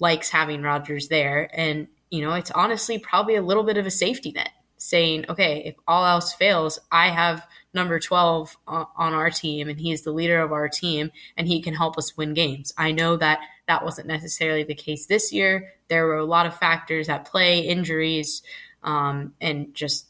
likes 0.00 0.30
having 0.30 0.62
Rodgers 0.62 1.08
there. 1.08 1.48
And, 1.52 1.86
you 2.10 2.22
know, 2.22 2.34
it's 2.34 2.50
honestly 2.50 2.98
probably 2.98 3.36
a 3.36 3.42
little 3.42 3.64
bit 3.64 3.76
of 3.76 3.86
a 3.86 3.90
safety 3.90 4.32
net 4.32 4.50
saying, 4.78 5.24
okay, 5.28 5.62
if 5.64 5.74
all 5.88 6.04
else 6.04 6.32
fails, 6.32 6.78
I 6.92 7.08
have 7.08 7.46
number 7.72 7.98
12 7.98 8.56
on 8.66 8.86
our 8.96 9.30
team 9.30 9.68
and 9.68 9.78
he's 9.78 10.02
the 10.02 10.12
leader 10.12 10.40
of 10.40 10.52
our 10.52 10.68
team 10.68 11.10
and 11.36 11.46
he 11.46 11.62
can 11.62 11.74
help 11.74 11.98
us 11.98 12.16
win 12.16 12.34
games. 12.34 12.72
I 12.76 12.92
know 12.92 13.16
that 13.16 13.40
that 13.68 13.84
wasn't 13.84 14.08
necessarily 14.08 14.64
the 14.64 14.74
case 14.74 15.06
this 15.06 15.32
year. 15.32 15.72
There 15.88 16.06
were 16.06 16.18
a 16.18 16.24
lot 16.24 16.46
of 16.46 16.58
factors 16.58 17.08
at 17.08 17.26
play, 17.26 17.60
injuries, 17.60 18.42
um, 18.82 19.34
and 19.40 19.74
just 19.74 20.06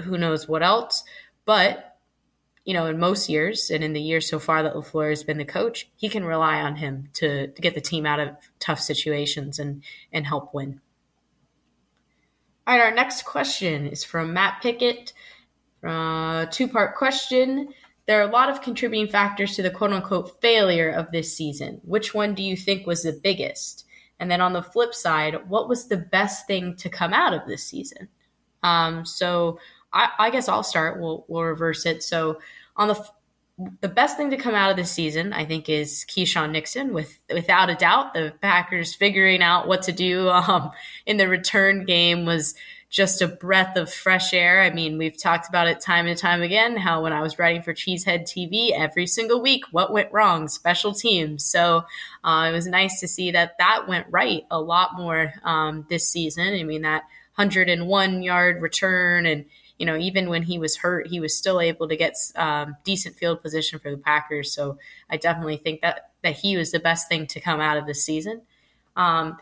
who 0.00 0.18
knows 0.18 0.48
what 0.48 0.62
else. 0.62 1.04
But 1.44 1.88
you 2.64 2.74
know, 2.74 2.86
in 2.86 2.98
most 2.98 3.28
years 3.28 3.70
and 3.70 3.82
in 3.82 3.92
the 3.92 4.00
years 4.00 4.28
so 4.28 4.38
far 4.38 4.62
that 4.62 4.74
LaFleur 4.74 5.10
has 5.10 5.24
been 5.24 5.38
the 5.38 5.44
coach, 5.44 5.88
he 5.96 6.08
can 6.08 6.24
rely 6.24 6.60
on 6.60 6.76
him 6.76 7.08
to, 7.14 7.48
to 7.48 7.60
get 7.60 7.74
the 7.74 7.80
team 7.80 8.06
out 8.06 8.20
of 8.20 8.36
tough 8.60 8.78
situations 8.78 9.58
and, 9.58 9.82
and 10.12 10.26
help 10.26 10.54
win. 10.54 10.80
All 12.64 12.76
right, 12.76 12.84
our 12.84 12.94
next 12.94 13.24
question 13.24 13.88
is 13.88 14.04
from 14.04 14.32
Matt 14.32 14.62
Pickett. 14.62 15.12
Uh, 15.84 16.46
two 16.46 16.68
part 16.68 16.94
question. 16.94 17.74
there 18.06 18.20
are 18.20 18.28
a 18.28 18.32
lot 18.32 18.48
of 18.48 18.62
contributing 18.62 19.10
factors 19.10 19.56
to 19.56 19.62
the 19.62 19.70
quote 19.70 19.92
unquote 19.92 20.40
failure 20.40 20.88
of 20.90 21.10
this 21.10 21.36
season. 21.36 21.80
Which 21.82 22.14
one 22.14 22.34
do 22.34 22.42
you 22.42 22.56
think 22.56 22.86
was 22.86 23.02
the 23.02 23.18
biggest? 23.20 23.84
And 24.20 24.30
then 24.30 24.40
on 24.40 24.52
the 24.52 24.62
flip 24.62 24.94
side, 24.94 25.48
what 25.48 25.68
was 25.68 25.88
the 25.88 25.96
best 25.96 26.46
thing 26.46 26.76
to 26.76 26.88
come 26.88 27.12
out 27.12 27.34
of 27.34 27.48
this 27.48 27.64
season? 27.64 28.08
Um, 28.62 29.04
so 29.04 29.58
I, 29.92 30.10
I, 30.20 30.30
guess 30.30 30.48
I'll 30.48 30.62
start. 30.62 31.00
We'll, 31.00 31.24
we'll 31.26 31.42
reverse 31.42 31.84
it. 31.84 32.04
So 32.04 32.38
on 32.76 32.86
the 32.86 33.04
the 33.80 33.88
best 33.88 34.16
thing 34.16 34.30
to 34.30 34.36
come 34.36 34.54
out 34.54 34.70
of 34.70 34.76
this 34.76 34.90
season, 34.90 35.32
I 35.32 35.44
think, 35.44 35.68
is 35.68 36.04
Keisean 36.08 36.50
Nixon. 36.50 36.92
With 36.92 37.18
without 37.32 37.70
a 37.70 37.74
doubt, 37.74 38.14
the 38.14 38.32
Packers 38.40 38.94
figuring 38.94 39.42
out 39.42 39.68
what 39.68 39.82
to 39.82 39.92
do 39.92 40.28
um, 40.30 40.72
in 41.06 41.16
the 41.16 41.28
return 41.28 41.84
game 41.84 42.24
was 42.24 42.54
just 42.92 43.22
a 43.22 43.26
breath 43.26 43.76
of 43.76 43.90
fresh 43.90 44.34
air. 44.34 44.60
I 44.60 44.70
mean, 44.70 44.98
we've 44.98 45.16
talked 45.16 45.48
about 45.48 45.66
it 45.66 45.80
time 45.80 46.06
and 46.06 46.18
time 46.18 46.42
again. 46.42 46.76
How 46.76 47.02
when 47.02 47.14
I 47.14 47.22
was 47.22 47.38
writing 47.38 47.62
for 47.62 47.72
Cheesehead 47.72 48.24
TV 48.24 48.70
every 48.70 49.06
single 49.06 49.40
week, 49.40 49.64
what 49.70 49.92
went 49.92 50.12
wrong? 50.12 50.46
Special 50.46 50.92
teams. 50.92 51.42
So 51.42 51.86
uh, 52.22 52.48
it 52.50 52.52
was 52.52 52.66
nice 52.66 53.00
to 53.00 53.08
see 53.08 53.30
that 53.30 53.56
that 53.58 53.88
went 53.88 54.06
right 54.10 54.44
a 54.50 54.60
lot 54.60 54.90
more 54.94 55.32
um, 55.42 55.86
this 55.88 56.06
season. 56.06 56.52
I 56.52 56.64
mean, 56.64 56.82
that 56.82 57.04
101 57.36 58.22
yard 58.22 58.60
return 58.60 59.24
and 59.24 59.46
you 59.82 59.86
know, 59.86 59.96
even 59.96 60.28
when 60.28 60.44
he 60.44 60.60
was 60.60 60.76
hurt, 60.76 61.08
he 61.08 61.18
was 61.18 61.36
still 61.36 61.60
able 61.60 61.88
to 61.88 61.96
get 61.96 62.14
um, 62.36 62.76
decent 62.84 63.16
field 63.16 63.42
position 63.42 63.80
for 63.80 63.90
the 63.90 63.96
Packers. 63.96 64.54
So 64.54 64.78
I 65.10 65.16
definitely 65.16 65.56
think 65.56 65.80
that 65.80 66.12
that 66.22 66.36
he 66.36 66.56
was 66.56 66.70
the 66.70 66.78
best 66.78 67.08
thing 67.08 67.26
to 67.26 67.40
come 67.40 67.60
out 67.60 67.76
of 67.76 67.84
this 67.84 68.04
season. 68.04 68.42
Um, 68.94 69.38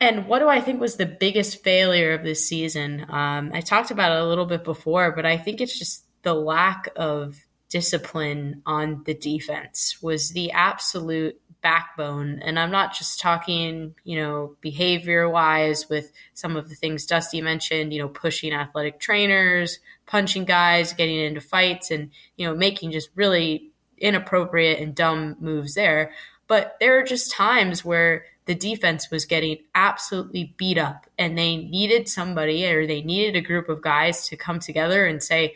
and 0.00 0.26
what 0.26 0.38
do 0.38 0.48
I 0.48 0.62
think 0.62 0.80
was 0.80 0.96
the 0.96 1.04
biggest 1.04 1.62
failure 1.62 2.14
of 2.14 2.24
this 2.24 2.48
season? 2.48 3.04
Um, 3.10 3.50
I 3.52 3.60
talked 3.60 3.90
about 3.90 4.12
it 4.12 4.22
a 4.22 4.26
little 4.26 4.46
bit 4.46 4.64
before, 4.64 5.12
but 5.12 5.26
I 5.26 5.36
think 5.36 5.60
it's 5.60 5.78
just 5.78 6.06
the 6.22 6.32
lack 6.32 6.88
of 6.96 7.36
discipline 7.68 8.62
on 8.64 9.02
the 9.04 9.12
defense 9.12 9.98
was 10.00 10.30
the 10.30 10.50
absolute 10.52 11.38
backbone. 11.64 12.40
And 12.42 12.60
I'm 12.60 12.70
not 12.70 12.94
just 12.94 13.18
talking, 13.18 13.94
you 14.04 14.20
know, 14.20 14.54
behavior 14.60 15.28
wise 15.28 15.88
with 15.88 16.12
some 16.34 16.56
of 16.56 16.68
the 16.68 16.76
things 16.76 17.06
Dusty 17.06 17.40
mentioned, 17.40 17.92
you 17.92 17.98
know, 17.98 18.08
pushing 18.08 18.52
athletic 18.52 19.00
trainers, 19.00 19.80
punching 20.06 20.44
guys, 20.44 20.92
getting 20.92 21.18
into 21.18 21.40
fights, 21.40 21.90
and, 21.90 22.10
you 22.36 22.46
know, 22.46 22.54
making 22.54 22.92
just 22.92 23.08
really 23.16 23.70
inappropriate 23.98 24.78
and 24.78 24.94
dumb 24.94 25.36
moves 25.40 25.74
there. 25.74 26.12
But 26.46 26.76
there 26.78 26.98
are 26.98 27.02
just 27.02 27.32
times 27.32 27.84
where 27.84 28.26
the 28.44 28.54
defense 28.54 29.10
was 29.10 29.24
getting 29.24 29.56
absolutely 29.74 30.54
beat 30.58 30.76
up 30.76 31.06
and 31.18 31.38
they 31.38 31.56
needed 31.56 32.08
somebody 32.08 32.66
or 32.66 32.86
they 32.86 33.00
needed 33.00 33.36
a 33.36 33.46
group 33.46 33.70
of 33.70 33.80
guys 33.80 34.28
to 34.28 34.36
come 34.36 34.60
together 34.60 35.06
and 35.06 35.22
say, 35.22 35.54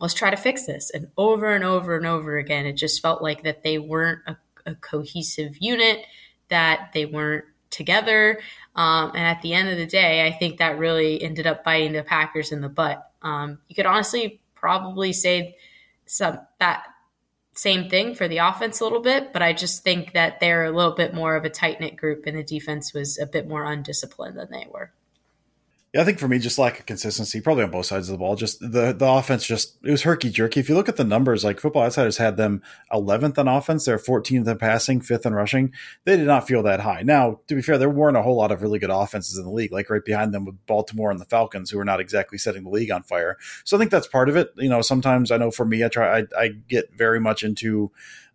let's 0.00 0.14
try 0.14 0.30
to 0.30 0.36
fix 0.36 0.64
this. 0.64 0.90
And 0.90 1.08
over 1.18 1.54
and 1.54 1.62
over 1.62 1.96
and 1.98 2.06
over 2.06 2.38
again, 2.38 2.64
it 2.64 2.72
just 2.72 3.02
felt 3.02 3.22
like 3.22 3.42
that 3.42 3.62
they 3.62 3.78
weren't 3.78 4.20
a, 4.26 4.36
a 4.66 4.74
cohesive 4.74 5.56
unit, 5.58 6.04
that 6.48 6.90
they 6.92 7.06
weren't 7.06 7.44
together. 7.70 8.40
Um, 8.74 9.10
and 9.14 9.24
at 9.24 9.42
the 9.42 9.54
end 9.54 9.68
of 9.68 9.76
the 9.76 9.86
day, 9.86 10.26
I 10.26 10.32
think 10.32 10.58
that 10.58 10.78
really 10.78 11.22
ended 11.22 11.46
up 11.46 11.64
biting 11.64 11.92
the 11.92 12.02
Packers 12.02 12.52
in 12.52 12.60
the 12.60 12.68
butt. 12.68 13.10
Um, 13.22 13.58
you 13.68 13.74
could 13.74 13.86
honestly 13.86 14.40
probably 14.54 15.12
say 15.12 15.56
some 16.06 16.38
that 16.58 16.84
same 17.54 17.88
thing 17.88 18.14
for 18.14 18.28
the 18.28 18.38
offense 18.38 18.80
a 18.80 18.84
little 18.84 19.00
bit, 19.00 19.32
but 19.32 19.42
I 19.42 19.52
just 19.52 19.82
think 19.82 20.12
that 20.12 20.40
they're 20.40 20.64
a 20.64 20.70
little 20.70 20.94
bit 20.94 21.14
more 21.14 21.36
of 21.36 21.44
a 21.44 21.50
tight 21.50 21.80
knit 21.80 21.96
group, 21.96 22.24
and 22.26 22.36
the 22.36 22.42
defense 22.42 22.94
was 22.94 23.18
a 23.18 23.26
bit 23.26 23.48
more 23.48 23.64
undisciplined 23.64 24.38
than 24.38 24.50
they 24.50 24.66
were. 24.70 24.92
Yeah, 25.92 26.02
I 26.02 26.04
think 26.04 26.20
for 26.20 26.28
me, 26.28 26.38
just 26.38 26.56
lack 26.56 26.78
of 26.78 26.86
consistency, 26.86 27.40
probably 27.40 27.64
on 27.64 27.72
both 27.72 27.86
sides 27.86 28.08
of 28.08 28.12
the 28.12 28.18
ball. 28.18 28.36
Just 28.36 28.60
the 28.60 28.92
the 28.92 29.10
offense, 29.10 29.44
just 29.44 29.76
it 29.82 29.90
was 29.90 30.02
herky 30.02 30.30
jerky. 30.30 30.60
If 30.60 30.68
you 30.68 30.76
look 30.76 30.88
at 30.88 30.94
the 30.96 31.02
numbers, 31.02 31.42
like 31.42 31.58
Football 31.58 31.82
Outsiders 31.82 32.18
had 32.18 32.36
them 32.36 32.62
11th 32.92 33.36
on 33.38 33.48
offense, 33.48 33.86
they're 33.86 33.98
14th 33.98 34.46
in 34.46 34.58
passing, 34.58 35.00
fifth 35.00 35.26
in 35.26 35.34
rushing. 35.34 35.72
They 36.04 36.16
did 36.16 36.28
not 36.28 36.46
feel 36.46 36.62
that 36.62 36.78
high. 36.78 37.02
Now, 37.02 37.40
to 37.48 37.56
be 37.56 37.62
fair, 37.62 37.76
there 37.76 37.90
weren't 37.90 38.16
a 38.16 38.22
whole 38.22 38.36
lot 38.36 38.52
of 38.52 38.62
really 38.62 38.78
good 38.78 38.90
offenses 38.90 39.36
in 39.36 39.44
the 39.44 39.50
league, 39.50 39.72
like 39.72 39.90
right 39.90 40.04
behind 40.04 40.32
them 40.32 40.44
with 40.44 40.64
Baltimore 40.66 41.10
and 41.10 41.18
the 41.18 41.24
Falcons, 41.24 41.70
who 41.70 41.80
are 41.80 41.84
not 41.84 41.98
exactly 41.98 42.38
setting 42.38 42.62
the 42.62 42.70
league 42.70 42.92
on 42.92 43.02
fire. 43.02 43.36
So 43.64 43.76
I 43.76 43.80
think 43.80 43.90
that's 43.90 44.06
part 44.06 44.28
of 44.28 44.36
it. 44.36 44.52
You 44.58 44.68
know, 44.68 44.82
sometimes 44.82 45.32
I 45.32 45.38
know 45.38 45.50
for 45.50 45.64
me, 45.64 45.84
I 45.84 45.88
try, 45.88 46.20
I, 46.20 46.24
I 46.38 46.48
get 46.68 46.94
very 46.94 47.18
much 47.18 47.42
into 47.42 47.90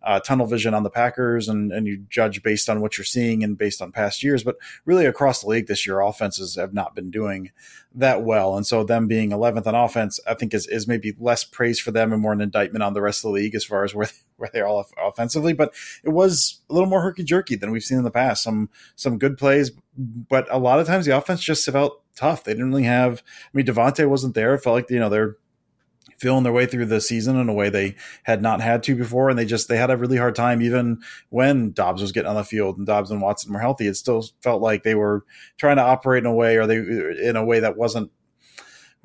uh, 0.06 0.20
tunnel 0.20 0.46
vision 0.46 0.72
on 0.72 0.84
the 0.84 0.90
Packers 0.90 1.48
and, 1.48 1.72
and 1.72 1.84
you 1.86 1.98
judge 2.08 2.40
based 2.40 2.70
on 2.70 2.80
what 2.80 2.96
you're 2.96 3.04
seeing 3.04 3.42
and 3.42 3.58
based 3.58 3.82
on 3.82 3.90
past 3.90 4.22
years. 4.22 4.44
But 4.44 4.56
really 4.84 5.04
across 5.04 5.42
the 5.42 5.48
league 5.48 5.66
this 5.66 5.84
year, 5.84 6.00
offenses 6.00 6.54
have 6.54 6.72
not 6.72 6.94
been 6.94 7.10
doing 7.10 7.50
that 7.92 8.22
well. 8.22 8.56
And 8.56 8.64
so 8.64 8.84
them 8.84 9.08
being 9.08 9.30
11th 9.30 9.66
on 9.66 9.74
offense, 9.74 10.20
I 10.24 10.34
think 10.34 10.54
is, 10.54 10.68
is 10.68 10.86
maybe 10.86 11.16
less 11.18 11.42
praise 11.42 11.80
for 11.80 11.90
them 11.90 12.12
and 12.12 12.22
more 12.22 12.32
an 12.32 12.40
indictment 12.40 12.84
on 12.84 12.94
the 12.94 13.02
rest 13.02 13.24
of 13.24 13.30
the 13.30 13.34
league 13.34 13.56
as 13.56 13.64
far 13.64 13.82
as 13.82 13.96
where, 13.96 14.08
where 14.36 14.50
they 14.52 14.60
are 14.60 14.68
all 14.68 14.86
offensively. 14.96 15.52
But 15.52 15.74
it 16.04 16.10
was 16.10 16.60
a 16.70 16.72
little 16.72 16.88
more 16.88 17.02
herky 17.02 17.24
jerky 17.24 17.56
than 17.56 17.72
we've 17.72 17.82
seen 17.82 17.98
in 17.98 18.04
the 18.04 18.10
past. 18.12 18.44
Some, 18.44 18.70
some 18.94 19.18
good 19.18 19.36
plays, 19.36 19.72
but 19.98 20.46
a 20.52 20.58
lot 20.58 20.78
of 20.78 20.86
times 20.86 21.06
the 21.06 21.16
offense 21.16 21.42
just 21.42 21.68
felt 21.68 22.00
tough. 22.14 22.44
They 22.44 22.52
didn't 22.52 22.68
really 22.68 22.84
have, 22.84 23.24
I 23.46 23.50
mean, 23.56 23.66
Davante 23.66 24.08
wasn't 24.08 24.36
there. 24.36 24.54
It 24.54 24.62
felt 24.62 24.74
like, 24.74 24.88
you 24.88 25.00
know, 25.00 25.08
they're, 25.08 25.36
feeling 26.18 26.44
their 26.44 26.52
way 26.52 26.66
through 26.66 26.86
the 26.86 27.00
season 27.00 27.36
in 27.36 27.48
a 27.48 27.52
way 27.52 27.68
they 27.68 27.96
had 28.24 28.42
not 28.42 28.60
had 28.60 28.82
to 28.84 28.94
before. 28.94 29.30
And 29.30 29.38
they 29.38 29.44
just, 29.44 29.68
they 29.68 29.76
had 29.76 29.90
a 29.90 29.96
really 29.96 30.16
hard 30.16 30.34
time, 30.34 30.62
even 30.62 31.00
when 31.30 31.72
Doubs 31.72 32.02
was 32.02 32.12
getting 32.12 32.30
on 32.30 32.36
the 32.36 32.44
field 32.44 32.78
and 32.78 32.86
Doubs 32.86 33.10
and 33.10 33.20
Watson 33.20 33.52
were 33.52 33.60
healthy. 33.60 33.86
It 33.86 33.96
still 33.96 34.24
felt 34.42 34.62
like 34.62 34.82
they 34.82 34.94
were 34.94 35.24
trying 35.58 35.76
to 35.76 35.82
operate 35.82 36.24
in 36.24 36.30
a 36.30 36.34
way 36.34 36.56
or 36.56 36.66
they, 36.66 36.76
in 36.76 37.36
a 37.36 37.44
way 37.44 37.60
that 37.60 37.76
wasn't 37.76 38.10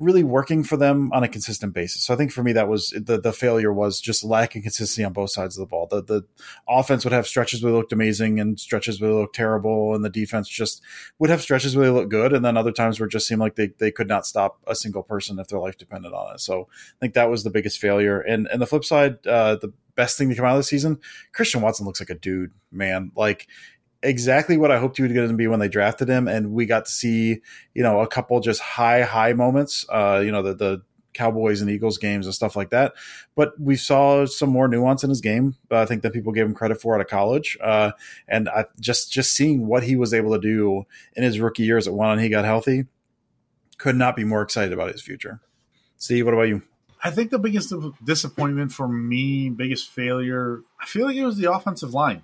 really 0.02 0.24
working 0.24 0.64
for 0.64 0.76
them 0.76 1.10
on 1.12 1.22
a 1.22 1.28
consistent 1.28 1.72
basis. 1.72 2.02
So 2.02 2.12
I 2.12 2.16
think 2.16 2.32
for 2.32 2.42
me 2.42 2.52
that 2.52 2.68
was 2.68 2.90
the 2.90 3.20
the 3.20 3.32
failure 3.32 3.72
was 3.72 4.00
just 4.00 4.24
lacking 4.24 4.62
consistency 4.62 5.04
on 5.04 5.12
both 5.12 5.30
sides 5.30 5.56
of 5.56 5.60
the 5.60 5.66
ball. 5.66 5.86
The 5.86 6.02
the 6.02 6.24
offense 6.68 7.04
would 7.04 7.12
have 7.12 7.26
stretches 7.26 7.62
where 7.62 7.72
they 7.72 7.78
looked 7.78 7.92
amazing 7.92 8.40
and 8.40 8.58
stretches 8.58 9.00
where 9.00 9.10
they 9.10 9.16
looked 9.16 9.36
terrible, 9.36 9.94
and 9.94 10.04
the 10.04 10.10
defense 10.10 10.48
just 10.48 10.82
would 11.18 11.30
have 11.30 11.40
stretches 11.40 11.76
where 11.76 11.86
they 11.86 11.92
looked 11.92 12.10
good, 12.10 12.32
and 12.32 12.44
then 12.44 12.56
other 12.56 12.72
times 12.72 12.98
where 12.98 13.06
it 13.06 13.12
just 13.12 13.26
seemed 13.26 13.40
like 13.40 13.56
they, 13.56 13.68
they 13.78 13.90
could 13.90 14.08
not 14.08 14.26
stop 14.26 14.60
a 14.66 14.74
single 14.74 15.02
person 15.02 15.38
if 15.38 15.48
their 15.48 15.60
life 15.60 15.78
depended 15.78 16.12
on 16.12 16.34
it. 16.34 16.40
So 16.40 16.68
I 16.70 16.98
think 17.00 17.14
that 17.14 17.30
was 17.30 17.44
the 17.44 17.50
biggest 17.50 17.78
failure. 17.78 18.20
And 18.20 18.48
and 18.48 18.60
the 18.60 18.66
flip 18.66 18.84
side, 18.84 19.26
uh, 19.26 19.56
the 19.56 19.72
best 19.94 20.18
thing 20.18 20.28
to 20.30 20.34
come 20.34 20.44
out 20.44 20.52
of 20.52 20.58
the 20.58 20.64
season, 20.64 20.98
Christian 21.32 21.60
Watson 21.60 21.86
looks 21.86 22.00
like 22.00 22.10
a 22.10 22.14
dude, 22.14 22.52
man. 22.70 23.12
Like 23.14 23.46
exactly 24.02 24.56
what 24.56 24.70
I 24.70 24.78
hoped 24.78 24.96
he 24.96 25.02
would 25.02 25.12
get 25.12 25.26
to 25.26 25.32
be 25.32 25.46
when 25.46 25.60
they 25.60 25.68
drafted 25.68 26.08
him, 26.08 26.28
and 26.28 26.52
we 26.52 26.66
got 26.66 26.86
to 26.86 26.90
see 26.90 27.40
you 27.74 27.82
know 27.82 28.00
a 28.00 28.06
couple 28.06 28.40
just 28.40 28.60
high 28.60 29.02
high 29.02 29.32
moments. 29.32 29.86
Uh, 29.88 30.22
you 30.24 30.32
know 30.32 30.42
the 30.42 30.54
the 30.54 30.82
Cowboys 31.12 31.60
and 31.60 31.70
Eagles 31.70 31.98
games 31.98 32.26
and 32.26 32.34
stuff 32.34 32.56
like 32.56 32.70
that. 32.70 32.94
But 33.34 33.58
we 33.60 33.76
saw 33.76 34.26
some 34.26 34.50
more 34.50 34.68
nuance 34.68 35.04
in 35.04 35.10
his 35.10 35.20
game. 35.20 35.56
I 35.70 35.84
think 35.84 36.02
that 36.02 36.12
people 36.12 36.32
gave 36.32 36.46
him 36.46 36.54
credit 36.54 36.80
for 36.80 36.94
out 36.94 37.00
of 37.00 37.08
college, 37.08 37.56
uh, 37.62 37.92
and 38.28 38.48
I 38.48 38.66
just 38.80 39.12
just 39.12 39.34
seeing 39.34 39.66
what 39.66 39.82
he 39.82 39.96
was 39.96 40.14
able 40.14 40.32
to 40.32 40.40
do 40.40 40.84
in 41.14 41.22
his 41.22 41.40
rookie 41.40 41.64
years 41.64 41.86
at 41.86 41.94
one, 41.94 42.12
and 42.12 42.20
he 42.20 42.28
got 42.28 42.44
healthy. 42.44 42.86
Could 43.78 43.96
not 43.96 44.16
be 44.16 44.24
more 44.24 44.42
excited 44.42 44.72
about 44.72 44.92
his 44.92 45.02
future. 45.02 45.40
Steve, 45.96 46.24
what 46.24 46.34
about 46.34 46.48
you? 46.48 46.62
I 47.04 47.10
think 47.10 47.30
the 47.30 47.38
biggest 47.38 47.72
disappointment 48.04 48.70
for 48.72 48.86
me, 48.86 49.50
biggest 49.50 49.90
failure, 49.90 50.60
I 50.80 50.86
feel 50.86 51.06
like 51.06 51.16
it 51.16 51.24
was 51.24 51.36
the 51.36 51.52
offensive 51.52 51.92
line. 51.92 52.22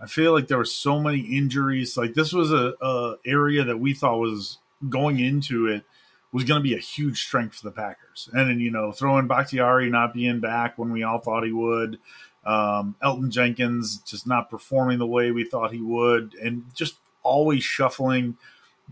I 0.00 0.06
feel 0.06 0.32
like 0.32 0.48
there 0.48 0.58
were 0.58 0.64
so 0.64 1.00
many 1.00 1.20
injuries. 1.20 1.96
Like 1.96 2.14
this 2.14 2.32
was 2.32 2.52
a, 2.52 2.74
a 2.80 3.16
area 3.24 3.64
that 3.64 3.78
we 3.78 3.94
thought 3.94 4.18
was 4.18 4.58
going 4.88 5.20
into 5.20 5.66
it 5.66 5.84
was 6.32 6.44
going 6.44 6.60
to 6.60 6.68
be 6.68 6.74
a 6.74 6.78
huge 6.78 7.22
strength 7.22 7.56
for 7.56 7.68
the 7.68 7.74
Packers. 7.74 8.28
And 8.32 8.50
then 8.50 8.60
you 8.60 8.70
know 8.70 8.92
throwing 8.92 9.26
Bakhtiari 9.26 9.88
not 9.88 10.12
being 10.12 10.40
back 10.40 10.76
when 10.76 10.92
we 10.92 11.02
all 11.02 11.18
thought 11.18 11.44
he 11.44 11.52
would, 11.52 11.98
um, 12.44 12.94
Elgton 13.02 13.30
Jenkins 13.30 13.98
just 13.98 14.26
not 14.26 14.50
performing 14.50 14.98
the 14.98 15.06
way 15.06 15.30
we 15.30 15.44
thought 15.44 15.72
he 15.72 15.80
would, 15.80 16.34
and 16.34 16.64
just 16.74 16.96
always 17.22 17.64
shuffling. 17.64 18.36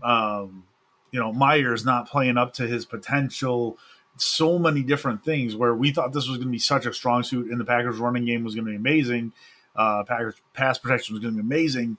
Um, 0.01 0.63
you 1.11 1.19
know 1.19 1.31
Myers 1.31 1.85
not 1.85 2.09
playing 2.09 2.37
up 2.37 2.53
to 2.53 2.67
his 2.67 2.85
potential. 2.85 3.77
So 4.17 4.57
many 4.57 4.81
different 4.81 5.23
things 5.25 5.55
where 5.55 5.75
we 5.75 5.91
thought 5.91 6.13
this 6.13 6.27
was 6.27 6.37
going 6.37 6.47
to 6.47 6.51
be 6.51 6.57
such 6.57 6.85
a 6.85 6.93
strong 6.93 7.21
suit, 7.21 7.51
and 7.51 7.59
the 7.59 7.65
Packers' 7.65 7.97
running 7.97 8.25
game 8.25 8.43
was 8.43 8.55
going 8.55 8.65
to 8.65 8.71
be 8.71 8.77
amazing 8.77 9.33
uh, 9.75 10.03
Packers 10.03 10.35
pass 10.53 10.77
protection 10.77 11.13
was 11.13 11.21
going 11.21 11.35
to 11.35 11.41
be 11.41 11.45
amazing. 11.45 11.97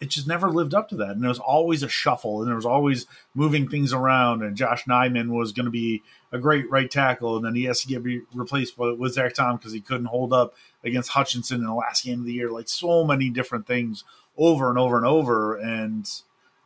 It 0.00 0.10
just 0.10 0.28
never 0.28 0.48
lived 0.48 0.74
up 0.74 0.88
to 0.90 0.96
that, 0.96 1.10
and 1.10 1.22
there 1.22 1.28
was 1.28 1.40
always 1.40 1.82
a 1.82 1.88
shuffle, 1.88 2.40
and 2.40 2.48
there 2.48 2.54
was 2.54 2.66
always 2.66 3.06
moving 3.34 3.68
things 3.68 3.92
around. 3.92 4.42
And 4.42 4.56
Josh 4.56 4.84
Nijman 4.84 5.36
was 5.36 5.50
going 5.50 5.64
to 5.64 5.72
be 5.72 6.02
a 6.30 6.38
great 6.38 6.70
right 6.70 6.88
tackle, 6.88 7.36
and 7.36 7.44
then 7.44 7.56
he 7.56 7.64
has 7.64 7.80
to 7.80 7.88
get 7.88 8.04
re- 8.04 8.22
replaced 8.32 8.78
with 8.78 9.14
Zach 9.14 9.34
Tom 9.34 9.56
because 9.56 9.72
he 9.72 9.80
couldn't 9.80 10.06
hold 10.06 10.32
up 10.32 10.54
against 10.84 11.10
Hutchinson 11.10 11.60
in 11.60 11.66
the 11.66 11.74
last 11.74 12.04
game 12.04 12.20
of 12.20 12.26
the 12.26 12.32
year. 12.32 12.50
Like 12.50 12.68
so 12.68 13.04
many 13.04 13.28
different 13.28 13.66
things 13.66 14.04
over 14.36 14.68
and 14.68 14.78
over 14.78 14.96
and 14.96 15.06
over, 15.06 15.56
and 15.56 16.08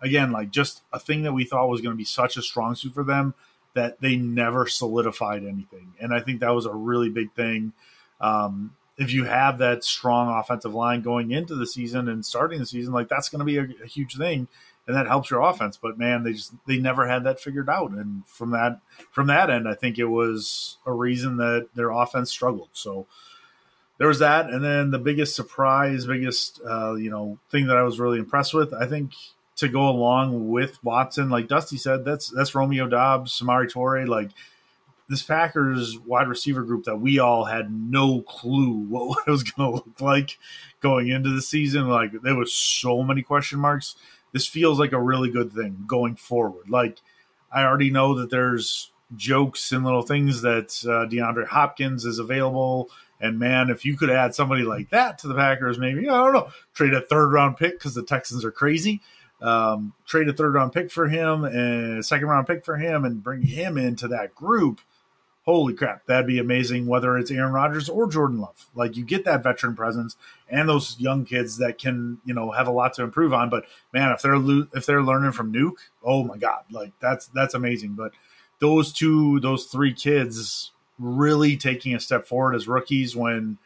again, 0.02 0.30
like 0.30 0.50
just 0.50 0.82
a 0.92 0.98
thing 0.98 1.22
that 1.22 1.32
we 1.32 1.44
thought 1.44 1.70
was 1.70 1.80
going 1.80 1.94
to 1.94 1.98
be 1.98 2.04
such 2.04 2.36
a 2.36 2.42
strong 2.42 2.74
suit 2.74 2.92
for 2.92 3.04
them 3.04 3.32
that 3.74 4.00
they 4.00 4.16
never 4.16 4.66
solidified 4.66 5.44
anything. 5.44 5.94
And 6.00 6.12
I 6.12 6.20
think 6.20 6.40
that 6.40 6.54
was 6.54 6.66
a 6.66 6.74
really 6.74 7.08
big 7.08 7.32
thing. 7.32 7.72
Um, 8.20 8.76
if 8.98 9.12
you 9.12 9.24
have 9.24 9.58
that 9.58 9.84
strong 9.84 10.28
offensive 10.28 10.74
line 10.74 11.02
going 11.02 11.30
into 11.30 11.54
the 11.54 11.66
season 11.66 12.08
and 12.08 12.24
starting 12.24 12.60
the 12.60 12.66
season, 12.66 12.92
like 12.92 13.08
that's 13.08 13.28
going 13.28 13.40
to 13.40 13.44
be 13.44 13.58
a, 13.58 13.66
a, 13.82 13.86
huge 13.86 14.16
thing. 14.16 14.48
and 14.86 14.96
that 14.96 15.06
helps 15.06 15.30
your 15.30 15.40
offense. 15.40 15.78
But 15.80 15.98
man, 15.98 16.22
they 16.22 16.32
just 16.32 16.52
they 16.66 16.78
never 16.78 17.08
had 17.08 17.24
that 17.24 17.40
figured 17.40 17.70
out, 17.70 17.92
and 17.92 18.26
from 18.26 18.50
that 18.50 18.80
from 19.10 19.28
that 19.28 19.50
end, 19.50 19.68
I 19.68 19.74
think 19.74 19.98
it 19.98 20.06
was 20.06 20.78
a 20.86 20.92
reason 20.92 21.38
that 21.38 21.68
their 21.74 21.90
offense 21.90 22.30
struggled. 22.30 22.70
So 22.72 23.06
there 23.98 24.08
was 24.08 24.18
that, 24.18 24.50
and 24.50 24.64
then 24.64 24.90
the 24.90 24.98
biggest 24.98 25.36
surprise, 25.36 26.06
biggest 26.06 26.60
uh, 26.68 26.94
you 26.94 27.10
know 27.10 27.38
thing 27.50 27.66
that 27.68 27.76
I 27.76 27.82
was 27.82 27.98
really 27.98 28.18
impressed 28.18 28.54
with, 28.54 28.74
I 28.74 28.86
think 28.86 29.12
to 29.56 29.68
go 29.68 29.88
along 29.88 30.48
with 30.50 30.82
Watson, 30.82 31.30
like 31.30 31.48
Dusty 31.48 31.76
said, 31.76 32.04
that's 32.04 32.28
that's 32.28 32.54
Romeo 32.54 32.88
Doubs, 32.88 33.38
Samori 33.40 33.70
Toure, 33.72 34.06
like 34.06 34.30
this 35.12 35.22
Packers 35.22 35.98
wide 35.98 36.26
receiver 36.26 36.62
group 36.62 36.84
that 36.84 36.96
we 36.96 37.18
all 37.18 37.44
had 37.44 37.70
no 37.70 38.22
clue 38.22 38.72
what 38.88 39.18
it 39.26 39.30
was 39.30 39.42
going 39.42 39.70
to 39.70 39.76
look 39.76 40.00
like 40.00 40.38
going 40.80 41.08
into 41.08 41.28
the 41.28 41.42
season. 41.42 41.86
Like 41.86 42.12
there 42.22 42.34
was 42.34 42.52
so 42.52 43.02
many 43.02 43.20
question 43.20 43.60
marks. 43.60 43.94
This 44.32 44.46
feels 44.46 44.78
like 44.78 44.92
a 44.92 45.00
really 45.00 45.30
good 45.30 45.52
thing 45.52 45.84
going 45.86 46.16
forward. 46.16 46.70
Like 46.70 46.98
I 47.52 47.64
already 47.64 47.90
know 47.90 48.18
that 48.20 48.30
there's 48.30 48.90
jokes 49.14 49.70
and 49.70 49.84
little 49.84 50.00
things 50.00 50.40
that 50.40 50.82
uh, 50.84 51.06
DeAndre 51.06 51.46
Hopkins 51.46 52.06
is 52.06 52.18
available. 52.18 52.88
And 53.20 53.38
man, 53.38 53.68
if 53.68 53.84
you 53.84 53.98
could 53.98 54.08
add 54.08 54.34
somebody 54.34 54.62
like 54.62 54.88
that 54.90 55.18
to 55.18 55.28
the 55.28 55.34
Packers, 55.34 55.78
maybe 55.78 56.08
I 56.08 56.24
don't 56.24 56.32
know, 56.32 56.48
trade 56.72 56.94
a 56.94 57.02
third 57.02 57.32
round 57.32 57.58
pick 57.58 57.74
because 57.74 57.92
the 57.94 58.02
Texans 58.02 58.46
are 58.46 58.50
crazy. 58.50 59.02
Um, 59.42 59.92
trade 60.06 60.28
a 60.30 60.32
third 60.32 60.54
round 60.54 60.72
pick 60.72 60.90
for 60.90 61.06
him 61.06 61.44
and 61.44 61.98
a 61.98 62.02
second 62.02 62.28
round 62.28 62.46
pick 62.46 62.64
for 62.64 62.78
him, 62.78 63.04
and 63.04 63.22
bring 63.22 63.42
him 63.42 63.76
into 63.76 64.08
that 64.08 64.34
group 64.34 64.80
holy 65.44 65.74
crap, 65.74 66.06
that'd 66.06 66.26
be 66.26 66.38
amazing. 66.38 66.86
Whether 66.86 67.16
it's 67.18 67.30
Aaron 67.30 67.52
Rodgers 67.52 67.88
or 67.88 68.08
Jordan 68.08 68.38
Love, 68.38 68.68
like 68.74 68.96
you 68.96 69.04
get 69.04 69.24
that 69.24 69.42
veteran 69.42 69.74
presence 69.74 70.16
and 70.48 70.68
those 70.68 70.98
young 70.98 71.24
kids 71.24 71.58
that 71.58 71.78
can 71.78 72.18
you 72.24 72.34
know 72.34 72.50
have 72.52 72.68
a 72.68 72.72
lot 72.72 72.94
to 72.94 73.02
improve 73.02 73.32
on. 73.32 73.50
But 73.50 73.64
man, 73.92 74.12
if 74.12 74.22
they're 74.22 74.38
lo- 74.38 74.68
if 74.74 74.86
they're 74.86 75.02
learning 75.02 75.32
from 75.32 75.52
Nuke, 75.52 75.78
oh 76.04 76.24
my 76.24 76.36
god, 76.36 76.64
like 76.70 76.92
that's 77.00 77.26
that's 77.28 77.54
amazing. 77.54 77.94
But 77.94 78.12
those 78.60 78.92
two, 78.92 79.40
those 79.40 79.66
three 79.66 79.92
kids 79.92 80.70
really 80.98 81.56
taking 81.56 81.94
a 81.94 82.00
step 82.00 82.26
forward 82.26 82.54
as 82.54 82.68
rookies 82.68 83.16
when 83.16 83.58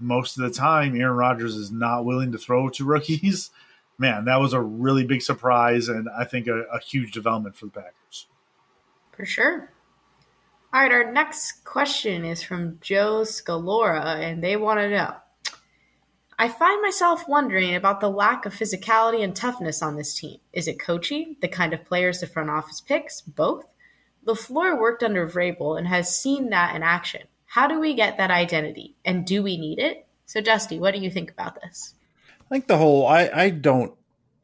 most 0.00 0.38
of 0.38 0.42
the 0.42 0.50
time 0.50 1.00
Aaron 1.00 1.16
Rodgers 1.16 1.54
is 1.54 1.70
not 1.70 2.04
willing 2.04 2.32
to 2.32 2.38
throw 2.38 2.68
to 2.70 2.84
rookies. 2.84 3.50
Man, 4.00 4.26
that 4.26 4.38
was 4.40 4.52
a 4.52 4.60
really 4.60 5.04
big 5.04 5.22
surprise 5.22 5.88
and 5.88 6.08
I 6.16 6.24
think 6.24 6.46
a, 6.46 6.62
a 6.72 6.78
huge 6.78 7.10
development 7.10 7.56
for 7.56 7.66
the 7.66 7.72
Packers. 7.72 8.26
For 9.10 9.24
sure. 9.24 9.72
All 10.78 10.84
right, 10.84 10.92
our 10.92 11.10
next 11.10 11.64
question 11.64 12.24
is 12.24 12.40
from 12.40 12.78
Joe 12.80 13.22
Scalora, 13.22 14.20
and 14.20 14.44
they 14.44 14.54
want 14.54 14.78
to 14.78 14.88
know 14.88 15.12
I 16.38 16.48
find 16.48 16.80
myself 16.80 17.26
wondering 17.26 17.74
about 17.74 17.98
the 17.98 18.08
lack 18.08 18.46
of 18.46 18.54
physicality 18.54 19.24
and 19.24 19.34
toughness 19.34 19.82
on 19.82 19.96
this 19.96 20.14
team. 20.14 20.38
Is 20.52 20.68
it 20.68 20.78
coaching, 20.78 21.34
the 21.40 21.48
kind 21.48 21.74
of 21.74 21.84
players 21.84 22.20
the 22.20 22.28
front 22.28 22.48
office 22.48 22.80
picks, 22.80 23.22
both? 23.22 23.66
LaFleur 24.24 24.78
worked 24.78 25.02
under 25.02 25.26
Vrabel 25.26 25.76
and 25.76 25.88
has 25.88 26.16
seen 26.16 26.50
that 26.50 26.76
in 26.76 26.84
action. 26.84 27.22
How 27.46 27.66
do 27.66 27.80
we 27.80 27.94
get 27.94 28.16
that 28.18 28.30
identity, 28.30 28.94
and 29.04 29.26
do 29.26 29.42
we 29.42 29.56
need 29.56 29.80
it? 29.80 30.06
So, 30.26 30.40
Dusty, 30.40 30.78
what 30.78 30.94
do 30.94 31.00
you 31.00 31.10
think 31.10 31.32
about 31.32 31.60
this? 31.60 31.94
I 32.40 32.48
think 32.50 32.68
the 32.68 32.78
whole 32.78 33.04
I, 33.04 33.28
I 33.34 33.50
don't 33.50 33.97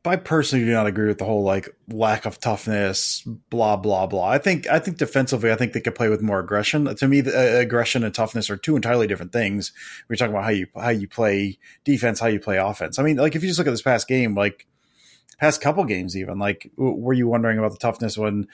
I 0.06 0.16
personally 0.16 0.66
do 0.66 0.72
not 0.72 0.86
agree 0.86 1.08
with 1.08 1.16
the 1.16 1.24
whole 1.24 1.42
like 1.42 1.74
lack 1.88 2.26
of 2.26 2.38
toughness, 2.38 3.22
blah 3.48 3.76
blah 3.76 4.06
blah. 4.06 4.28
I 4.28 4.38
think 4.38 4.68
I 4.68 4.78
think 4.78 4.98
defensively, 4.98 5.50
I 5.50 5.56
think 5.56 5.72
they 5.72 5.80
could 5.80 5.94
play 5.94 6.10
with 6.10 6.20
more 6.20 6.40
aggression. 6.40 6.94
To 6.94 7.08
me, 7.08 7.22
the, 7.22 7.32
uh, 7.32 7.60
aggression 7.60 8.04
and 8.04 8.14
toughness 8.14 8.50
are 8.50 8.56
two 8.58 8.76
entirely 8.76 9.06
different 9.06 9.32
things. 9.32 9.72
We're 10.08 10.16
talking 10.16 10.34
about 10.34 10.44
how 10.44 10.50
you 10.50 10.66
how 10.76 10.90
you 10.90 11.08
play 11.08 11.58
defense, 11.84 12.20
how 12.20 12.26
you 12.26 12.38
play 12.38 12.58
offense. 12.58 12.98
I 12.98 13.02
mean, 13.02 13.16
like 13.16 13.34
if 13.34 13.42
you 13.42 13.48
just 13.48 13.58
look 13.58 13.66
at 13.66 13.70
this 13.70 13.82
past 13.82 14.06
game, 14.06 14.34
like 14.34 14.66
past 15.38 15.62
couple 15.62 15.84
games, 15.84 16.16
even 16.18 16.38
like 16.38 16.70
were 16.76 17.14
you 17.14 17.26
wondering 17.26 17.58
about 17.58 17.72
the 17.72 17.78
toughness 17.78 18.18
when 18.18 18.46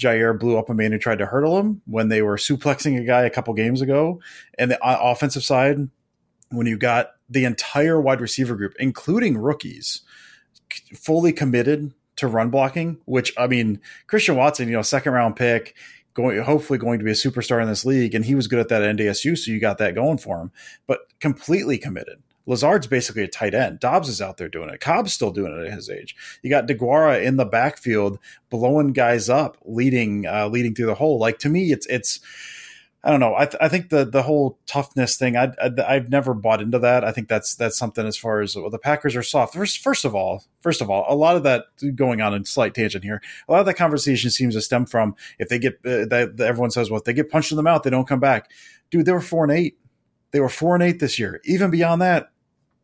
Jaire 0.00 0.38
blew 0.38 0.58
up 0.58 0.70
a 0.70 0.74
man 0.74 0.90
who 0.90 0.98
tried 0.98 1.18
to 1.18 1.26
hurdle 1.26 1.56
him 1.58 1.82
when 1.86 2.08
they 2.08 2.20
were 2.20 2.36
suplexing 2.36 3.00
a 3.00 3.04
guy 3.04 3.22
a 3.22 3.30
couple 3.30 3.54
games 3.54 3.80
ago, 3.80 4.20
and 4.58 4.72
the 4.72 4.84
uh, 4.84 4.98
offensive 5.00 5.44
side 5.44 5.88
when 6.50 6.66
you 6.66 6.76
got 6.76 7.10
the 7.28 7.44
entire 7.44 8.00
wide 8.00 8.20
receiver 8.20 8.56
group, 8.56 8.74
including 8.80 9.38
rookies 9.38 10.02
fully 10.94 11.32
committed 11.32 11.92
to 12.16 12.26
run 12.26 12.50
blocking, 12.50 12.98
which 13.04 13.32
I 13.36 13.46
mean, 13.46 13.80
Christian 14.06 14.36
Watson, 14.36 14.68
you 14.68 14.74
know, 14.74 14.82
second 14.82 15.12
round 15.12 15.36
pick, 15.36 15.74
going 16.14 16.40
hopefully 16.42 16.78
going 16.78 16.98
to 16.98 17.04
be 17.04 17.10
a 17.10 17.14
superstar 17.14 17.60
in 17.60 17.68
this 17.68 17.84
league, 17.84 18.14
and 18.14 18.24
he 18.24 18.34
was 18.34 18.48
good 18.48 18.58
at 18.58 18.68
that 18.68 18.82
at 18.82 18.96
NDSU, 18.96 19.36
so 19.36 19.50
you 19.50 19.60
got 19.60 19.78
that 19.78 19.94
going 19.94 20.18
for 20.18 20.40
him. 20.40 20.50
But 20.86 21.00
completely 21.20 21.78
committed. 21.78 22.22
Lazard's 22.46 22.86
basically 22.86 23.24
a 23.24 23.28
tight 23.28 23.54
end. 23.54 23.80
Doubs 23.80 24.08
is 24.08 24.22
out 24.22 24.36
there 24.36 24.48
doing 24.48 24.70
it. 24.70 24.80
Cobb's 24.80 25.12
still 25.12 25.32
doing 25.32 25.52
it 25.52 25.66
at 25.66 25.72
his 25.72 25.90
age. 25.90 26.14
You 26.42 26.50
got 26.50 26.68
Deguara 26.68 27.22
in 27.22 27.36
the 27.36 27.44
backfield 27.44 28.18
blowing 28.50 28.92
guys 28.92 29.28
up, 29.28 29.58
leading 29.64 30.26
uh, 30.26 30.48
leading 30.48 30.74
through 30.74 30.86
the 30.86 30.94
hole. 30.94 31.18
Like 31.18 31.38
to 31.40 31.48
me, 31.48 31.72
it's 31.72 31.86
it's 31.86 32.20
I 33.06 33.10
don't 33.10 33.20
know. 33.20 33.36
I, 33.36 33.46
th- 33.46 33.60
I 33.60 33.68
think 33.68 33.90
the 33.90 34.04
the 34.04 34.22
whole 34.22 34.58
toughness 34.66 35.16
thing. 35.16 35.36
I, 35.36 35.52
I 35.62 35.94
have 35.94 36.10
never 36.10 36.34
bought 36.34 36.60
into 36.60 36.80
that. 36.80 37.04
I 37.04 37.12
think 37.12 37.28
that's 37.28 37.54
that's 37.54 37.78
something 37.78 38.04
as 38.04 38.16
far 38.16 38.40
as 38.40 38.56
well, 38.56 38.68
the 38.68 38.80
Packers 38.80 39.14
are 39.14 39.22
soft. 39.22 39.54
First, 39.54 39.78
first 39.78 40.04
of 40.04 40.16
all, 40.16 40.42
first 40.60 40.80
of 40.80 40.90
all, 40.90 41.04
a 41.08 41.14
lot 41.14 41.36
of 41.36 41.44
that 41.44 41.66
going 41.94 42.20
on 42.20 42.34
in 42.34 42.44
slight 42.44 42.74
tangent 42.74 43.04
here. 43.04 43.22
A 43.48 43.52
lot 43.52 43.60
of 43.60 43.66
that 43.66 43.74
conversation 43.74 44.30
seems 44.30 44.54
to 44.54 44.60
stem 44.60 44.86
from 44.86 45.14
if 45.38 45.48
they 45.48 45.60
get 45.60 45.74
uh, 45.86 46.04
that 46.06 46.34
everyone 46.40 46.72
says, 46.72 46.90
well, 46.90 46.98
if 46.98 47.04
they 47.04 47.12
get 47.12 47.30
punched 47.30 47.52
in 47.52 47.56
the 47.56 47.62
mouth, 47.62 47.84
they 47.84 47.90
don't 47.90 48.08
come 48.08 48.18
back. 48.18 48.50
Dude, 48.90 49.06
they 49.06 49.12
were 49.12 49.20
four 49.20 49.44
and 49.44 49.52
eight. 49.52 49.78
They 50.32 50.40
were 50.40 50.48
four 50.48 50.74
and 50.74 50.82
eight 50.82 50.98
this 50.98 51.16
year. 51.16 51.40
Even 51.44 51.70
beyond 51.70 52.02
that, 52.02 52.32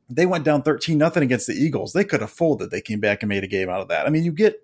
they 0.08 0.26
went 0.26 0.44
down 0.44 0.62
thirteen 0.62 0.98
nothing 0.98 1.24
against 1.24 1.48
the 1.48 1.54
Eagles. 1.54 1.94
They 1.94 2.04
could 2.04 2.20
have 2.20 2.30
folded. 2.30 2.70
They 2.70 2.80
came 2.80 3.00
back 3.00 3.24
and 3.24 3.28
made 3.28 3.42
a 3.42 3.48
game 3.48 3.68
out 3.68 3.80
of 3.80 3.88
that. 3.88 4.06
I 4.06 4.10
mean, 4.10 4.22
you 4.22 4.30
get 4.30 4.62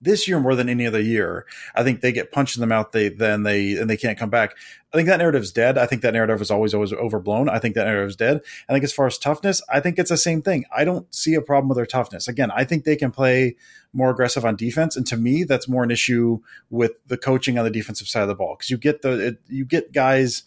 this 0.00 0.28
year 0.28 0.38
more 0.38 0.54
than 0.54 0.68
any 0.68 0.86
other 0.86 1.00
year, 1.00 1.44
I 1.74 1.82
think 1.82 2.00
they 2.00 2.12
get 2.12 2.30
punched 2.30 2.56
in 2.56 2.60
the 2.60 2.66
mouth. 2.66 2.92
They 2.92 3.08
then 3.08 3.42
they 3.42 3.76
and 3.76 3.90
they 3.90 3.96
can't 3.96 4.18
come 4.18 4.30
back. 4.30 4.56
I 4.92 4.96
think 4.96 5.08
that 5.08 5.18
narrative's 5.18 5.52
dead. 5.52 5.76
I 5.76 5.86
think 5.86 6.02
that 6.02 6.14
narrative 6.14 6.40
is 6.40 6.50
always 6.50 6.72
always 6.72 6.92
overblown. 6.92 7.48
I 7.48 7.58
think 7.58 7.74
that 7.74 7.84
narrative 7.84 8.10
is 8.10 8.16
dead. 8.16 8.40
I 8.68 8.72
think 8.72 8.84
as 8.84 8.92
far 8.92 9.06
as 9.06 9.18
toughness, 9.18 9.60
I 9.68 9.80
think 9.80 9.98
it's 9.98 10.10
the 10.10 10.16
same 10.16 10.40
thing. 10.40 10.64
I 10.74 10.84
don't 10.84 11.12
see 11.14 11.34
a 11.34 11.42
problem 11.42 11.68
with 11.68 11.76
their 11.76 11.86
toughness. 11.86 12.28
Again, 12.28 12.50
I 12.52 12.64
think 12.64 12.84
they 12.84 12.96
can 12.96 13.10
play 13.10 13.56
more 13.92 14.10
aggressive 14.10 14.44
on 14.44 14.54
defense, 14.56 14.96
and 14.96 15.06
to 15.08 15.16
me, 15.16 15.44
that's 15.44 15.68
more 15.68 15.82
an 15.82 15.90
issue 15.90 16.40
with 16.70 16.92
the 17.06 17.16
coaching 17.16 17.58
on 17.58 17.64
the 17.64 17.70
defensive 17.70 18.08
side 18.08 18.22
of 18.22 18.28
the 18.28 18.34
ball 18.34 18.54
because 18.56 18.70
you 18.70 18.78
get 18.78 19.02
the 19.02 19.28
it, 19.28 19.40
you 19.48 19.64
get 19.64 19.92
guys 19.92 20.44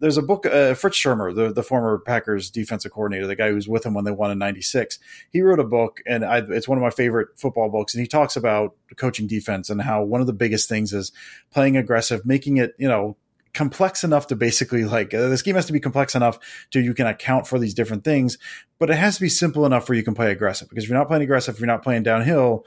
there's 0.00 0.16
a 0.16 0.22
book, 0.22 0.46
uh, 0.46 0.74
Fritz 0.74 0.96
Shurmur, 0.96 1.34
the, 1.34 1.52
the 1.52 1.62
former 1.62 1.98
Packers 1.98 2.50
defensive 2.50 2.92
coordinator, 2.92 3.26
the 3.26 3.36
guy 3.36 3.48
who 3.48 3.54
was 3.54 3.68
with 3.68 3.84
him 3.84 3.94
when 3.94 4.04
they 4.04 4.10
won 4.10 4.30
in 4.30 4.38
'96. 4.38 4.98
He 5.30 5.42
wrote 5.42 5.60
a 5.60 5.64
book, 5.64 6.00
and 6.06 6.24
I, 6.24 6.38
it's 6.48 6.68
one 6.68 6.78
of 6.78 6.82
my 6.82 6.90
favorite 6.90 7.38
football 7.38 7.68
books. 7.68 7.94
And 7.94 8.00
he 8.00 8.06
talks 8.06 8.36
about 8.36 8.74
coaching 8.96 9.26
defense 9.26 9.68
and 9.68 9.82
how 9.82 10.02
one 10.02 10.20
of 10.20 10.26
the 10.26 10.32
biggest 10.32 10.68
things 10.68 10.92
is 10.92 11.12
playing 11.50 11.76
aggressive, 11.76 12.24
making 12.24 12.56
it, 12.56 12.74
you 12.78 12.88
know, 12.88 13.16
complex 13.52 14.04
enough 14.04 14.26
to 14.26 14.36
basically 14.36 14.84
like 14.84 15.14
uh, 15.14 15.28
this 15.28 15.42
game 15.42 15.54
has 15.54 15.66
to 15.66 15.72
be 15.72 15.80
complex 15.80 16.14
enough 16.14 16.38
to 16.70 16.80
you 16.80 16.92
can 16.92 17.06
account 17.06 17.46
for 17.46 17.58
these 17.58 17.74
different 17.74 18.04
things, 18.04 18.38
but 18.78 18.90
it 18.90 18.96
has 18.96 19.16
to 19.16 19.22
be 19.22 19.28
simple 19.28 19.64
enough 19.64 19.88
where 19.88 19.96
you 19.96 20.04
can 20.04 20.14
play 20.14 20.30
aggressive. 20.30 20.68
Because 20.68 20.84
if 20.84 20.90
you're 20.90 20.98
not 20.98 21.08
playing 21.08 21.22
aggressive, 21.22 21.54
if 21.54 21.60
you're 21.60 21.66
not 21.66 21.82
playing 21.82 22.02
downhill, 22.02 22.66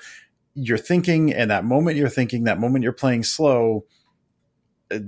you're 0.55 0.79
thinking, 0.79 1.31
and 1.31 1.51
that 1.51 1.63
moment 1.63 1.95
you're 1.95 2.09
thinking, 2.09 2.45
that 2.45 2.59
moment 2.59 2.83
you're 2.83 2.91
playing 2.91 3.23
slow 3.23 3.85
Uh, 4.91 4.99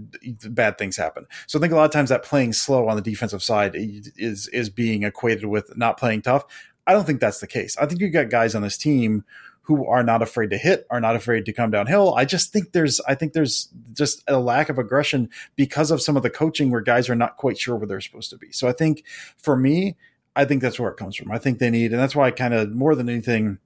bad 0.49 0.77
things 0.77 0.97
happen. 0.97 1.25
So 1.47 1.57
I 1.57 1.61
think 1.61 1.73
a 1.73 1.75
lot 1.75 1.86
of 1.86 1.91
times 1.91 2.09
that 2.09 2.23
playing 2.23 2.53
slow 2.53 2.88
on 2.88 2.95
the 2.95 3.01
defensive 3.01 3.43
side 3.43 3.73
is 3.75 4.47
is 4.49 4.69
being 4.69 5.03
equated 5.03 5.45
with 5.45 5.75
not 5.77 5.97
playing 5.97 6.21
tough. 6.21 6.45
I 6.88 6.93
don't 6.93 7.05
think 7.05 7.19
that's 7.19 7.39
the 7.39 7.47
case. 7.47 7.77
I 7.77 7.86
think 7.86 8.01
you've 8.01 8.13
got 8.13 8.29
guys 8.29 8.55
on 8.55 8.61
this 8.61 8.77
team 8.77 9.23
who 9.63 9.86
are 9.86 10.03
not 10.03 10.21
afraid 10.21 10.49
to 10.49 10.57
hit, 10.57 10.86
are 10.89 10.99
not 10.99 11.15
afraid 11.15 11.45
to 11.45 11.53
come 11.53 11.71
downhill. 11.71 12.13
I 12.15 12.25
just 12.25 12.51
think 12.51 12.71
there's 12.71 12.99
I 13.01 13.15
think 13.15 13.34
there's 13.34 13.69
just 13.93 14.23
a 14.27 14.39
lack 14.39 14.69
of 14.69 14.77
aggression 14.77 15.29
because 15.55 15.91
of 15.91 16.01
some 16.01 16.17
of 16.17 16.23
the 16.23 16.29
coaching 16.29 16.71
where 16.71 16.82
guys 16.82 17.09
are 17.09 17.15
not 17.15 17.38
quite 17.38 17.57
sure 17.57 17.75
where 17.75 17.88
they're 17.88 18.01
supposed 18.01 18.29
to 18.32 18.38
be. 18.38 18.51
So 18.51 18.67
I 18.67 18.73
think 18.73 19.03
for 19.38 19.55
me, 19.55 19.95
I 20.36 20.45
think 20.45 20.61
that's 20.61 20.79
where 20.79 20.91
it 20.91 20.97
comes 20.97 21.15
from. 21.15 21.32
I 21.32 21.38
think 21.38 21.59
they 21.59 21.69
need, 21.69 21.91
and 21.91 21.99
that's 21.99 22.15
why 22.15 22.27
I 22.27 22.32
kind 22.32 22.53
of 22.53 22.71
more 22.71 22.95
than 22.95 23.09
anything 23.09 23.59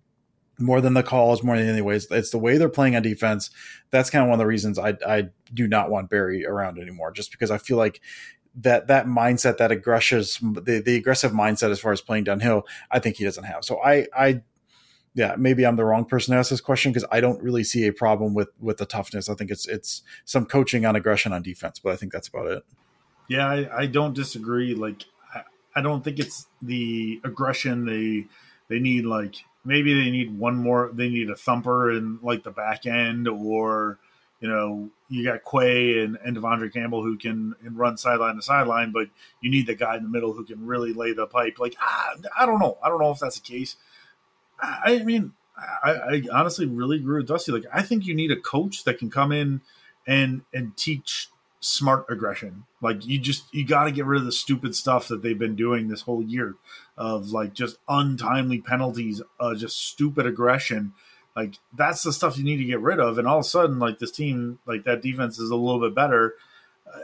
more 0.60 0.82
than 0.82 0.94
the 0.94 1.04
calls, 1.04 1.44
more 1.44 1.58
than 1.58 1.68
anyways. 1.68 2.10
It's 2.12 2.30
the 2.30 2.38
way 2.38 2.58
they're 2.58 2.70
playing 2.70 2.96
on 2.96 3.02
defense. 3.02 3.50
That's 3.92 4.10
kind 4.10 4.24
of 4.24 4.30
one 4.30 4.36
of 4.36 4.40
the 4.40 4.48
reasons 4.48 4.80
I 4.80 4.96
I 5.06 5.30
do 5.54 5.68
not 5.68 5.90
want 5.90 6.10
Barry 6.10 6.46
around 6.46 6.80
anymore, 6.80 7.12
just 7.12 7.32
because 7.32 7.52
I 7.52 7.58
feel 7.58 7.78
like 7.78 8.02
that 8.56 8.88
that 8.88 9.06
mindset, 9.06 9.58
that 9.58 9.72
aggressive 9.72 10.28
the, 10.42 10.82
the 10.86 10.96
aggressive 10.96 11.32
mindset 11.32 11.72
as 11.72 11.80
far 11.80 11.92
as 11.92 12.02
playing 12.02 12.24
downhill, 12.24 12.66
I 12.90 13.00
think 13.00 13.18
he 13.18 13.24
doesn't 13.24 13.44
have. 13.44 13.66
So 13.66 13.82
I 13.84 14.08
I 14.16 14.42
yeah, 15.14 15.36
maybe 15.38 15.66
I'm 15.66 15.78
the 15.78 15.86
wrong 15.86 16.06
person 16.06 16.34
to 16.34 16.40
ask 16.40 16.50
this 16.50 16.62
question 16.62 16.92
because 16.92 17.08
I 17.10 17.22
don't 17.22 17.42
really 17.42 17.64
see 17.64 17.88
a 17.88 17.94
problem 17.94 18.34
with 18.34 18.50
with 18.60 18.78
the 18.78 18.86
toughness. 18.86 19.30
I 19.30 19.36
think 19.36 19.52
it's 19.52 19.68
it's 19.68 20.04
some 20.26 20.46
coaching 20.46 20.86
on 20.86 20.96
aggression 20.96 21.34
on 21.34 21.42
defense, 21.42 21.80
but 21.80 21.94
I 21.94 21.96
think 21.96 22.12
that's 22.12 22.28
about 22.28 22.48
it. 22.48 22.64
Yeah, 23.28 23.48
I, 23.48 23.82
I 23.82 23.86
don't 23.88 24.14
disagree. 24.14 24.76
Like 24.76 25.06
I, 25.34 25.42
I 25.76 25.82
don't 25.82 26.04
think 26.04 26.20
it's 26.20 26.48
the 26.62 27.20
aggression 27.24 27.86
they 27.86 28.28
they 28.68 28.80
need 28.80 29.06
like 29.06 29.36
maybe 29.66 29.94
they 29.94 30.12
need 30.12 30.38
one 30.38 30.56
more. 30.56 30.92
They 30.94 31.10
need 31.10 31.30
a 31.30 31.36
thumper 31.36 31.92
in 31.92 32.20
like 32.22 32.44
the 32.44 32.52
back 32.52 32.86
end, 32.86 33.28
or 33.28 34.00
you 34.40 34.48
know, 34.48 34.90
you 35.10 35.24
got 35.24 35.42
Quay 35.44 36.04
and, 36.04 36.18
and 36.24 36.38
De'Vondre 36.38 36.72
Campbell 36.72 37.04
who 37.04 37.18
can 37.18 37.56
run 37.64 37.98
sideline 37.98 38.36
to 38.36 38.42
sideline, 38.42 38.92
but 38.92 39.08
you 39.42 39.50
need 39.50 39.68
the 39.68 39.76
guy 39.76 39.98
in 39.98 40.04
the 40.04 40.10
middle 40.10 40.34
who 40.34 40.46
can 40.46 40.66
really 40.66 40.94
lay 40.94 41.14
the 41.14 41.26
pipe. 41.28 41.58
Like 41.60 41.76
ah, 41.82 42.14
I 42.38 42.46
don't 42.46 42.60
know. 42.60 42.78
I 42.84 42.90
don't 42.90 43.00
know 43.00 43.12
if 43.12 43.20
that's 43.20 43.40
the 43.40 43.48
case. 43.48 43.76
I 44.62 45.00
mean, 45.04 45.34
I, 45.58 45.92
I 45.92 46.22
honestly 46.32 46.66
really 46.66 46.98
agree 46.98 47.18
with 47.18 47.28
Dusty. 47.28 47.52
Like, 47.52 47.66
I 47.74 47.82
think 47.82 48.06
you 48.06 48.16
need 48.16 48.32
a 48.32 48.40
coach 48.40 48.84
that 48.84 48.98
can 48.98 49.10
come 49.10 49.32
in 49.32 49.62
and 50.08 50.42
and 50.54 50.76
teach 50.78 51.30
smart 51.66 52.06
aggression. 52.10 52.64
Like, 52.82 53.06
you 53.06 53.20
just 53.20 53.54
you 53.54 53.66
got 53.66 53.86
to 53.86 53.92
get 53.92 54.06
rid 54.06 54.20
of 54.20 54.26
the 54.26 54.32
stupid 54.32 54.76
stuff 54.76 55.08
that 55.08 55.22
they've 55.22 55.38
been 55.38 55.56
doing 55.56 55.88
this 55.88 56.02
whole 56.02 56.24
year 56.24 56.56
of 56.98 57.30
like 57.30 57.54
just 57.54 57.78
untimely 57.88 58.62
penalties, 58.62 59.22
uh, 59.40 59.56
just 59.56 59.80
stupid 59.80 60.26
aggression. 60.26 60.94
Like, 61.36 61.56
that's 61.74 62.04
the 62.04 62.14
stuff 62.14 62.38
you 62.38 62.44
need 62.44 62.58
to 62.58 62.64
get 62.64 62.80
rid 62.80 63.00
of. 63.00 63.18
And 63.18 63.28
all 63.28 63.40
of 63.40 63.46
a 63.46 63.50
sudden, 63.50 63.80
like 63.80 64.00
this 64.00 64.12
team, 64.12 64.60
like 64.66 64.86
that 64.86 65.02
defense 65.02 65.38
is 65.40 65.50
a 65.50 65.56
little 65.56 65.82
bit 65.82 65.94
better. 65.94 66.36
Uh, 66.88 67.00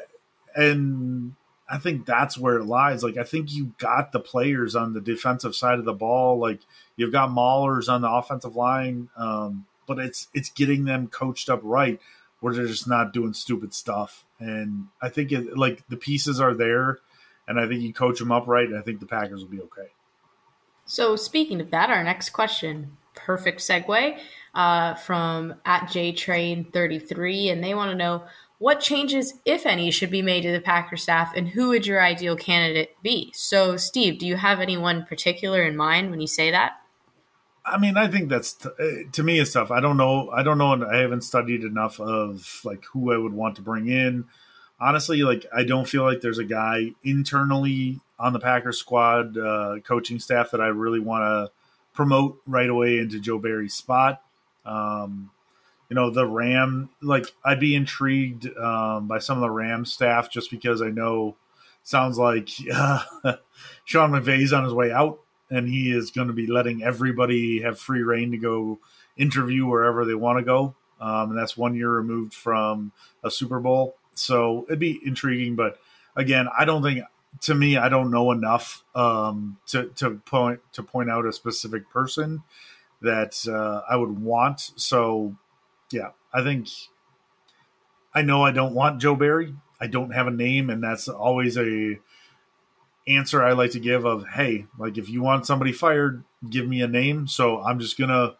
and 0.55 1.33
I 1.71 1.77
think 1.77 2.05
that's 2.05 2.37
where 2.37 2.57
it 2.57 2.65
lies. 2.65 3.01
Like 3.01 3.17
I 3.17 3.23
think 3.23 3.53
you 3.53 3.73
got 3.77 4.11
the 4.11 4.19
players 4.19 4.75
on 4.75 4.93
the 4.93 4.99
defensive 4.99 5.55
side 5.55 5.79
of 5.79 5.85
the 5.85 5.93
ball. 5.93 6.37
Like 6.37 6.59
you've 6.97 7.13
got 7.13 7.29
Maulers 7.29 7.87
on 7.87 8.01
the 8.01 8.11
offensive 8.11 8.57
line, 8.57 9.09
um, 9.15 9.65
but 9.87 9.97
it's 9.97 10.27
it's 10.33 10.49
getting 10.49 10.83
them 10.83 11.07
coached 11.07 11.49
up 11.49 11.61
right 11.63 11.99
where 12.41 12.53
they're 12.53 12.67
just 12.67 12.89
not 12.89 13.13
doing 13.13 13.31
stupid 13.31 13.73
stuff. 13.73 14.25
And 14.41 14.87
I 15.01 15.09
think 15.09 15.31
it, 15.31 15.55
like 15.55 15.87
the 15.87 15.97
pieces 15.97 16.41
are 16.41 16.55
there, 16.55 16.99
and 17.47 17.59
I 17.59 17.67
think 17.67 17.81
you 17.83 17.93
coach 17.93 18.17
them 18.19 18.31
up 18.31 18.47
right, 18.47 18.73
I 18.73 18.81
think 18.81 18.99
the 18.99 19.05
Packers 19.05 19.41
will 19.41 19.51
be 19.51 19.61
okay. 19.61 19.89
So 20.85 21.15
speaking 21.15 21.61
of 21.61 21.69
that, 21.71 21.91
our 21.91 22.03
next 22.03 22.31
question, 22.31 22.97
perfect 23.13 23.59
segue 23.59 24.17
uh, 24.55 24.95
from 24.95 25.53
at 25.63 25.83
JTrain33, 25.83 27.51
and 27.51 27.63
they 27.63 27.75
want 27.75 27.91
to 27.91 27.95
know 27.95 28.23
what 28.57 28.79
changes, 28.79 29.35
if 29.45 29.65
any, 29.65 29.89
should 29.91 30.11
be 30.11 30.21
made 30.21 30.41
to 30.41 30.51
the 30.51 30.59
Packer 30.59 30.97
staff, 30.97 31.33
and 31.35 31.47
who 31.47 31.69
would 31.69 31.85
your 31.87 32.01
ideal 32.01 32.35
candidate 32.35 32.95
be? 33.01 33.31
So, 33.35 33.77
Steve, 33.77 34.19
do 34.19 34.27
you 34.27 34.35
have 34.35 34.59
anyone 34.59 35.05
particular 35.05 35.63
in 35.63 35.75
mind 35.75 36.09
when 36.09 36.19
you 36.19 36.27
say 36.27 36.51
that? 36.51 36.80
I 37.65 37.77
mean, 37.77 37.97
I 37.97 38.07
think 38.07 38.29
that's 38.29 38.53
t- 38.53 38.69
uh, 38.69 39.11
to 39.11 39.23
me 39.23 39.39
is 39.39 39.53
tough. 39.53 39.71
I 39.71 39.79
don't 39.79 39.97
know. 39.97 40.29
I 40.29 40.43
don't 40.43 40.57
know. 40.57 40.85
I 40.85 40.97
haven't 40.97 41.21
studied 41.21 41.63
enough 41.63 41.99
of 41.99 42.61
like 42.63 42.83
who 42.85 43.13
I 43.13 43.17
would 43.17 43.33
want 43.33 43.55
to 43.57 43.61
bring 43.61 43.87
in. 43.87 44.25
Honestly, 44.79 45.21
like 45.21 45.45
I 45.53 45.63
don't 45.63 45.87
feel 45.87 46.03
like 46.03 46.21
there's 46.21 46.39
a 46.39 46.43
guy 46.43 46.91
internally 47.03 47.99
on 48.17 48.33
the 48.33 48.39
Packers 48.39 48.79
squad 48.79 49.37
uh, 49.37 49.77
coaching 49.83 50.19
staff 50.19 50.51
that 50.51 50.61
I 50.61 50.67
really 50.67 50.99
want 50.99 51.23
to 51.23 51.51
promote 51.93 52.41
right 52.47 52.69
away 52.69 52.97
into 52.97 53.19
Joe 53.19 53.37
Barry's 53.37 53.73
spot. 53.73 54.21
Um, 54.65 55.29
you 55.91 55.95
know 55.95 56.09
the 56.09 56.25
Ram 56.25 56.89
like 57.01 57.25
I'd 57.43 57.59
be 57.59 57.75
intrigued 57.75 58.47
um, 58.57 59.07
by 59.09 59.19
some 59.19 59.37
of 59.37 59.41
the 59.41 59.49
Ram 59.49 59.83
staff 59.85 60.31
just 60.31 60.49
because 60.49 60.81
I 60.81 60.89
know 60.89 61.35
sounds 61.83 62.17
like 62.17 62.49
uh, 62.73 63.03
Sean 63.83 64.11
McVay's 64.11 64.53
on 64.53 64.63
his 64.63 64.73
way 64.73 64.91
out 64.93 65.19
and 65.51 65.67
he 65.67 65.91
is 65.91 66.09
going 66.09 66.29
to 66.29 66.33
be 66.33 66.47
letting 66.47 66.81
everybody 66.81 67.61
have 67.61 67.77
free 67.77 68.01
reign 68.01 68.31
to 68.31 68.37
go 68.37 68.79
interview 69.17 69.67
wherever 69.67 70.05
they 70.05 70.15
want 70.15 70.39
to 70.39 70.43
go. 70.43 70.73
Um, 70.99 71.31
and 71.31 71.37
that's 71.37 71.57
one 71.57 71.75
year 71.75 71.89
removed 71.89 72.33
from 72.33 72.91
a 73.23 73.29
Super 73.29 73.59
Bowl, 73.59 73.95
so 74.13 74.65
it'd 74.67 74.79
be 74.79 74.99
intriguing. 75.03 75.55
But 75.55 75.79
again, 76.15 76.47
I 76.57 76.65
don't 76.65 76.81
think 76.81 77.03
to 77.41 77.55
me 77.55 77.77
I 77.77 77.89
don't 77.89 78.11
know 78.11 78.31
enough 78.31 78.83
um, 78.95 79.57
to 79.67 79.89
to 79.95 80.11
point 80.25 80.59
to 80.73 80.83
point 80.83 81.09
out 81.09 81.25
a 81.25 81.33
specific 81.33 81.89
person 81.89 82.43
that 83.01 83.43
uh, 83.47 83.81
I 83.89 83.95
would 83.95 84.21
want. 84.21 84.71
So 84.75 85.35
yeah, 85.91 86.11
I 86.33 86.43
think 86.43 86.67
I 88.13 88.21
know 88.21 88.43
I 88.43 88.51
don't 88.51 88.75
want 88.75 89.01
Joe 89.01 89.15
Barry. 89.15 89.55
I 89.79 89.87
don't 89.87 90.11
have 90.11 90.27
a 90.27 90.31
name, 90.31 90.69
and 90.69 90.83
that's 90.83 91.07
always 91.07 91.57
a 91.57 91.97
answer 93.07 93.43
I 93.43 93.53
like 93.53 93.71
to 93.71 93.79
give 93.79 94.05
of 94.05 94.27
hey, 94.29 94.65
like 94.77 94.97
if 94.97 95.09
you 95.09 95.21
want 95.21 95.45
somebody 95.45 95.71
fired, 95.71 96.23
give 96.49 96.67
me 96.67 96.81
a 96.81 96.87
name. 96.87 97.27
So 97.27 97.61
I'm 97.61 97.79
just 97.79 97.97
gonna 97.97 98.35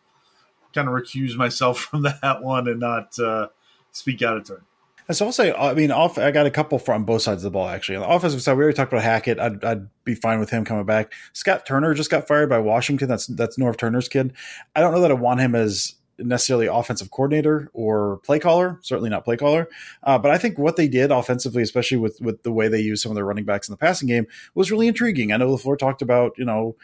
kind 0.73 0.87
of 0.87 0.93
recuse 0.93 1.35
myself 1.35 1.79
from 1.91 2.03
that 2.03 2.41
one 2.41 2.67
and 2.67 2.79
not 2.79 3.17
uh, 3.19 3.47
speak 3.91 4.21
out 4.21 4.37
of 4.37 4.47
turn. 4.47 4.61
And 5.07 5.17
So 5.17 5.25
I'll 5.25 5.31
say, 5.31 5.53
I 5.53 5.73
mean, 5.73 5.91
off. 5.91 6.17
I 6.17 6.31
got 6.31 6.45
a 6.45 6.51
couple 6.51 6.79
from 6.79 7.05
both 7.05 7.23
sides 7.23 7.43
of 7.43 7.51
the 7.51 7.57
ball 7.57 7.67
actually. 7.67 7.97
On 7.97 8.03
the 8.03 8.09
offensive 8.09 8.41
side, 8.41 8.53
we 8.53 8.63
already 8.63 8.75
talked 8.75 8.93
about 8.93 9.03
Hackett. 9.03 9.39
I'd, 9.39 9.63
I'd 9.63 9.87
be 10.05 10.15
fine 10.15 10.39
with 10.39 10.49
him 10.49 10.63
coming 10.63 10.85
back. 10.85 11.13
Scott 11.33 11.65
Turner 11.65 11.93
just 11.93 12.09
got 12.09 12.27
fired 12.27 12.49
by 12.49 12.59
Washington. 12.59 13.09
That's 13.09 13.27
that's 13.27 13.57
Norv 13.57 13.77
Turner's 13.77 14.07
kid. 14.07 14.33
I 14.75 14.81
don't 14.81 14.93
know 14.93 15.01
that 15.01 15.11
I 15.11 15.15
want 15.15 15.39
him 15.39 15.55
as 15.55 15.95
necessarily 16.23 16.67
offensive 16.67 17.11
coordinator 17.11 17.69
or 17.73 18.17
play 18.23 18.39
caller, 18.39 18.79
certainly 18.81 19.09
not 19.09 19.25
play 19.25 19.37
caller. 19.37 19.67
Uh, 20.03 20.17
but 20.17 20.31
I 20.31 20.37
think 20.37 20.57
what 20.57 20.75
they 20.75 20.87
did 20.87 21.11
offensively, 21.11 21.61
especially 21.61 21.97
with 21.97 22.21
with 22.21 22.43
the 22.43 22.51
way 22.51 22.67
they 22.67 22.81
used 22.81 23.03
some 23.03 23.11
of 23.11 23.15
their 23.15 23.25
running 23.25 23.45
backs 23.45 23.67
in 23.67 23.73
the 23.73 23.77
passing 23.77 24.07
game, 24.07 24.27
was 24.55 24.71
really 24.71 24.87
intriguing. 24.87 25.31
I 25.31 25.37
know 25.37 25.55
LaFleur 25.55 25.77
talked 25.77 26.01
about 26.01 26.37
you 26.37 26.45
know 26.45 26.75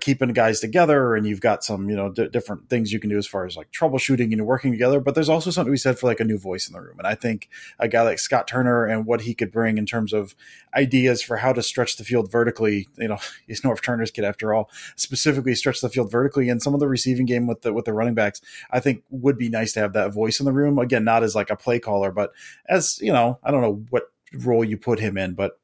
keeping 0.00 0.28
guys 0.28 0.60
together 0.60 1.16
and 1.16 1.26
you've 1.26 1.40
got 1.40 1.64
some 1.64 1.90
you 1.90 1.96
know 1.96 2.08
d- 2.08 2.28
different 2.28 2.70
things 2.70 2.92
you 2.92 3.00
can 3.00 3.10
do 3.10 3.18
as 3.18 3.26
far 3.26 3.44
as 3.44 3.56
like 3.56 3.70
troubleshooting 3.72 4.32
and 4.32 4.46
working 4.46 4.70
together 4.70 5.00
but 5.00 5.16
there's 5.16 5.28
also 5.28 5.50
something 5.50 5.72
we 5.72 5.76
said 5.76 5.98
for 5.98 6.06
like 6.06 6.20
a 6.20 6.24
new 6.24 6.38
voice 6.38 6.68
in 6.68 6.72
the 6.72 6.80
room 6.80 6.96
and 6.98 7.06
i 7.06 7.16
think 7.16 7.48
a 7.80 7.88
guy 7.88 8.02
like 8.02 8.20
scott 8.20 8.46
turner 8.46 8.86
and 8.86 9.06
what 9.06 9.22
he 9.22 9.34
could 9.34 9.50
bring 9.50 9.78
in 9.78 9.84
terms 9.84 10.12
of 10.12 10.36
ideas 10.76 11.20
for 11.20 11.38
how 11.38 11.52
to 11.52 11.62
stretch 11.62 11.96
the 11.96 12.04
field 12.04 12.30
vertically 12.30 12.86
you 12.96 13.08
know 13.08 13.18
he's 13.48 13.62
norv 13.62 13.82
turner's 13.82 14.12
kid 14.12 14.24
after 14.24 14.54
all 14.54 14.70
specifically 14.94 15.54
stretch 15.54 15.80
the 15.80 15.88
field 15.88 16.10
vertically 16.10 16.48
and 16.48 16.62
some 16.62 16.74
of 16.74 16.80
the 16.80 16.88
receiving 16.88 17.26
game 17.26 17.48
with 17.48 17.62
the 17.62 17.72
with 17.72 17.84
the 17.84 17.92
running 17.92 18.14
backs 18.14 18.40
i 18.70 18.78
think 18.78 19.02
would 19.10 19.36
be 19.36 19.48
nice 19.48 19.72
to 19.72 19.80
have 19.80 19.92
that 19.92 20.12
voice 20.12 20.38
in 20.38 20.46
the 20.46 20.52
room. 20.52 20.78
Again 20.78 21.04
not 21.04 21.24
as 21.24 21.34
like 21.34 21.50
a 21.50 21.56
play 21.56 21.80
caller 21.80 22.12
but 22.12 22.32
as 22.68 23.00
you 23.00 23.12
know 23.12 23.40
i 23.42 23.50
don't 23.50 23.62
know 23.62 23.84
what 23.90 24.04
role 24.34 24.64
you 24.64 24.76
put 24.76 25.00
him 25.00 25.18
in 25.18 25.34
but 25.34 25.58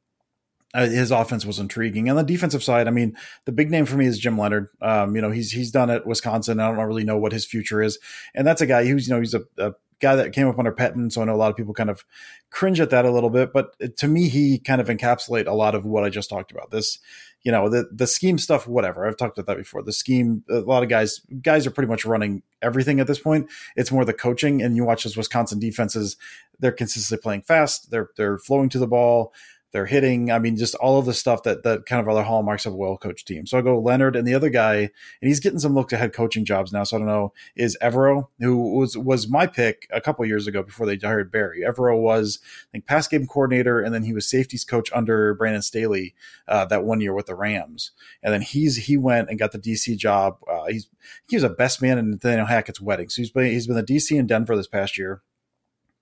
his 0.74 1.10
offense 1.10 1.46
was 1.46 1.58
intriguing. 1.58 2.10
On 2.10 2.16
the 2.16 2.22
defensive 2.22 2.62
side, 2.62 2.88
I 2.88 2.90
mean, 2.90 3.16
the 3.46 3.52
big 3.52 3.70
name 3.70 3.86
for 3.86 3.96
me 3.96 4.06
is 4.06 4.18
Jim 4.18 4.36
Leonhard. 4.36 4.68
Um, 4.82 5.16
you 5.16 5.22
know, 5.22 5.30
he's 5.30 5.50
he's 5.50 5.70
done 5.70 5.90
at 5.90 6.06
Wisconsin. 6.06 6.60
I 6.60 6.68
don't 6.68 6.78
really 6.86 7.04
know 7.04 7.16
what 7.16 7.32
his 7.32 7.46
future 7.46 7.82
is, 7.82 7.98
and 8.34 8.46
that's 8.46 8.60
a 8.60 8.66
guy 8.66 8.84
who's 8.86 9.08
you 9.08 9.14
know 9.14 9.20
he's 9.20 9.34
a, 9.34 9.44
a 9.56 9.72
guy 10.00 10.14
that 10.16 10.32
came 10.32 10.46
up 10.46 10.58
under 10.58 10.72
Pettine, 10.72 11.10
so 11.10 11.22
I 11.22 11.24
know 11.24 11.34
a 11.34 11.36
lot 11.36 11.50
of 11.50 11.56
people 11.56 11.74
kind 11.74 11.90
of 11.90 12.04
cringe 12.50 12.80
at 12.80 12.90
that 12.90 13.04
a 13.04 13.10
little 13.10 13.30
bit. 13.30 13.52
But 13.52 13.96
to 13.96 14.08
me, 14.08 14.28
he 14.28 14.58
kind 14.58 14.80
of 14.80 14.88
encapsulate 14.88 15.46
a 15.46 15.52
lot 15.52 15.74
of 15.74 15.84
what 15.84 16.04
I 16.04 16.10
just 16.10 16.28
talked 16.28 16.52
about. 16.52 16.70
This, 16.70 16.98
you 17.42 17.50
know, 17.50 17.70
the 17.70 17.88
the 17.90 18.06
scheme 18.06 18.36
stuff, 18.36 18.66
whatever. 18.66 19.06
I've 19.06 19.16
talked 19.16 19.38
about 19.38 19.50
that 19.50 19.58
before. 19.58 19.82
The 19.82 19.92
scheme, 19.92 20.44
a 20.50 20.60
lot 20.60 20.82
of 20.82 20.90
guys 20.90 21.20
guys 21.40 21.66
are 21.66 21.70
pretty 21.70 21.88
much 21.88 22.04
running 22.04 22.42
everything 22.60 23.00
at 23.00 23.06
this 23.06 23.18
point. 23.18 23.48
It's 23.74 23.90
more 23.90 24.04
the 24.04 24.12
coaching, 24.12 24.60
and 24.62 24.76
you 24.76 24.84
watch 24.84 25.04
those 25.04 25.16
Wisconsin 25.16 25.58
defenses; 25.58 26.18
they're 26.60 26.72
consistently 26.72 27.22
playing 27.22 27.42
fast. 27.42 27.90
They're 27.90 28.10
they're 28.16 28.38
flowing 28.38 28.68
to 28.70 28.78
the 28.78 28.86
ball 28.86 29.32
they're 29.72 29.86
hitting. 29.86 30.30
I 30.30 30.38
mean, 30.38 30.56
just 30.56 30.74
all 30.76 30.98
of 30.98 31.04
the 31.06 31.12
stuff 31.12 31.42
that 31.42 31.62
that 31.62 31.84
kind 31.84 32.00
of 32.00 32.08
other 32.08 32.22
hallmarks 32.22 32.64
of 32.64 32.72
a 32.72 32.76
well 32.76 32.96
coached 32.96 33.26
team. 33.26 33.46
So 33.46 33.58
I 33.58 33.62
go 33.62 33.78
Leonhard 33.78 34.16
and 34.16 34.26
the 34.26 34.34
other 34.34 34.48
guy, 34.48 34.76
and 34.76 34.90
he's 35.20 35.40
getting 35.40 35.58
some 35.58 35.74
look 35.74 35.88
to 35.88 35.96
head 35.96 36.12
coaching 36.12 36.44
jobs 36.44 36.72
now. 36.72 36.84
So 36.84 36.96
I 36.96 37.00
don't 37.00 37.08
know 37.08 37.32
is 37.54 37.76
Evero, 37.82 38.28
who 38.40 38.56
was 38.76 38.96
was 38.96 39.28
my 39.28 39.46
pick 39.46 39.86
a 39.92 40.00
couple 40.00 40.24
years 40.24 40.46
ago 40.46 40.62
before 40.62 40.86
they 40.86 40.96
hired 40.96 41.30
Barry. 41.30 41.60
Evero 41.60 42.00
was 42.00 42.38
I 42.42 42.68
think 42.72 42.86
pass 42.86 43.08
game 43.08 43.26
coordinator, 43.26 43.80
and 43.80 43.94
then 43.94 44.04
he 44.04 44.12
was 44.12 44.28
safeties 44.28 44.64
coach 44.64 44.90
under 44.94 45.34
Brandon 45.34 45.62
Staley 45.62 46.14
uh, 46.46 46.64
that 46.66 46.84
one 46.84 47.00
year 47.00 47.12
with 47.12 47.26
the 47.26 47.34
Rams, 47.34 47.92
and 48.22 48.32
then 48.32 48.42
he's 48.42 48.76
he 48.86 48.96
went 48.96 49.28
and 49.28 49.38
got 49.38 49.52
the 49.52 49.58
DC 49.58 49.96
job. 49.98 50.38
Uh, 50.50 50.66
he's 50.68 50.88
he 51.28 51.36
was 51.36 51.44
a 51.44 51.50
best 51.50 51.82
man 51.82 51.98
in 51.98 52.10
Nathaniel 52.10 52.46
Hackett's 52.46 52.80
wedding. 52.80 53.10
So 53.10 53.20
he's 53.20 53.30
been 53.30 53.46
he's 53.46 53.66
been 53.66 53.76
the 53.76 53.82
DC 53.82 54.16
in 54.18 54.26
Denver 54.26 54.56
this 54.56 54.66
past 54.66 54.96
year 54.96 55.22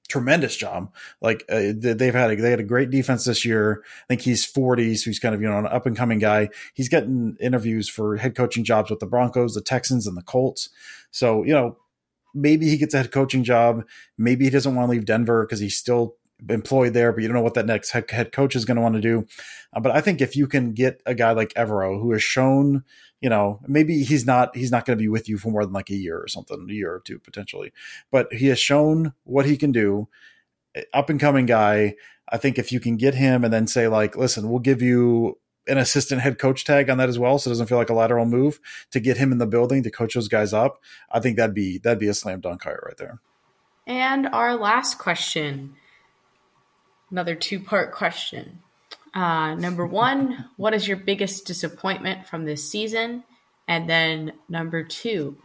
tremendous 0.06 0.56
job. 0.56 0.92
Like 1.20 1.44
uh, 1.48 1.72
they've 1.74 2.14
had 2.14 2.32
a, 2.32 2.36
they 2.36 2.50
had 2.50 2.60
a 2.60 2.64
great 2.64 2.90
defense 2.90 3.24
this 3.24 3.44
year. 3.44 3.82
I 3.84 4.06
think 4.08 4.22
he's 4.22 4.44
40, 4.44 4.96
so 4.96 5.10
he's 5.10 5.18
kind 5.18 5.34
of 5.34 5.40
you 5.40 5.48
know 5.48 5.58
an 5.58 5.66
up 5.66 5.86
and 5.86 5.96
coming 5.96 6.18
guy. 6.18 6.50
He's 6.74 6.88
getting 6.88 7.36
interviews 7.40 7.88
for 7.88 8.16
head 8.16 8.34
coaching 8.34 8.64
jobs 8.64 8.90
with 8.90 9.00
the 9.00 9.06
Broncos, 9.06 9.54
the 9.54 9.60
Texans, 9.60 10.06
and 10.06 10.16
the 10.16 10.22
Colts. 10.22 10.68
So 11.10 11.42
you 11.42 11.52
know 11.52 11.78
maybe 12.34 12.68
he 12.68 12.76
gets 12.76 12.94
a 12.94 12.98
head 12.98 13.10
coaching 13.10 13.44
job. 13.44 13.84
Maybe 14.18 14.44
he 14.44 14.50
doesn't 14.50 14.74
want 14.74 14.86
to 14.86 14.90
leave 14.92 15.06
Denver 15.06 15.44
because 15.44 15.60
he's 15.60 15.76
still 15.76 16.16
employed 16.48 16.92
there, 16.92 17.12
but 17.12 17.22
you 17.22 17.28
don't 17.28 17.34
know 17.34 17.42
what 17.42 17.54
that 17.54 17.66
next 17.66 17.90
head, 17.90 18.10
head 18.10 18.30
coach 18.30 18.54
is 18.54 18.64
going 18.64 18.76
to 18.76 18.82
want 18.82 18.94
to 18.94 19.00
do. 19.00 19.26
Uh, 19.72 19.80
but 19.80 19.92
I 19.92 20.00
think 20.00 20.20
if 20.20 20.36
you 20.36 20.46
can 20.46 20.72
get 20.72 21.00
a 21.06 21.14
guy 21.14 21.32
like 21.32 21.54
Evero 21.54 22.00
who 22.00 22.12
has 22.12 22.22
shown 22.22 22.84
you 23.20 23.30
know, 23.30 23.60
maybe 23.66 24.02
he's 24.02 24.26
not 24.26 24.56
he's 24.56 24.70
not 24.70 24.84
going 24.84 24.98
to 24.98 25.02
be 25.02 25.08
with 25.08 25.28
you 25.28 25.38
for 25.38 25.50
more 25.50 25.64
than 25.64 25.72
like 25.72 25.90
a 25.90 25.96
year 25.96 26.18
or 26.18 26.28
something, 26.28 26.66
a 26.68 26.72
year 26.72 26.92
or 26.92 27.00
two 27.00 27.18
potentially. 27.18 27.72
But 28.10 28.32
he 28.32 28.46
has 28.48 28.58
shown 28.58 29.14
what 29.24 29.46
he 29.46 29.56
can 29.56 29.72
do. 29.72 30.08
Up 30.92 31.08
and 31.08 31.18
coming 31.18 31.46
guy. 31.46 31.94
I 32.28 32.36
think 32.36 32.58
if 32.58 32.70
you 32.70 32.80
can 32.80 32.96
get 32.96 33.14
him 33.14 33.44
and 33.44 33.52
then 33.52 33.66
say 33.66 33.88
like, 33.88 34.16
listen, 34.16 34.50
we'll 34.50 34.58
give 34.58 34.82
you 34.82 35.38
an 35.66 35.78
assistant 35.78 36.20
head 36.20 36.38
coach 36.38 36.64
tag 36.64 36.90
on 36.90 36.98
that 36.98 37.08
as 37.08 37.18
well, 37.18 37.38
so 37.38 37.48
it 37.48 37.52
doesn't 37.52 37.66
feel 37.66 37.78
like 37.78 37.90
a 37.90 37.94
lateral 37.94 38.26
move 38.26 38.60
to 38.90 39.00
get 39.00 39.16
him 39.16 39.32
in 39.32 39.38
the 39.38 39.46
building 39.46 39.82
to 39.82 39.90
coach 39.90 40.14
those 40.14 40.28
guys 40.28 40.52
up. 40.52 40.82
I 41.10 41.20
think 41.20 41.36
that'd 41.36 41.54
be 41.54 41.78
that'd 41.78 41.98
be 41.98 42.08
a 42.08 42.14
slam 42.14 42.40
dunk 42.40 42.62
hire 42.62 42.82
right 42.84 42.96
there. 42.96 43.20
And 43.86 44.26
our 44.28 44.56
last 44.56 44.98
question, 44.98 45.74
another 47.10 47.34
two 47.34 47.60
part 47.60 47.92
question. 47.92 48.60
Uh, 49.16 49.54
number 49.54 49.86
one, 49.86 50.44
what 50.58 50.74
is 50.74 50.86
your 50.86 50.98
biggest 50.98 51.46
disappointment 51.46 52.26
from 52.26 52.44
this 52.44 52.70
season? 52.70 53.24
And 53.66 53.88
then 53.88 54.34
number 54.46 54.84
two, 54.84 55.38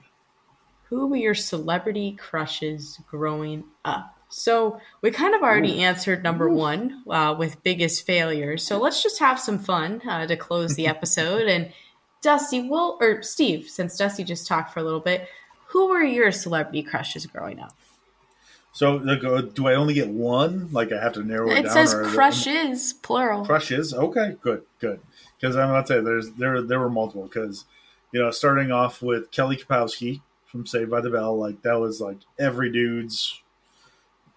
who 0.89 1.07
were 1.07 1.15
your 1.15 1.33
celebrity 1.33 2.17
crushes 2.19 2.99
growing 3.09 3.63
up? 3.85 4.13
So 4.27 4.81
we 5.01 5.11
kind 5.11 5.33
of 5.33 5.41
already 5.41 5.77
Ooh. 5.77 5.83
answered 5.83 6.21
number 6.21 6.49
one 6.49 7.03
uh, 7.09 7.33
with 7.39 7.63
biggest 7.63 8.05
failures. 8.05 8.67
So 8.67 8.77
let's 8.77 9.01
just 9.01 9.19
have 9.19 9.39
some 9.39 9.57
fun 9.57 10.01
uh, 10.05 10.27
to 10.27 10.35
close 10.35 10.75
the 10.75 10.87
episode. 10.95 11.47
And 11.47 11.71
Dusty, 12.21 12.67
will 12.67 12.97
or 12.99 13.23
Steve, 13.23 13.69
since 13.69 13.97
Dusty 13.97 14.25
just 14.25 14.47
talked 14.47 14.73
for 14.73 14.81
a 14.81 14.83
little 14.83 14.99
bit, 14.99 15.29
who 15.67 15.87
were 15.87 16.03
your 16.03 16.33
celebrity 16.33 16.83
crushes 16.83 17.25
growing 17.25 17.61
up? 17.61 17.73
So 18.73 18.99
uh, 18.99 19.41
do 19.41 19.67
I 19.67 19.75
only 19.75 19.93
get 19.93 20.09
one? 20.09 20.69
Like 20.71 20.91
I 20.91 21.01
have 21.01 21.13
to 21.13 21.23
narrow 21.23 21.49
it, 21.49 21.59
it 21.59 21.65
down? 21.65 21.65
It 21.65 21.71
says 21.71 21.93
crushes, 21.93 22.93
plural. 22.93 23.45
Crushes. 23.45 23.93
Okay, 23.93 24.37
good, 24.41 24.63
good. 24.79 25.01
Because 25.39 25.57
I'm 25.57 25.69
about 25.69 25.87
to 25.87 25.93
say 25.93 26.01
there's 26.01 26.31
there 26.31 26.61
there 26.61 26.79
were 26.79 26.89
multiple. 26.89 27.23
Because 27.23 27.65
you 28.13 28.21
know, 28.21 28.31
starting 28.31 28.71
off 28.71 29.01
with 29.01 29.31
Kelly 29.31 29.57
Kapowski 29.57 30.21
from 30.45 30.65
Saved 30.65 30.89
by 30.89 31.01
the 31.01 31.09
Bell, 31.09 31.37
like 31.37 31.61
that 31.63 31.79
was 31.79 31.99
like 31.99 32.19
every 32.39 32.71
dude's 32.71 33.41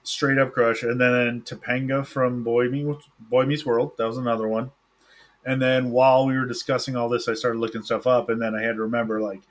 straight 0.02 0.38
up 0.38 0.52
crush. 0.52 0.82
And 0.82 1.00
then 1.00 1.42
Topanga 1.42 2.04
from 2.04 2.42
Boy 2.42 2.68
Meets 2.68 3.08
Boy 3.20 3.46
Meets 3.46 3.64
World, 3.64 3.92
that 3.98 4.06
was 4.06 4.18
another 4.18 4.48
one. 4.48 4.72
And 5.46 5.60
then 5.60 5.90
while 5.90 6.26
we 6.26 6.36
were 6.36 6.46
discussing 6.46 6.96
all 6.96 7.08
this, 7.08 7.28
I 7.28 7.34
started 7.34 7.58
looking 7.58 7.82
stuff 7.82 8.06
up, 8.06 8.30
and 8.30 8.40
then 8.40 8.54
I 8.54 8.62
had 8.62 8.76
to 8.76 8.82
remember 8.82 9.20
like 9.20 9.42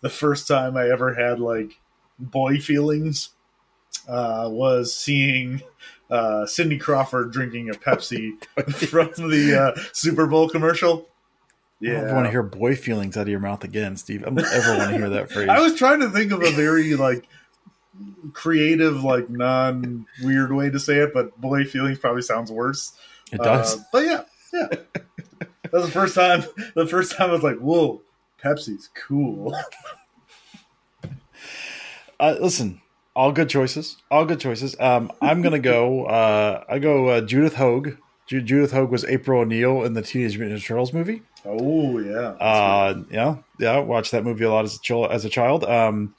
the 0.00 0.08
first 0.08 0.48
time 0.48 0.76
I 0.76 0.88
ever 0.88 1.14
had 1.14 1.40
like 1.40 1.78
boy 2.18 2.58
feelings 2.58 3.30
uh, 4.08 4.48
was 4.50 4.94
seeing 4.94 5.62
uh, 6.10 6.46
Cindy 6.46 6.78
Crawford 6.78 7.32
drinking 7.32 7.70
a 7.70 7.72
Pepsi 7.72 8.42
from 8.88 9.30
the 9.30 9.74
uh, 9.76 9.80
Super 9.92 10.26
Bowl 10.26 10.48
commercial. 10.48 11.08
Yeah, 11.80 12.10
I 12.10 12.12
want 12.12 12.26
to 12.26 12.30
hear 12.30 12.42
boy 12.42 12.76
feelings 12.76 13.16
out 13.16 13.22
of 13.22 13.28
your 13.28 13.40
mouth 13.40 13.64
again, 13.64 13.96
Steve. 13.96 14.22
I 14.22 14.26
don't 14.26 14.38
ever 14.40 14.76
want 14.76 14.90
to 14.90 14.98
hear 14.98 15.08
that 15.10 15.30
phrase. 15.32 15.48
I 15.48 15.60
was 15.60 15.76
trying 15.76 16.00
to 16.00 16.10
think 16.10 16.30
of 16.30 16.42
a 16.42 16.50
very 16.50 16.94
like 16.94 17.26
creative, 18.34 19.02
like 19.02 19.30
non 19.30 20.06
weird 20.22 20.52
way 20.52 20.68
to 20.68 20.78
say 20.78 20.98
it, 20.98 21.14
but 21.14 21.40
boy 21.40 21.64
feelings 21.64 21.98
probably 21.98 22.22
sounds 22.22 22.52
worse. 22.52 22.92
It 23.32 23.40
does. 23.40 23.78
Uh, 23.78 23.82
but 23.92 24.04
yeah, 24.04 24.22
yeah. 24.52 24.66
that 25.62 25.72
was 25.72 25.86
the 25.86 25.90
first 25.90 26.14
time. 26.14 26.44
The 26.74 26.86
first 26.86 27.16
time 27.16 27.30
I 27.30 27.32
was 27.32 27.42
like, 27.42 27.58
"Whoa, 27.58 28.02
Pepsi's 28.42 28.90
cool." 28.94 29.56
uh, 32.20 32.36
listen, 32.40 32.82
all 33.20 33.32
good 33.32 33.50
choices. 33.50 33.98
All 34.10 34.24
good 34.24 34.40
choices. 34.40 34.74
Um, 34.80 35.12
I'm 35.20 35.42
gonna 35.42 35.58
go. 35.58 36.06
Uh, 36.06 36.64
I 36.66 36.78
go 36.78 37.08
uh, 37.08 37.20
Judith 37.20 37.54
Hoag. 37.54 37.98
Ju- 38.26 38.40
Judith 38.40 38.72
Hoag 38.72 38.90
was 38.90 39.04
April 39.04 39.42
O'Neil 39.42 39.82
in 39.82 39.92
the 39.92 40.00
Teenage 40.00 40.38
Mutant 40.38 40.58
Ninja 40.58 40.66
Turtles 40.66 40.94
movie. 40.94 41.20
Oh 41.44 41.98
yeah, 41.98 42.30
uh, 42.40 43.02
yeah, 43.10 43.36
yeah. 43.58 43.78
Watched 43.80 44.12
that 44.12 44.24
movie 44.24 44.44
a 44.44 44.50
lot 44.50 44.64
as 44.64 44.76
a 44.76 44.80
child. 44.80 45.10
As 45.10 45.26
a 45.26 45.28
child. 45.28 45.64
Um, 45.64 46.14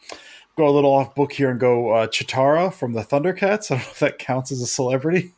go 0.56 0.68
a 0.68 0.70
little 0.70 0.92
off 0.92 1.16
book 1.16 1.32
here 1.32 1.50
and 1.50 1.60
go 1.60 1.90
uh, 1.90 2.06
Cheetara 2.06 2.72
from 2.72 2.94
the 2.94 3.02
Thundercats. 3.02 3.72
I 3.72 3.76
don't 3.76 3.84
know 3.84 3.92
if 3.92 4.00
that 4.00 4.20
counts 4.20 4.52
as 4.52 4.62
a 4.62 4.68
celebrity. 4.68 5.34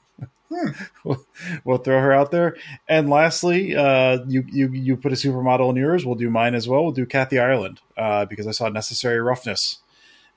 Hmm. 0.49 0.72
we'll, 1.05 1.26
we'll, 1.64 1.78
throw 1.78 1.97
her 2.01 2.11
out 2.11 2.32
there. 2.32 2.57
And 2.89 3.09
lastly, 3.09 3.74
uh, 3.74 4.20
you 4.28 4.43
you 4.51 4.70
you 4.74 4.97
put 4.97 5.14
a 5.14 5.16
supermodel 5.16 5.70
in 5.70 5.78
yours. 5.78 6.05
We'll 6.05 6.16
do 6.16 6.30
mine 6.30 6.55
as 6.55 6.68
well. 6.68 6.84
We'll 6.84 6.91
do 6.91 7.05
Kathy 7.05 7.39
Ireland 7.39 7.80
uh, 7.95 8.26
because 8.26 8.47
I 8.47 8.51
saw 8.51 8.68
Necessary 8.68 9.22
Roughness 9.22 9.80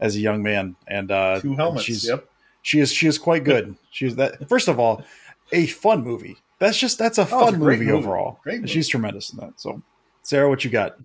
as 0.00 0.16
a 0.16 0.20
young 0.20 0.42
man, 0.42 0.76
and 0.86 1.10
uh, 1.10 1.40
two 1.40 1.54
helmets. 1.54 1.84
She's, 1.84 2.08
yep. 2.08 2.28
She 2.62 2.80
is 2.80 2.92
she 2.92 3.06
is 3.06 3.18
quite 3.18 3.44
good. 3.44 3.76
She's 3.90 4.16
that. 4.16 4.48
First 4.48 4.68
of 4.68 4.80
all, 4.80 5.04
a 5.52 5.66
fun 5.66 6.02
movie. 6.02 6.36
That's 6.58 6.78
just 6.78 6.98
that's 6.98 7.18
a 7.18 7.22
oh, 7.22 7.26
fun 7.26 7.54
a 7.54 7.58
movie, 7.58 7.84
movie, 7.86 7.92
overall. 7.92 8.40
Movie. 8.44 8.66
She's 8.66 8.88
tremendous 8.88 9.32
in 9.32 9.38
that. 9.38 9.60
So, 9.60 9.82
Sarah, 10.22 10.48
what 10.48 10.64
you 10.64 10.70
got? 10.70 10.96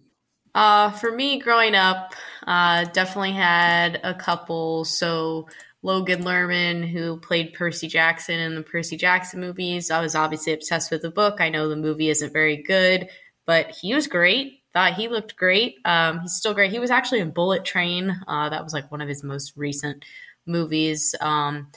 Uh, 0.53 0.91
for 0.91 1.11
me, 1.11 1.39
growing 1.39 1.75
up, 1.75 2.13
uh, 2.47 2.85
definitely 2.85 3.31
had 3.33 3.99
a 4.03 4.13
couple. 4.13 4.85
So 4.85 5.47
Logan 5.83 6.23
Lerman, 6.23 6.87
who 6.87 7.17
played 7.17 7.53
Percy 7.53 7.87
Jackson 7.87 8.39
in 8.39 8.55
the 8.55 8.63
Percy 8.63 8.97
Jackson 8.97 9.39
movies. 9.39 9.89
I 9.89 10.01
was 10.01 10.15
obviously 10.15 10.53
obsessed 10.53 10.91
with 10.91 11.01
the 11.01 11.11
book. 11.11 11.41
I 11.41 11.49
know 11.49 11.67
the 11.67 11.75
movie 11.75 12.09
isn't 12.09 12.33
very 12.33 12.57
good, 12.57 13.07
but 13.45 13.71
he 13.71 13.93
was 13.93 14.07
great. 14.07 14.60
Thought 14.73 14.93
he 14.93 15.07
looked 15.07 15.35
great. 15.35 15.79
Um, 15.85 16.21
he's 16.21 16.33
still 16.33 16.53
great. 16.53 16.71
He 16.71 16.79
was 16.79 16.91
actually 16.91 17.19
in 17.19 17.31
Bullet 17.31 17.65
Train. 17.65 18.15
Uh, 18.27 18.49
that 18.49 18.63
was 18.63 18.73
like 18.73 18.89
one 18.91 19.01
of 19.01 19.09
his 19.09 19.23
most 19.23 19.53
recent 19.55 20.05
movies. 20.45 21.13
Um, 21.19 21.67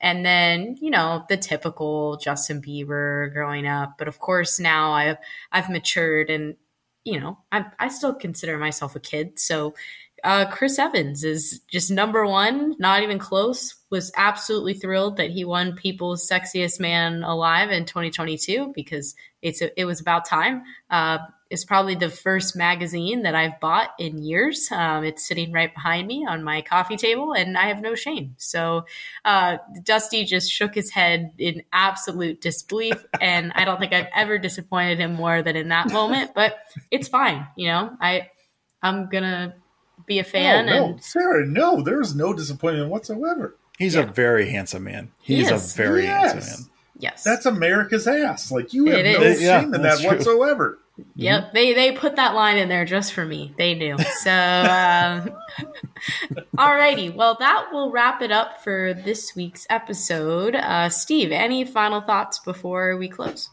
and 0.00 0.24
then 0.24 0.76
you 0.80 0.90
know 0.90 1.24
the 1.28 1.36
typical 1.36 2.18
Justin 2.18 2.60
Bieber 2.60 3.32
growing 3.32 3.66
up. 3.66 3.94
But 3.98 4.06
of 4.06 4.18
course 4.18 4.60
now 4.60 4.92
I've 4.92 5.16
I've 5.50 5.70
matured 5.70 6.30
and 6.30 6.56
you 7.04 7.18
know 7.18 7.38
I 7.50 7.64
I 7.78 7.88
still 7.88 8.14
consider 8.14 8.58
myself 8.58 8.94
a 8.94 9.00
kid. 9.00 9.38
So 9.38 9.74
uh, 10.22 10.46
Chris 10.50 10.78
Evans 10.78 11.22
is 11.22 11.60
just 11.70 11.90
number 11.90 12.26
one, 12.26 12.74
not 12.78 13.02
even 13.02 13.18
close. 13.18 13.74
Was 13.90 14.10
absolutely 14.16 14.74
thrilled 14.74 15.18
that 15.18 15.30
he 15.30 15.44
won 15.44 15.76
People's 15.76 16.28
Sexiest 16.28 16.80
Man 16.80 17.22
Alive 17.22 17.70
in 17.70 17.84
2022 17.84 18.72
because 18.74 19.14
it's 19.42 19.60
a, 19.60 19.78
it 19.78 19.84
was 19.84 20.00
about 20.00 20.24
time. 20.24 20.62
Uh, 20.90 21.18
it's 21.50 21.64
probably 21.64 21.94
the 21.94 22.10
first 22.10 22.56
magazine 22.56 23.22
that 23.22 23.34
I've 23.34 23.60
bought 23.60 23.90
in 23.98 24.18
years. 24.18 24.68
Um, 24.72 25.04
it's 25.04 25.26
sitting 25.26 25.52
right 25.52 25.72
behind 25.72 26.08
me 26.08 26.26
on 26.26 26.42
my 26.42 26.62
coffee 26.62 26.96
table, 26.96 27.32
and 27.32 27.56
I 27.56 27.68
have 27.68 27.80
no 27.80 27.94
shame. 27.94 28.34
So 28.38 28.86
uh, 29.24 29.58
Dusty 29.82 30.24
just 30.24 30.50
shook 30.50 30.74
his 30.74 30.90
head 30.90 31.32
in 31.38 31.62
absolute 31.72 32.40
disbelief, 32.40 33.04
and 33.20 33.52
I 33.54 33.64
don't 33.64 33.78
think 33.78 33.92
I've 33.92 34.08
ever 34.14 34.38
disappointed 34.38 34.98
him 34.98 35.14
more 35.14 35.42
than 35.42 35.54
in 35.54 35.68
that 35.68 35.92
moment. 35.92 36.32
But 36.34 36.56
it's 36.90 37.08
fine, 37.08 37.46
you 37.56 37.68
know. 37.68 37.96
I 38.00 38.30
I'm 38.82 39.08
gonna 39.08 39.54
be 40.06 40.18
a 40.18 40.24
fan. 40.24 40.68
Oh, 40.68 40.72
no, 40.72 40.84
and 40.86 41.04
Sarah, 41.04 41.46
no, 41.46 41.82
there's 41.82 42.14
no 42.14 42.32
disappointment 42.32 42.90
whatsoever. 42.90 43.56
He's 43.78 43.94
yeah. 43.94 44.02
a 44.02 44.06
very 44.06 44.50
handsome 44.50 44.84
man. 44.84 45.10
He's 45.20 45.48
he 45.48 45.54
a 45.54 45.58
very 45.58 46.04
yes. 46.04 46.32
handsome 46.32 46.62
man. 46.64 46.70
Yes, 46.98 47.22
that's 47.22 47.44
America's 47.44 48.06
ass. 48.06 48.50
Like 48.50 48.72
you 48.72 48.86
have 48.86 49.00
it 49.00 49.20
no 49.20 49.26
is. 49.26 49.38
shame 49.38 49.46
yeah, 49.46 49.76
in 49.76 49.82
that 49.82 49.98
true. 49.98 50.08
whatsoever. 50.08 50.78
Yep, 51.16 51.42
mm-hmm. 51.42 51.54
they 51.54 51.74
they 51.74 51.92
put 51.92 52.16
that 52.16 52.34
line 52.34 52.56
in 52.56 52.68
there 52.68 52.84
just 52.84 53.14
for 53.14 53.24
me. 53.24 53.52
They 53.58 53.74
do. 53.74 53.96
So, 53.98 54.30
um, 54.30 55.30
alrighty. 56.56 57.12
Well, 57.12 57.36
that 57.40 57.70
will 57.72 57.90
wrap 57.90 58.22
it 58.22 58.30
up 58.30 58.62
for 58.62 58.94
this 58.94 59.34
week's 59.34 59.66
episode. 59.68 60.54
Uh, 60.54 60.88
Steve, 60.88 61.32
any 61.32 61.64
final 61.64 62.00
thoughts 62.00 62.38
before 62.38 62.96
we 62.96 63.08
close? 63.08 63.50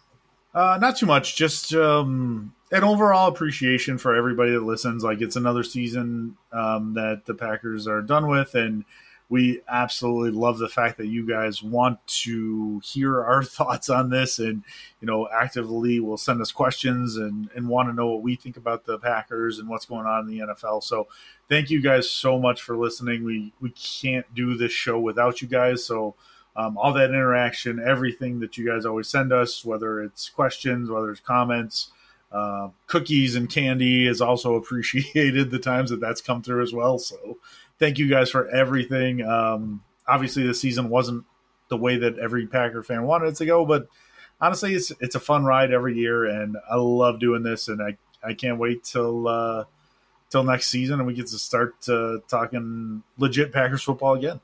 Uh, 0.54 0.78
not 0.80 0.98
too 0.98 1.08
much. 1.08 1.36
Just 1.36 1.74
um, 1.74 2.54
an 2.72 2.84
overall 2.84 3.28
appreciation 3.28 3.98
for 3.98 4.16
everybody 4.16 4.52
that 4.52 4.64
listens. 4.64 5.04
Like 5.04 5.22
it's 5.22 5.36
another 5.36 5.64
season 5.64 6.38
um, 6.52 6.94
that 6.94 7.26
the 7.26 7.34
Packers 7.34 7.88
are 7.88 8.04
done 8.04 8.28
with, 8.28 8.54
and 8.54 8.86
we 9.32 9.62
absolutely 9.70 10.38
love 10.38 10.58
the 10.58 10.68
fact 10.68 10.98
that 10.98 11.08
you 11.08 11.26
guys 11.26 11.64
want 11.64 12.06
to 12.06 12.82
hear 12.84 13.24
our 13.24 13.42
thoughts 13.58 13.90
on 13.90 14.10
this, 14.10 14.38
and 14.38 14.64
you 15.00 15.08
know, 15.08 15.28
actively 15.34 16.02
will 16.02 16.18
send 16.18 16.42
us 16.42 16.52
questions 16.52 17.16
and 17.16 17.50
and 17.56 17.68
want 17.68 17.90
to 17.90 17.96
know 17.96 18.08
what 18.08 18.22
we 18.22 18.36
think 18.36 18.58
about 18.58 18.86
the 18.86 19.00
Packers 19.00 19.58
and 19.58 19.70
what's 19.70 19.86
going 19.86 20.06
on 20.06 20.28
in 20.28 20.38
the 20.38 20.46
NFL. 20.46 20.84
So, 20.84 21.08
thank 21.50 21.70
you 21.70 21.82
guys 21.82 22.10
so 22.10 22.38
much 22.38 22.62
for 22.62 22.76
listening. 22.78 23.24
We 23.24 23.54
we 23.62 23.70
can't 23.72 24.32
do 24.36 24.56
this 24.56 24.74
show 24.74 25.00
without 25.00 25.42
you 25.42 25.48
guys. 25.48 25.84
So. 25.84 26.14
Um, 26.54 26.78
all 26.78 26.92
that 26.92 27.12
interaction, 27.12 27.80
everything 27.80 28.42
that 28.42 28.58
you 28.58 28.68
guys 28.68 28.86
always 28.86 29.08
send 29.08 29.32
us, 29.32 29.64
whether 29.64 30.02
it's 30.02 30.28
questions, 30.28 30.90
whether 30.90 31.10
it's 31.10 31.22
comments, 31.22 31.94
uh, 32.30 32.68
cookies 32.88 33.38
and 33.38 33.50
candy 33.50 34.06
is 34.06 34.20
also 34.20 34.56
appreciated 34.62 35.50
the 35.50 35.60
times 35.60 35.92
that 35.92 36.02
that's 36.02 36.20
come 36.20 36.42
through 36.42 36.62
as 36.62 36.74
well. 36.74 37.00
So 37.00 37.38
thank 37.82 37.98
you 37.98 38.08
guys 38.08 38.30
for 38.30 38.48
everything. 38.48 39.24
Um, 39.24 39.84
obviously, 40.08 40.48
the 40.48 40.54
season 40.54 40.88
wasn't 40.88 41.26
the 41.68 41.76
way 41.76 41.98
that 41.98 42.18
every 42.20 42.48
Packer 42.48 42.84
fan 42.84 43.04
wanted 43.04 43.30
it 43.30 43.36
to 43.38 43.46
go, 43.46 43.66
but 43.66 43.88
honestly, 44.40 44.74
it's 44.74 44.94
it's 45.02 45.16
a 45.16 45.20
fun 45.20 45.44
ride 45.44 45.74
every 45.74 45.98
year, 45.98 46.26
and 46.26 46.56
I 46.70 46.76
love 46.76 47.20
doing 47.20 47.44
this, 47.44 47.68
and 47.68 47.82
I 47.82 47.98
I 48.24 48.36
can't 48.36 48.60
wait 48.60 48.84
till 48.84 49.28
uh, 49.28 49.66
till 50.30 50.44
next 50.44 50.68
season, 50.68 51.00
and 51.00 51.08
we 51.08 51.14
get 51.14 51.28
to 51.28 51.40
start 51.40 51.74
uh, 51.90 52.18
talking 52.30 53.04
legit 53.18 53.52
Packers 53.52 53.84
football 53.84 54.14
again. 54.14 54.40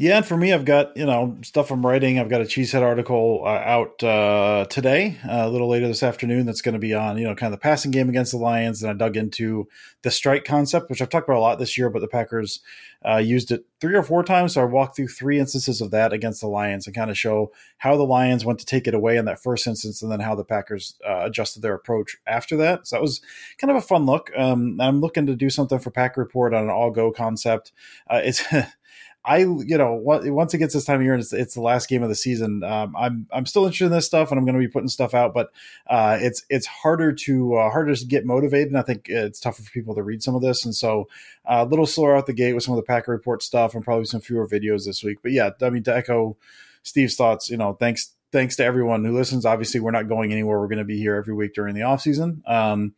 Yeah, 0.00 0.16
and 0.16 0.24
for 0.24 0.34
me, 0.34 0.54
I've 0.54 0.64
got 0.64 0.96
you 0.96 1.04
know 1.04 1.36
stuff 1.42 1.70
I'm 1.70 1.84
writing. 1.84 2.18
I've 2.18 2.30
got 2.30 2.40
a 2.40 2.44
Cheesehead 2.44 2.80
article 2.80 3.42
uh, 3.44 3.48
out 3.50 4.02
uh, 4.02 4.64
today, 4.70 5.18
uh, 5.28 5.42
a 5.44 5.50
little 5.50 5.68
later 5.68 5.86
this 5.86 6.02
afternoon. 6.02 6.46
That's 6.46 6.62
going 6.62 6.72
to 6.72 6.78
be 6.78 6.94
on 6.94 7.18
you 7.18 7.24
know 7.24 7.34
kind 7.34 7.52
of 7.52 7.60
the 7.60 7.62
passing 7.62 7.90
game 7.90 8.08
against 8.08 8.32
the 8.32 8.38
Lions, 8.38 8.82
and 8.82 8.90
I 8.90 8.94
dug 8.94 9.18
into 9.18 9.68
the 10.00 10.10
strike 10.10 10.46
concept, 10.46 10.88
which 10.88 11.02
I've 11.02 11.10
talked 11.10 11.28
about 11.28 11.36
a 11.36 11.42
lot 11.42 11.58
this 11.58 11.76
year. 11.76 11.90
But 11.90 11.98
the 11.98 12.08
Packers 12.08 12.60
uh, 13.06 13.18
used 13.18 13.50
it 13.50 13.66
three 13.78 13.94
or 13.94 14.02
four 14.02 14.24
times, 14.24 14.54
so 14.54 14.62
I 14.62 14.64
walked 14.64 14.96
through 14.96 15.08
three 15.08 15.38
instances 15.38 15.82
of 15.82 15.90
that 15.90 16.14
against 16.14 16.40
the 16.40 16.46
Lions 16.46 16.86
and 16.86 16.96
kind 16.96 17.10
of 17.10 17.18
show 17.18 17.52
how 17.76 17.98
the 17.98 18.02
Lions 18.02 18.42
went 18.42 18.58
to 18.60 18.64
take 18.64 18.86
it 18.86 18.94
away 18.94 19.18
in 19.18 19.26
that 19.26 19.42
first 19.42 19.66
instance, 19.66 20.00
and 20.00 20.10
then 20.10 20.20
how 20.20 20.34
the 20.34 20.44
Packers 20.44 20.94
uh, 21.06 21.24
adjusted 21.26 21.60
their 21.60 21.74
approach 21.74 22.16
after 22.26 22.56
that. 22.56 22.86
So 22.86 22.96
that 22.96 23.02
was 23.02 23.20
kind 23.58 23.70
of 23.70 23.76
a 23.76 23.86
fun 23.86 24.06
look. 24.06 24.30
Um, 24.34 24.80
I'm 24.80 25.02
looking 25.02 25.26
to 25.26 25.36
do 25.36 25.50
something 25.50 25.78
for 25.78 25.90
Pack 25.90 26.16
Report 26.16 26.54
on 26.54 26.62
an 26.62 26.70
all 26.70 26.90
go 26.90 27.12
concept. 27.12 27.72
Uh, 28.08 28.22
it's 28.24 28.42
I, 29.24 29.38
you 29.38 29.76
know, 29.76 29.92
once 30.02 30.54
it 30.54 30.58
gets 30.58 30.72
this 30.72 30.86
time 30.86 30.96
of 30.96 31.02
year 31.02 31.12
and 31.12 31.22
it's, 31.22 31.32
it's 31.32 31.54
the 31.54 31.60
last 31.60 31.90
game 31.90 32.02
of 32.02 32.08
the 32.08 32.14
season, 32.14 32.62
um, 32.64 32.96
I'm 32.96 33.26
I'm 33.30 33.44
still 33.44 33.64
interested 33.64 33.86
in 33.86 33.92
this 33.92 34.06
stuff 34.06 34.30
and 34.30 34.38
I'm 34.38 34.46
going 34.46 34.54
to 34.54 34.66
be 34.66 34.70
putting 34.72 34.88
stuff 34.88 35.12
out, 35.12 35.34
but 35.34 35.52
uh, 35.88 36.18
it's 36.20 36.44
it's 36.48 36.66
harder 36.66 37.12
to 37.12 37.56
uh, 37.56 37.70
harder 37.70 37.94
to 37.94 38.06
get 38.06 38.24
motivated, 38.24 38.68
and 38.68 38.78
I 38.78 38.82
think 38.82 39.08
it's 39.10 39.38
tougher 39.38 39.62
for 39.62 39.70
people 39.70 39.94
to 39.94 40.02
read 40.02 40.22
some 40.22 40.34
of 40.34 40.40
this, 40.40 40.64
and 40.64 40.74
so 40.74 41.06
uh, 41.44 41.64
a 41.66 41.68
little 41.68 41.86
slower 41.86 42.16
out 42.16 42.26
the 42.26 42.32
gate 42.32 42.54
with 42.54 42.62
some 42.62 42.72
of 42.72 42.76
the 42.76 42.86
Packer 42.86 43.12
Report 43.12 43.42
stuff 43.42 43.74
and 43.74 43.84
probably 43.84 44.06
some 44.06 44.22
fewer 44.22 44.48
videos 44.48 44.86
this 44.86 45.04
week. 45.04 45.18
But 45.22 45.32
yeah, 45.32 45.50
I 45.60 45.68
mean 45.68 45.82
to 45.82 45.94
echo 45.94 46.38
Steve's 46.82 47.16
thoughts, 47.16 47.50
you 47.50 47.58
know, 47.58 47.74
thanks 47.74 48.14
thanks 48.32 48.56
to 48.56 48.64
everyone 48.64 49.04
who 49.04 49.14
listens. 49.14 49.44
Obviously, 49.44 49.80
we're 49.80 49.90
not 49.90 50.08
going 50.08 50.32
anywhere. 50.32 50.58
We're 50.58 50.68
going 50.68 50.78
to 50.78 50.84
be 50.84 50.98
here 50.98 51.16
every 51.16 51.34
week 51.34 51.54
during 51.54 51.74
the 51.74 51.82
off 51.82 52.00
season. 52.00 52.42
Um, 52.46 52.94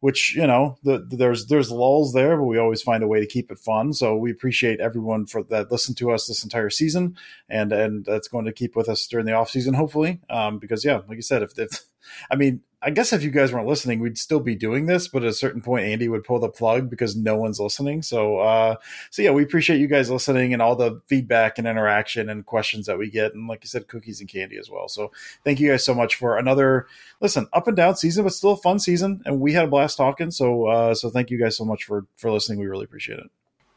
which 0.00 0.34
you 0.36 0.46
know 0.46 0.78
the, 0.82 0.98
there's 1.10 1.46
there's 1.46 1.70
lulls 1.70 2.12
there, 2.12 2.36
but 2.36 2.44
we 2.44 2.58
always 2.58 2.82
find 2.82 3.02
a 3.02 3.08
way 3.08 3.20
to 3.20 3.26
keep 3.26 3.50
it 3.50 3.58
fun. 3.58 3.92
So 3.92 4.16
we 4.16 4.30
appreciate 4.30 4.80
everyone 4.80 5.26
for 5.26 5.42
that 5.44 5.70
listened 5.70 5.96
to 5.98 6.10
us 6.10 6.26
this 6.26 6.44
entire 6.44 6.70
season, 6.70 7.16
and 7.48 7.72
and 7.72 8.04
that's 8.04 8.28
going 8.28 8.44
to 8.44 8.52
keep 8.52 8.76
with 8.76 8.88
us 8.88 9.06
during 9.06 9.26
the 9.26 9.32
off 9.32 9.50
season, 9.50 9.74
hopefully. 9.74 10.20
Um, 10.28 10.58
because 10.58 10.84
yeah, 10.84 11.00
like 11.08 11.16
you 11.16 11.22
said, 11.22 11.42
if, 11.42 11.58
if 11.58 11.82
I 12.30 12.36
mean, 12.36 12.62
I 12.82 12.90
guess 12.90 13.12
if 13.12 13.22
you 13.22 13.30
guys 13.30 13.52
weren't 13.52 13.66
listening, 13.66 14.00
we'd 14.00 14.18
still 14.18 14.38
be 14.38 14.54
doing 14.54 14.86
this, 14.86 15.08
but 15.08 15.24
at 15.24 15.28
a 15.30 15.32
certain 15.32 15.60
point, 15.62 15.86
Andy 15.86 16.08
would 16.08 16.24
pull 16.24 16.38
the 16.38 16.48
plug 16.48 16.88
because 16.88 17.16
no 17.16 17.34
one's 17.34 17.58
listening. 17.58 18.02
So, 18.02 18.38
uh, 18.38 18.76
so 19.10 19.22
yeah, 19.22 19.30
we 19.30 19.42
appreciate 19.42 19.80
you 19.80 19.88
guys 19.88 20.10
listening 20.10 20.52
and 20.52 20.60
all 20.60 20.76
the 20.76 21.00
feedback 21.06 21.58
and 21.58 21.66
interaction 21.66 22.28
and 22.28 22.44
questions 22.44 22.86
that 22.86 22.98
we 22.98 23.10
get, 23.10 23.34
and 23.34 23.48
like 23.48 23.64
you 23.64 23.68
said, 23.68 23.88
cookies 23.88 24.20
and 24.20 24.28
candy 24.28 24.58
as 24.58 24.70
well. 24.70 24.88
So, 24.88 25.10
thank 25.42 25.58
you 25.58 25.70
guys 25.70 25.84
so 25.84 25.94
much 25.94 26.14
for 26.14 26.36
another 26.36 26.86
listen 27.20 27.48
up 27.52 27.66
and 27.66 27.76
down 27.76 27.96
season, 27.96 28.24
but 28.24 28.34
still 28.34 28.52
a 28.52 28.56
fun 28.56 28.78
season, 28.78 29.22
and 29.24 29.40
we 29.40 29.52
had 29.52 29.64
a 29.64 29.68
blast 29.68 29.96
talking. 29.96 30.30
So, 30.30 30.66
uh, 30.66 30.94
so 30.94 31.10
thank 31.10 31.30
you 31.30 31.40
guys 31.40 31.56
so 31.56 31.64
much 31.64 31.84
for 31.84 32.06
for 32.16 32.30
listening. 32.30 32.60
We 32.60 32.66
really 32.66 32.84
appreciate 32.84 33.18
it. 33.18 33.30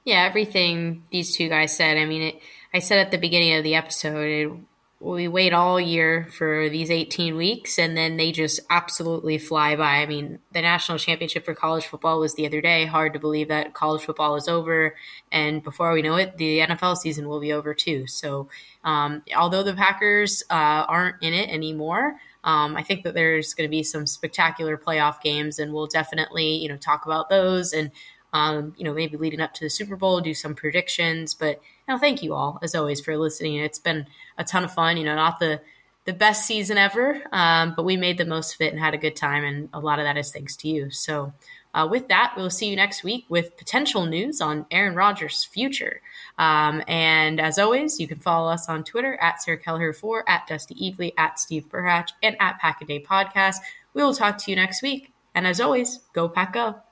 Yeah, 0.04 0.26
everything 0.26 1.06
these 1.12 1.36
two 1.36 1.50
guys 1.50 1.76
said. 1.76 1.98
I 1.98 2.06
mean, 2.06 2.22
it, 2.22 2.40
I 2.74 2.80
said 2.80 3.00
at 3.00 3.12
the 3.12 3.18
beginning 3.18 3.54
of 3.56 3.64
the 3.64 3.76
episode, 3.76 4.28
it, 4.28 4.52
we 5.02 5.30
wait 5.30 5.54
all 5.54 5.80
year 5.80 6.28
for 6.30 6.68
these 6.70 6.91
18 6.91 7.38
weeks 7.38 7.80
and 7.80 7.95
then 7.95 8.18
they 8.18 8.34
just 8.34 8.60
absolutely 8.70 9.38
fly 9.38 9.76
by. 9.78 10.02
I 10.02 10.06
mean, 10.06 10.39
the 10.52 10.62
national 10.62 10.97
championship 10.97 11.45
for 11.45 11.56
college 11.56 11.86
football 11.86 12.20
was 12.20 12.36
the 12.36 12.45
other 12.45 12.60
day. 12.60 12.86
Hard 12.86 13.14
to 13.14 13.20
believe 13.20 13.47
that 13.47 13.74
college 13.74 14.04
football 14.04 14.36
is 14.36 14.50
over. 14.50 14.95
And 15.32 15.64
before 15.64 15.93
we 15.93 16.02
know 16.02 16.16
it, 16.16 16.38
the 16.38 16.60
NFL 16.60 16.97
season 16.97 17.30
will 17.30 17.39
be 17.39 17.54
over 17.54 17.74
too. 17.74 18.08
So, 18.08 18.50
um, 18.84 19.24
although 19.38 19.64
the 19.64 19.74
Packers 19.74 20.43
uh, 20.50 20.84
aren't 20.89 21.22
in 21.22 21.34
it 21.34 21.50
anymore, 21.50 22.18
um, 22.43 22.76
I 22.76 22.84
think 22.84 23.04
that 23.04 23.14
there's 23.14 23.54
going 23.54 23.70
to 23.70 23.72
be 23.72 23.84
some 23.84 24.06
spectacular 24.06 24.78
playoff 24.78 25.22
games, 25.22 25.60
and 25.60 25.74
we'll 25.74 25.88
definitely, 25.88 26.56
you 26.56 26.70
know, 26.70 26.78
talk 26.78 27.06
about 27.06 27.30
those 27.30 27.74
and 27.74 27.91
um, 28.34 28.74
you 28.78 28.84
know, 28.84 28.93
maybe 28.93 29.18
leading 29.18 29.41
up 29.41 29.54
to 29.56 29.66
the 29.66 29.70
Super 29.70 29.95
Bowl, 29.95 30.22
do 30.22 30.34
some 30.34 30.54
predictions. 30.54 31.34
But 31.34 31.62
know, 31.90 31.98
thank 31.98 32.24
you 32.24 32.34
all 32.34 32.60
as 32.62 32.76
always 32.76 33.02
for 33.02 33.18
listening. 33.18 33.56
It's 33.56 33.80
been 33.80 34.08
a 34.38 34.44
ton 34.44 34.64
of 34.64 34.74
fun. 34.74 34.98
You 34.98 35.06
know, 35.06 35.16
not 35.16 35.40
the 35.40 35.62
the 36.06 36.14
best 36.14 36.48
season 36.48 36.78
ever, 36.78 37.22
um, 37.32 37.74
but 37.76 37.84
we 37.84 37.98
made 37.98 38.18
the 38.18 38.26
most 38.26 38.56
of 38.56 38.62
it 38.62 38.72
and 38.72 38.80
had 38.80 38.94
a 38.94 38.98
good 38.98 39.16
time, 39.16 39.44
and 39.44 39.70
a 39.74 39.80
lot 39.80 40.00
of 40.00 40.06
that 40.06 40.18
is 40.18 40.32
thanks 40.32 40.56
to 40.58 40.70
you. 40.70 40.90
So. 40.90 41.34
Uh, 41.72 41.88
with 41.88 42.08
that, 42.08 42.34
we'll 42.36 42.50
see 42.50 42.68
you 42.68 42.76
next 42.76 43.04
week 43.04 43.26
with 43.30 43.56
potential 43.56 44.08
news 44.08 44.42
on 44.42 44.66
Aaron 44.72 44.96
Rodgers' 44.96 45.44
future. 45.44 46.02
Um, 46.40 46.82
and 46.88 47.40
as 47.40 47.60
always, 47.60 48.00
you 48.00 48.08
can 48.08 48.18
follow 48.18 48.50
us 48.50 48.68
on 48.68 48.84
Twitter 48.84 49.16
at 49.22 49.40
Sarah 49.40 49.60
Kelleher4, 49.60 50.24
at 50.28 50.48
Dusty 50.48 50.74
Evely, 50.74 51.14
at 51.16 51.40
Steve 51.40 51.70
Burhatch, 51.70 52.10
and 52.24 52.36
at 52.40 52.58
Pack 52.58 52.82
a 52.82 52.86
Day 52.86 53.00
Podcast. 53.00 53.58
We 53.94 54.02
will 54.02 54.16
talk 54.16 54.40
to 54.40 54.50
you 54.50 54.56
next 54.56 54.82
week. 54.82 55.14
And 55.36 55.46
as 55.46 55.62
always, 55.62 56.00
go 56.14 56.28
pack 56.28 56.56
up. 56.56 56.89